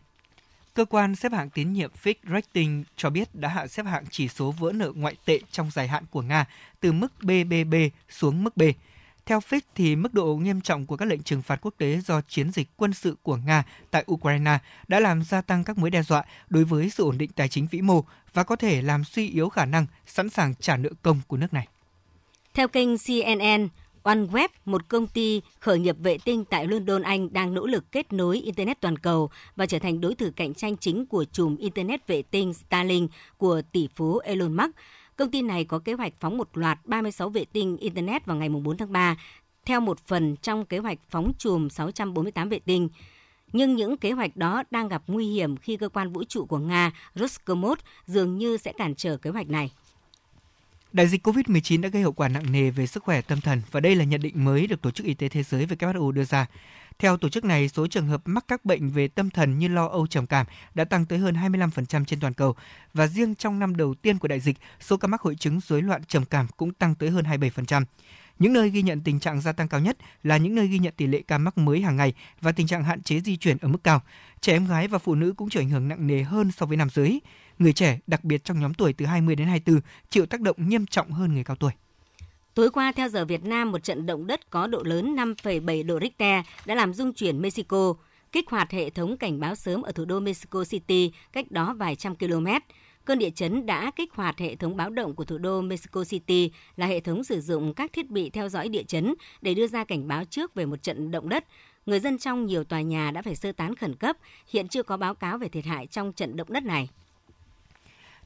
Cơ 0.75 0.85
quan 0.85 1.17
xếp 1.17 1.33
hạng 1.33 1.51
tín 1.51 1.73
nhiệm 1.73 1.91
Fitch 2.03 2.15
Rating 2.33 2.85
cho 2.97 3.11
biết 3.11 3.35
đã 3.35 3.49
hạ 3.49 3.67
xếp 3.67 3.87
hạng 3.87 4.05
chỉ 4.11 4.29
số 4.29 4.55
vỡ 4.59 4.73
nợ 4.73 4.93
ngoại 4.95 5.17
tệ 5.25 5.41
trong 5.51 5.71
dài 5.71 5.89
hạn 5.89 6.05
của 6.11 6.23
Nga 6.23 6.45
từ 6.81 6.93
mức 6.93 7.13
BBB 7.23 7.75
xuống 8.09 8.45
mức 8.45 8.57
B. 8.57 8.63
Theo 9.27 9.39
Fitch 9.39 9.61
thì 9.75 9.97
mức 9.97 10.15
độ 10.15 10.37
nghiêm 10.37 10.61
trọng 10.61 10.87
của 10.87 10.97
các 10.97 11.09
lệnh 11.09 11.23
trừng 11.23 11.43
phạt 11.43 11.61
quốc 11.63 11.75
tế 11.79 12.01
do 12.07 12.21
chiến 12.21 12.53
dịch 12.53 12.69
quân 12.77 12.93
sự 12.93 13.17
của 13.23 13.37
Nga 13.37 13.65
tại 13.91 14.05
Ukraine 14.13 14.59
đã 14.89 15.01
làm 15.01 15.23
gia 15.23 15.41
tăng 15.41 15.65
các 15.65 15.79
mối 15.79 15.91
đe 15.91 16.03
dọa 16.03 16.25
đối 16.49 16.65
với 16.65 16.91
sự 16.91 17.05
ổn 17.05 17.19
định 17.19 17.31
tài 17.37 17.49
chính 17.49 17.67
vĩ 17.67 17.83
mô 17.83 18.05
và 18.35 18.45
có 18.45 18.57
thể 18.57 18.83
làm 18.83 19.05
suy 19.05 19.29
yếu 19.29 19.49
khả 19.49 19.65
năng 19.65 19.87
sẵn 20.07 20.31
sàng 20.31 20.55
trả 20.55 20.77
nợ 20.77 20.91
công 21.03 21.21
của 21.27 21.37
nước 21.37 21.53
này. 21.53 21.69
Theo 22.57 22.69
kênh 22.69 22.89
CNN, 22.99 23.69
OneWeb, 24.03 24.49
một 24.65 24.89
công 24.89 25.07
ty 25.07 25.41
khởi 25.61 25.79
nghiệp 25.79 25.97
vệ 25.99 26.19
tinh 26.25 26.45
tại 26.45 26.67
London, 26.67 27.03
Anh 27.03 27.33
đang 27.33 27.55
nỗ 27.55 27.67
lực 27.67 27.93
kết 27.93 28.13
nối 28.13 28.41
Internet 28.41 28.81
toàn 28.81 28.99
cầu 28.99 29.31
và 29.57 29.67
trở 29.67 29.79
thành 29.79 30.01
đối 30.01 30.15
thủ 30.15 30.29
cạnh 30.37 30.55
tranh 30.55 30.77
chính 30.77 31.07
của 31.07 31.25
chùm 31.25 31.57
Internet 31.57 32.07
vệ 32.07 32.23
tinh 32.23 32.55
Starlink 32.55 33.11
của 33.37 33.63
tỷ 33.73 33.89
phú 33.95 34.19
Elon 34.19 34.57
Musk. 34.57 34.71
Công 35.17 35.31
ty 35.31 35.43
này 35.43 35.65
có 35.65 35.79
kế 35.79 35.93
hoạch 35.93 36.13
phóng 36.21 36.39
một 36.39 36.49
loạt 36.59 36.79
36 36.85 37.29
vệ 37.29 37.45
tinh 37.45 37.77
Internet 37.77 38.27
vào 38.27 38.37
ngày 38.37 38.49
4 38.49 38.77
tháng 38.77 38.93
3, 38.93 39.17
theo 39.65 39.81
một 39.81 39.99
phần 40.07 40.37
trong 40.37 40.67
kế 40.67 40.79
hoạch 40.79 40.99
phóng 41.11 41.33
chùm 41.39 41.69
648 41.69 42.49
vệ 42.49 42.59
tinh. 42.59 42.89
Nhưng 43.53 43.77
những 43.77 43.97
kế 43.97 44.13
hoạch 44.13 44.37
đó 44.37 44.63
đang 44.71 44.89
gặp 44.89 45.03
nguy 45.07 45.27
hiểm 45.27 45.57
khi 45.57 45.77
cơ 45.77 45.89
quan 45.89 46.13
vũ 46.13 46.25
trụ 46.25 46.45
của 46.45 46.59
Nga 46.59 46.93
Roscosmos 47.15 47.79
dường 48.07 48.39
như 48.39 48.57
sẽ 48.57 48.73
cản 48.73 48.95
trở 48.95 49.17
kế 49.17 49.31
hoạch 49.31 49.49
này. 49.49 49.71
Đại 50.93 51.09
dịch 51.09 51.27
COVID-19 51.27 51.81
đã 51.81 51.89
gây 51.89 52.03
hậu 52.03 52.13
quả 52.13 52.29
nặng 52.29 52.53
nề 52.53 52.71
về 52.71 52.87
sức 52.87 53.03
khỏe 53.03 53.21
tâm 53.21 53.41
thần 53.41 53.63
và 53.71 53.81
đây 53.81 53.95
là 53.95 54.05
nhận 54.05 54.21
định 54.21 54.45
mới 54.45 54.67
được 54.67 54.83
Tổ 54.83 54.91
chức 54.91 55.07
Y 55.07 55.15
tế 55.15 55.29
Thế 55.29 55.43
giới 55.43 55.67
WHO 55.67 56.11
đưa 56.11 56.25
ra. 56.25 56.47
Theo 56.99 57.17
tổ 57.17 57.29
chức 57.29 57.45
này, 57.45 57.69
số 57.69 57.87
trường 57.87 58.07
hợp 58.07 58.23
mắc 58.25 58.45
các 58.49 58.65
bệnh 58.65 58.91
về 58.91 59.09
tâm 59.09 59.31
thần 59.31 59.59
như 59.59 59.69
lo 59.69 59.87
âu 59.87 60.07
trầm 60.07 60.27
cảm 60.27 60.47
đã 60.75 60.85
tăng 60.85 61.07
tới 61.07 61.19
hơn 61.19 61.35
25% 61.35 62.05
trên 62.05 62.21
toàn 62.21 62.35
cầu 62.35 62.57
và 62.95 63.07
riêng 63.07 63.35
trong 63.35 63.59
năm 63.59 63.77
đầu 63.77 63.95
tiên 63.95 64.19
của 64.19 64.29
đại 64.29 64.41
dịch, 64.41 64.57
số 64.81 64.97
ca 64.97 65.09
mắc 65.09 65.21
hội 65.21 65.35
chứng 65.35 65.61
rối 65.61 65.83
loạn 65.83 66.05
trầm 66.05 66.25
cảm 66.25 66.47
cũng 66.57 66.73
tăng 66.73 66.95
tới 66.95 67.11
hơn 67.11 67.25
27%. 67.25 67.85
Những 68.39 68.53
nơi 68.53 68.71
ghi 68.71 68.83
nhận 68.83 69.01
tình 69.01 69.21
trạng 69.21 69.41
gia 69.41 69.53
tăng 69.53 69.69
cao 69.69 69.81
nhất 69.81 69.97
là 70.23 70.37
những 70.37 70.55
nơi 70.55 70.67
ghi 70.67 70.79
nhận 70.79 70.95
tỷ 70.97 71.07
lệ 71.07 71.23
ca 71.29 71.39
mắc 71.39 71.59
mới 71.59 71.81
hàng 71.81 71.97
ngày 71.97 72.13
và 72.41 72.53
tình 72.53 72.67
trạng 72.67 72.85
hạn 72.85 73.03
chế 73.03 73.21
di 73.21 73.37
chuyển 73.37 73.57
ở 73.61 73.69
mức 73.69 73.85
cao. 73.85 74.03
Trẻ 74.41 74.53
em 74.53 74.67
gái 74.67 74.89
và 74.89 74.99
phụ 74.99 75.15
nữ 75.15 75.35
cũng 75.37 75.49
chịu 75.49 75.63
ảnh 75.63 75.69
hưởng 75.71 75.89
nặng 75.89 76.07
nề 76.07 76.23
hơn 76.23 76.51
so 76.57 76.67
với 76.67 76.77
nam 76.77 76.89
giới. 76.95 77.21
Người 77.59 77.73
trẻ, 77.73 77.99
đặc 78.07 78.25
biệt 78.25 78.45
trong 78.45 78.61
nhóm 78.61 78.75
tuổi 78.75 78.93
từ 78.93 79.07
20 79.07 79.37
đến 79.37 79.49
24, 79.49 79.81
chịu 80.11 80.27
tác 80.27 80.41
động 80.41 80.57
nghiêm 80.69 80.87
trọng 80.87 81.11
hơn 81.11 81.35
người 81.35 81.45
cao 81.45 81.57
tuổi. 81.57 81.73
Tối 82.55 82.71
qua, 82.71 82.93
theo 82.93 83.09
giờ 83.09 83.25
Việt 83.25 83.45
Nam, 83.45 83.73
một 83.73 83.83
trận 83.83 84.07
động 84.07 84.27
đất 84.27 84.51
có 84.51 84.67
độ 84.67 84.83
lớn 84.83 85.17
5,7 85.17 85.87
độ 85.87 86.01
Richter 86.01 86.45
đã 86.67 86.75
làm 86.75 86.95
rung 86.95 87.13
chuyển 87.13 87.43
Mexico, 87.43 87.95
kích 88.33 88.51
hoạt 88.51 88.71
hệ 88.71 88.91
thống 88.91 89.17
cảnh 89.17 89.41
báo 89.41 89.55
sớm 89.55 89.83
ở 89.83 89.93
thủ 89.93 90.05
đô 90.05 90.21
Mexico 90.21 90.65
City 90.65 91.13
cách 91.33 91.51
đó 91.51 91.75
vài 91.79 91.97
trăm 91.97 92.17
km. 92.17 92.47
Cơn 93.05 93.19
địa 93.19 93.31
chấn 93.31 93.67
đã 93.67 93.91
kích 93.97 94.13
hoạt 94.13 94.39
hệ 94.39 94.57
thống 94.57 94.77
báo 94.77 94.91
động 94.91 95.15
của 95.15 95.25
thủ 95.25 95.39
đô 95.39 95.61
Mexico 95.61 96.05
City 96.05 96.51
là 96.77 96.87
hệ 96.87 97.01
thống 97.01 97.25
sử 97.25 97.41
dụng 97.41 97.75
các 97.75 97.93
thiết 97.93 98.11
bị 98.11 98.31
theo 98.31 98.49
dõi 98.49 98.69
địa 98.69 98.83
chấn 98.83 99.15
để 99.43 99.55
đưa 99.55 99.67
ra 99.67 99.85
cảnh 99.85 100.09
báo 100.09 100.25
trước 100.25 100.55
về 100.55 100.67
một 100.67 100.83
trận 100.83 101.11
động 101.11 101.29
đất. 101.29 101.45
Người 101.87 102.01
dân 102.01 102.19
trong 102.19 102.47
nhiều 102.47 102.65
tòa 102.65 102.81
nhà 102.81 103.11
đã 103.11 103.23
phải 103.23 103.35
sơ 103.35 103.53
tán 103.53 103.75
khẩn 103.77 103.95
cấp, 103.95 104.17
hiện 104.53 104.69
chưa 104.69 104.83
có 104.83 104.97
báo 104.97 105.15
cáo 105.15 105.39
về 105.39 105.49
thiệt 105.49 105.65
hại 105.65 105.87
trong 105.87 106.13
trận 106.13 106.37
động 106.37 106.53
đất 106.53 106.65
này. 106.65 106.89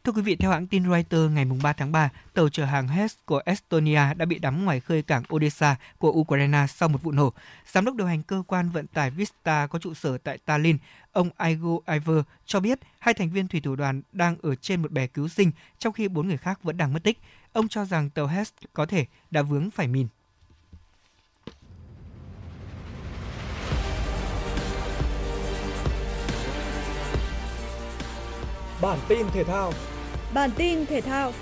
Thưa 0.05 0.13
quý 0.13 0.23
vị, 0.23 0.37
theo 0.37 0.51
hãng 0.51 0.67
tin 0.67 0.91
Reuters 0.91 1.33
ngày 1.33 1.45
3 1.63 1.73
tháng 1.73 1.93
3, 1.93 2.11
tàu 2.35 2.49
chở 2.49 2.65
hàng 2.65 2.89
Hess 2.89 3.17
của 3.25 3.43
Estonia 3.45 4.15
đã 4.15 4.25
bị 4.25 4.39
đắm 4.39 4.65
ngoài 4.65 4.81
khơi 4.81 5.03
cảng 5.03 5.23
Odessa 5.35 5.77
của 5.99 6.11
Ukraine 6.11 6.67
sau 6.69 6.89
một 6.89 7.03
vụ 7.03 7.13
nổ. 7.13 7.33
Giám 7.67 7.85
đốc 7.85 7.95
điều 7.95 8.07
hành 8.07 8.23
cơ 8.23 8.43
quan 8.47 8.71
vận 8.71 8.87
tải 8.87 9.11
Vista 9.11 9.67
có 9.67 9.79
trụ 9.79 9.95
sở 9.95 10.19
tại 10.19 10.39
Tallinn, 10.39 10.79
ông 11.13 11.31
Igor 11.39 11.83
Iver 11.87 12.25
cho 12.47 12.61
biết 12.61 12.79
hai 12.99 13.15
thành 13.15 13.31
viên 13.31 13.49
thủy 13.49 13.61
thủ 13.61 13.77
đoàn 13.77 14.03
đang 14.13 14.37
ở 14.43 14.55
trên 14.55 14.83
một 14.83 14.93
bè 14.93 15.07
cứu 15.07 15.29
sinh 15.29 15.53
trong 15.79 15.93
khi 15.93 16.09
bốn 16.09 16.29
người 16.29 16.37
khác 16.37 16.63
vẫn 16.63 16.77
đang 16.77 16.93
mất 16.93 17.03
tích. 17.03 17.19
Ông 17.53 17.69
cho 17.69 17.85
rằng 17.85 18.11
tàu 18.11 18.27
Hess 18.27 18.53
có 18.73 18.87
thể 18.87 19.07
đã 19.31 19.43
vướng 19.43 19.71
phải 19.71 19.89
mìn. 19.89 20.07
Bản 28.83 28.99
tin 29.09 29.27
thể 29.35 29.45
thao 29.45 29.73
Bản 30.35 30.51
tin 30.57 30.87
thể 30.87 31.01
thao. 31.01 31.33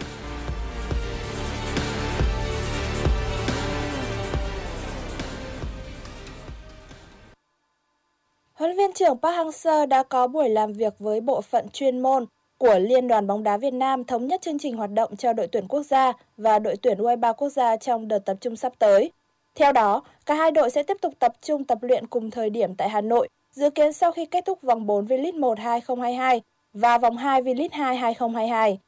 Huấn 8.52 8.76
viên 8.76 8.92
trưởng 8.92 9.18
Park 9.18 9.36
Hang-seo 9.36 9.86
đã 9.86 10.02
có 10.02 10.26
buổi 10.26 10.48
làm 10.48 10.72
việc 10.72 10.94
với 10.98 11.20
bộ 11.20 11.40
phận 11.40 11.68
chuyên 11.68 12.02
môn 12.02 12.26
của 12.58 12.78
Liên 12.78 13.08
đoàn 13.08 13.26
bóng 13.26 13.42
đá 13.42 13.56
Việt 13.56 13.74
Nam 13.74 14.04
thống 14.04 14.26
nhất 14.26 14.42
chương 14.42 14.58
trình 14.58 14.76
hoạt 14.76 14.90
động 14.92 15.16
cho 15.16 15.32
đội 15.32 15.46
tuyển 15.46 15.68
quốc 15.68 15.82
gia 15.82 16.12
và 16.36 16.58
đội 16.58 16.76
tuyển 16.82 16.98
U23 16.98 17.34
quốc 17.34 17.48
gia 17.48 17.76
trong 17.76 18.08
đợt 18.08 18.18
tập 18.18 18.36
trung 18.40 18.56
sắp 18.56 18.72
tới. 18.78 19.12
Theo 19.54 19.72
đó, 19.72 20.02
cả 20.26 20.34
hai 20.34 20.50
đội 20.50 20.70
sẽ 20.70 20.82
tiếp 20.82 20.96
tục 21.00 21.14
tập 21.18 21.32
trung 21.42 21.64
tập 21.64 21.78
luyện 21.82 22.06
cùng 22.06 22.30
thời 22.30 22.50
điểm 22.50 22.74
tại 22.74 22.88
Hà 22.88 23.00
Nội, 23.00 23.28
dự 23.52 23.70
kiến 23.70 23.92
sau 23.92 24.12
khi 24.12 24.26
kết 24.26 24.44
thúc 24.44 24.62
vòng 24.62 24.86
4 24.86 25.04
V-League 25.04 25.40
1 25.40 25.58
2022 25.58 26.42
và 26.80 26.98
vòng 26.98 27.16
2 27.16 27.42
V-League 27.42 27.68
2 27.72 27.96
2022. 27.96 28.78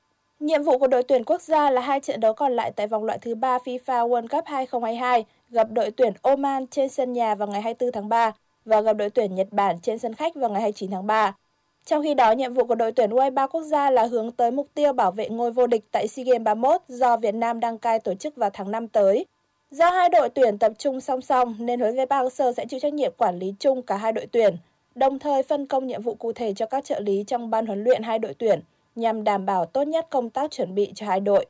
Nhiệm 0.41 0.63
vụ 0.63 0.79
của 0.79 0.87
đội 0.87 1.03
tuyển 1.03 1.25
quốc 1.25 1.43
gia 1.43 1.71
là 1.71 1.81
hai 1.81 2.01
trận 2.01 2.21
đấu 2.21 2.35
còn 2.35 2.53
lại 2.53 2.73
tại 2.77 2.87
vòng 2.87 3.05
loại 3.05 3.19
thứ 3.19 3.35
3 3.35 3.59
FIFA 3.59 4.09
World 4.09 4.29
Cup 4.29 4.45
2022 4.47 5.25
gặp 5.51 5.71
đội 5.71 5.91
tuyển 5.91 6.13
Oman 6.23 6.67
trên 6.67 6.89
sân 6.89 7.13
nhà 7.13 7.35
vào 7.35 7.49
ngày 7.49 7.63
24 7.63 7.93
tháng 7.93 8.09
3 8.09 8.33
và 8.65 8.81
gặp 8.81 8.93
đội 8.93 9.11
tuyển 9.11 9.35
Nhật 9.35 9.47
Bản 9.51 9.77
trên 9.83 9.99
sân 9.99 10.15
khách 10.15 10.35
vào 10.35 10.51
ngày 10.51 10.63
29 10.63 10.91
tháng 10.91 11.07
3. 11.07 11.37
Trong 11.85 12.03
khi 12.03 12.15
đó, 12.15 12.33
nhiệm 12.33 12.55
vụ 12.55 12.65
của 12.65 12.75
đội 12.75 12.93
tuyển 12.93 13.11
U23 13.11 13.49
quốc 13.49 13.63
gia 13.63 13.91
là 13.91 14.07
hướng 14.07 14.33
tới 14.33 14.51
mục 14.51 14.69
tiêu 14.75 14.93
bảo 14.93 15.11
vệ 15.11 15.29
ngôi 15.29 15.53
vô 15.53 15.67
địch 15.67 15.85
tại 15.91 16.09
SEA 16.09 16.25
Games 16.25 16.43
31 16.43 16.81
do 16.89 17.17
Việt 17.17 17.35
Nam 17.35 17.61
đăng 17.61 17.79
cai 17.79 18.01
tổ 18.01 18.15
chức 18.15 18.37
vào 18.37 18.51
tháng 18.53 18.71
5 18.71 18.89
tới. 18.89 19.27
Do 19.71 19.91
hai 19.91 20.09
đội 20.09 20.29
tuyển 20.29 20.59
tập 20.59 20.73
trung 20.79 21.01
song 21.01 21.21
song 21.21 21.55
nên 21.59 21.81
huấn 21.81 21.95
luyện 21.95 21.97
viên 21.97 22.09
Park 22.09 22.33
Hang-seo 22.33 22.53
sẽ 22.53 22.67
chịu 22.67 22.81
trách 22.81 22.95
nhiệm 22.95 23.13
quản 23.17 23.39
lý 23.39 23.55
chung 23.61 23.83
cả 23.83 23.97
hai 23.97 24.13
đội 24.13 24.27
tuyển, 24.27 24.57
đồng 24.95 25.19
thời 25.19 25.43
phân 25.43 25.67
công 25.67 25.87
nhiệm 25.87 26.03
vụ 26.03 26.15
cụ 26.15 26.33
thể 26.33 26.55
cho 26.55 26.67
các 26.67 26.85
trợ 26.85 27.01
lý 27.01 27.25
trong 27.27 27.51
ban 27.51 27.67
huấn 27.67 27.85
luyện 27.85 28.03
hai 28.03 28.19
đội 28.19 28.35
tuyển 28.35 28.61
nhằm 28.95 29.25
đảm 29.25 29.47
bảo 29.47 29.67
tốt 29.67 29.83
nhất 29.83 30.07
công 30.11 30.31
tác 30.31 30.51
chuẩn 30.51 30.75
bị 30.75 30.93
cho 30.95 31.07
hai 31.07 31.21
đội. 31.21 31.47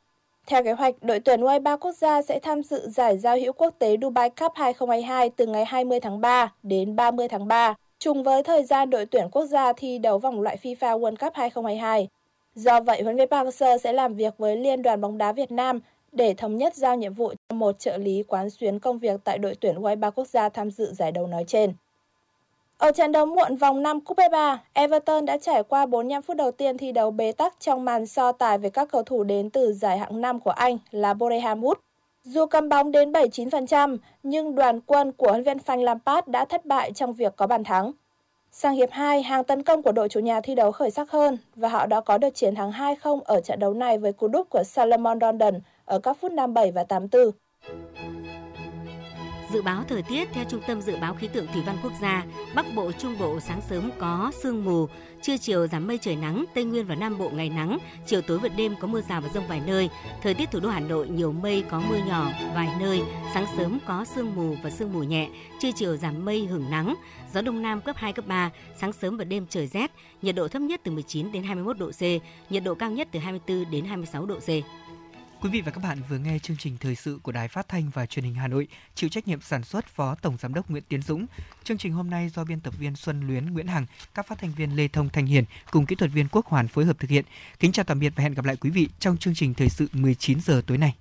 Theo 0.47 0.63
kế 0.63 0.71
hoạch, 0.71 1.03
đội 1.03 1.19
tuyển 1.19 1.41
U23 1.41 1.77
quốc 1.77 1.91
gia 1.91 2.21
sẽ 2.21 2.39
tham 2.39 2.63
dự 2.63 2.89
giải 2.89 3.17
giao 3.17 3.37
hữu 3.37 3.53
quốc 3.53 3.75
tế 3.79 3.97
Dubai 4.01 4.29
Cup 4.29 4.51
2022 4.55 5.29
từ 5.29 5.45
ngày 5.45 5.65
20 5.65 5.99
tháng 5.99 6.21
3 6.21 6.53
đến 6.63 6.95
30 6.95 7.27
tháng 7.27 7.47
3, 7.47 7.73
trùng 7.99 8.23
với 8.23 8.43
thời 8.43 8.63
gian 8.63 8.89
đội 8.89 9.05
tuyển 9.05 9.27
quốc 9.31 9.45
gia 9.45 9.73
thi 9.73 9.97
đấu 9.97 10.19
vòng 10.19 10.41
loại 10.41 10.57
FIFA 10.63 10.99
World 10.99 11.15
Cup 11.15 11.33
2022. 11.33 12.07
Do 12.55 12.79
vậy, 12.79 13.01
huấn 13.03 13.15
luyện 13.15 13.29
viên 13.29 13.29
Park 13.29 13.47
Hang-seo 13.47 13.77
sẽ 13.77 13.93
làm 13.93 14.13
việc 14.13 14.37
với 14.37 14.57
Liên 14.57 14.81
đoàn 14.81 15.01
bóng 15.01 15.17
đá 15.17 15.31
Việt 15.31 15.51
Nam 15.51 15.79
để 16.11 16.33
thống 16.33 16.57
nhất 16.57 16.75
giao 16.75 16.95
nhiệm 16.95 17.13
vụ 17.13 17.33
cho 17.49 17.55
một 17.55 17.79
trợ 17.79 17.97
lý 17.97 18.23
quán 18.23 18.49
xuyến 18.49 18.79
công 18.79 18.99
việc 18.99 19.21
tại 19.23 19.37
đội 19.37 19.55
tuyển 19.55 19.75
U23 19.75 20.11
quốc 20.11 20.27
gia 20.27 20.49
tham 20.49 20.71
dự 20.71 20.93
giải 20.93 21.11
đấu 21.11 21.27
nói 21.27 21.43
trên. 21.47 21.73
Ở 22.81 22.91
trận 22.91 23.11
đấu 23.11 23.25
muộn 23.25 23.55
vòng 23.55 23.83
5 23.83 24.01
Cúp 24.01 24.17
E3, 24.17 24.57
Everton 24.73 25.25
đã 25.25 25.37
trải 25.37 25.63
qua 25.63 25.85
45 25.85 26.21
phút 26.21 26.37
đầu 26.37 26.51
tiên 26.51 26.77
thi 26.77 26.91
đấu 26.91 27.11
bế 27.11 27.31
tắc 27.31 27.59
trong 27.59 27.85
màn 27.85 28.05
so 28.05 28.31
tài 28.31 28.57
với 28.57 28.69
các 28.69 28.91
cầu 28.91 29.03
thủ 29.03 29.23
đến 29.23 29.49
từ 29.49 29.73
giải 29.73 29.97
hạng 29.97 30.21
5 30.21 30.39
của 30.39 30.51
Anh 30.51 30.77
là 30.91 31.13
Boreham 31.13 31.61
Wood. 31.61 31.75
Dù 32.23 32.45
cầm 32.45 32.69
bóng 32.69 32.91
đến 32.91 33.11
79%, 33.11 33.97
nhưng 34.23 34.55
đoàn 34.55 34.81
quân 34.81 35.11
của 35.11 35.27
huấn 35.27 35.43
luyện 35.43 35.57
Frank 35.57 35.83
Lampard 35.83 36.27
đã 36.27 36.45
thất 36.45 36.65
bại 36.65 36.91
trong 36.91 37.13
việc 37.13 37.35
có 37.35 37.47
bàn 37.47 37.63
thắng. 37.63 37.91
Sang 38.51 38.75
hiệp 38.75 38.91
2, 38.91 39.21
hàng 39.21 39.43
tấn 39.43 39.63
công 39.63 39.83
của 39.83 39.91
đội 39.91 40.09
chủ 40.09 40.19
nhà 40.19 40.41
thi 40.41 40.55
đấu 40.55 40.71
khởi 40.71 40.91
sắc 40.91 41.11
hơn 41.11 41.37
và 41.55 41.69
họ 41.69 41.85
đã 41.85 42.01
có 42.01 42.17
được 42.17 42.35
chiến 42.35 42.55
thắng 42.55 42.71
2-0 42.71 43.19
ở 43.23 43.41
trận 43.41 43.59
đấu 43.59 43.73
này 43.73 43.97
với 43.97 44.13
cú 44.13 44.27
đúp 44.27 44.47
của 44.49 44.63
Salomon 44.65 45.19
Rondon 45.19 45.59
ở 45.85 45.99
các 45.99 46.17
phút 46.21 46.31
57 46.31 46.71
và 46.71 46.83
84. 46.83 47.31
Dự 49.53 49.61
báo 49.61 49.83
thời 49.87 50.01
tiết 50.01 50.29
theo 50.33 50.43
Trung 50.49 50.61
tâm 50.67 50.81
Dự 50.81 50.95
báo 50.95 51.13
Khí 51.13 51.27
tượng 51.27 51.47
Thủy 51.53 51.61
văn 51.65 51.77
Quốc 51.83 51.91
gia, 52.01 52.25
Bắc 52.55 52.65
Bộ, 52.75 52.91
Trung 52.91 53.15
Bộ 53.19 53.39
sáng 53.39 53.61
sớm 53.69 53.89
có 53.99 54.31
sương 54.43 54.65
mù, 54.65 54.87
trưa 55.21 55.37
chiều 55.37 55.67
giảm 55.67 55.87
mây 55.87 55.97
trời 56.01 56.15
nắng, 56.15 56.45
Tây 56.53 56.63
Nguyên 56.63 56.85
và 56.85 56.95
Nam 56.95 57.17
Bộ 57.17 57.29
ngày 57.29 57.49
nắng, 57.49 57.77
chiều 58.05 58.21
tối 58.21 58.39
và 58.39 58.49
đêm 58.49 58.75
có 58.79 58.87
mưa 58.87 59.01
rào 59.01 59.21
và 59.21 59.29
rông 59.33 59.47
vài 59.47 59.61
nơi. 59.67 59.89
Thời 60.21 60.33
tiết 60.33 60.51
thủ 60.51 60.59
đô 60.59 60.69
Hà 60.69 60.79
Nội 60.79 61.07
nhiều 61.09 61.31
mây 61.31 61.63
có 61.69 61.81
mưa 61.89 61.97
nhỏ 62.07 62.31
vài 62.55 62.69
nơi, 62.79 63.01
sáng 63.33 63.45
sớm 63.57 63.79
có 63.85 64.05
sương 64.15 64.35
mù 64.35 64.55
và 64.63 64.69
sương 64.69 64.93
mù 64.93 65.03
nhẹ, 65.03 65.29
trưa 65.59 65.71
chiều 65.75 65.97
giảm 65.97 66.25
mây 66.25 66.45
hưởng 66.45 66.65
nắng, 66.71 66.95
gió 67.33 67.41
đông 67.41 67.61
nam 67.61 67.81
cấp 67.81 67.95
2 67.99 68.13
cấp 68.13 68.27
3, 68.27 68.49
sáng 68.77 68.93
sớm 68.93 69.17
và 69.17 69.23
đêm 69.23 69.45
trời 69.49 69.67
rét, 69.67 69.91
nhiệt 70.21 70.35
độ 70.35 70.47
thấp 70.47 70.61
nhất 70.61 70.81
từ 70.83 70.91
19 70.91 71.31
đến 71.31 71.43
21 71.43 71.77
độ 71.77 71.91
C, 71.91 72.01
nhiệt 72.51 72.63
độ 72.63 72.75
cao 72.75 72.91
nhất 72.91 73.07
từ 73.11 73.19
24 73.19 73.71
đến 73.71 73.85
26 73.85 74.25
độ 74.25 74.35
C. 74.39 74.49
Quý 75.41 75.49
vị 75.49 75.61
và 75.61 75.71
các 75.71 75.83
bạn 75.83 75.97
vừa 76.09 76.17
nghe 76.17 76.39
chương 76.39 76.57
trình 76.57 76.77
thời 76.79 76.95
sự 76.95 77.19
của 77.23 77.31
Đài 77.31 77.47
Phát 77.47 77.67
thanh 77.67 77.89
và 77.89 78.05
Truyền 78.05 78.25
hình 78.25 78.35
Hà 78.35 78.47
Nội, 78.47 78.67
chịu 78.95 79.09
trách 79.09 79.27
nhiệm 79.27 79.41
sản 79.41 79.63
xuất 79.63 79.87
Phó 79.87 80.15
Tổng 80.15 80.37
giám 80.39 80.53
đốc 80.53 80.69
Nguyễn 80.69 80.83
Tiến 80.89 81.01
Dũng. 81.01 81.25
Chương 81.63 81.77
trình 81.77 81.93
hôm 81.93 82.09
nay 82.09 82.29
do 82.29 82.43
biên 82.43 82.59
tập 82.59 82.73
viên 82.79 82.95
Xuân 82.95 83.27
Luyến, 83.27 83.53
Nguyễn 83.53 83.67
Hằng, 83.67 83.85
các 84.13 84.27
phát 84.27 84.39
thanh 84.39 84.51
viên 84.51 84.75
Lê 84.75 84.87
Thông 84.87 85.09
Thanh 85.09 85.25
Hiền 85.25 85.43
cùng 85.71 85.85
kỹ 85.85 85.95
thuật 85.95 86.11
viên 86.11 86.27
Quốc 86.31 86.45
Hoàn 86.45 86.67
phối 86.67 86.85
hợp 86.85 86.99
thực 86.99 87.09
hiện. 87.09 87.25
Kính 87.59 87.71
chào 87.71 87.85
tạm 87.85 87.99
biệt 87.99 88.13
và 88.15 88.23
hẹn 88.23 88.33
gặp 88.33 88.45
lại 88.45 88.55
quý 88.55 88.69
vị 88.69 88.87
trong 88.99 89.17
chương 89.17 89.35
trình 89.35 89.53
thời 89.53 89.69
sự 89.69 89.87
19 89.93 90.41
giờ 90.41 90.61
tối 90.67 90.77
nay. 90.77 90.95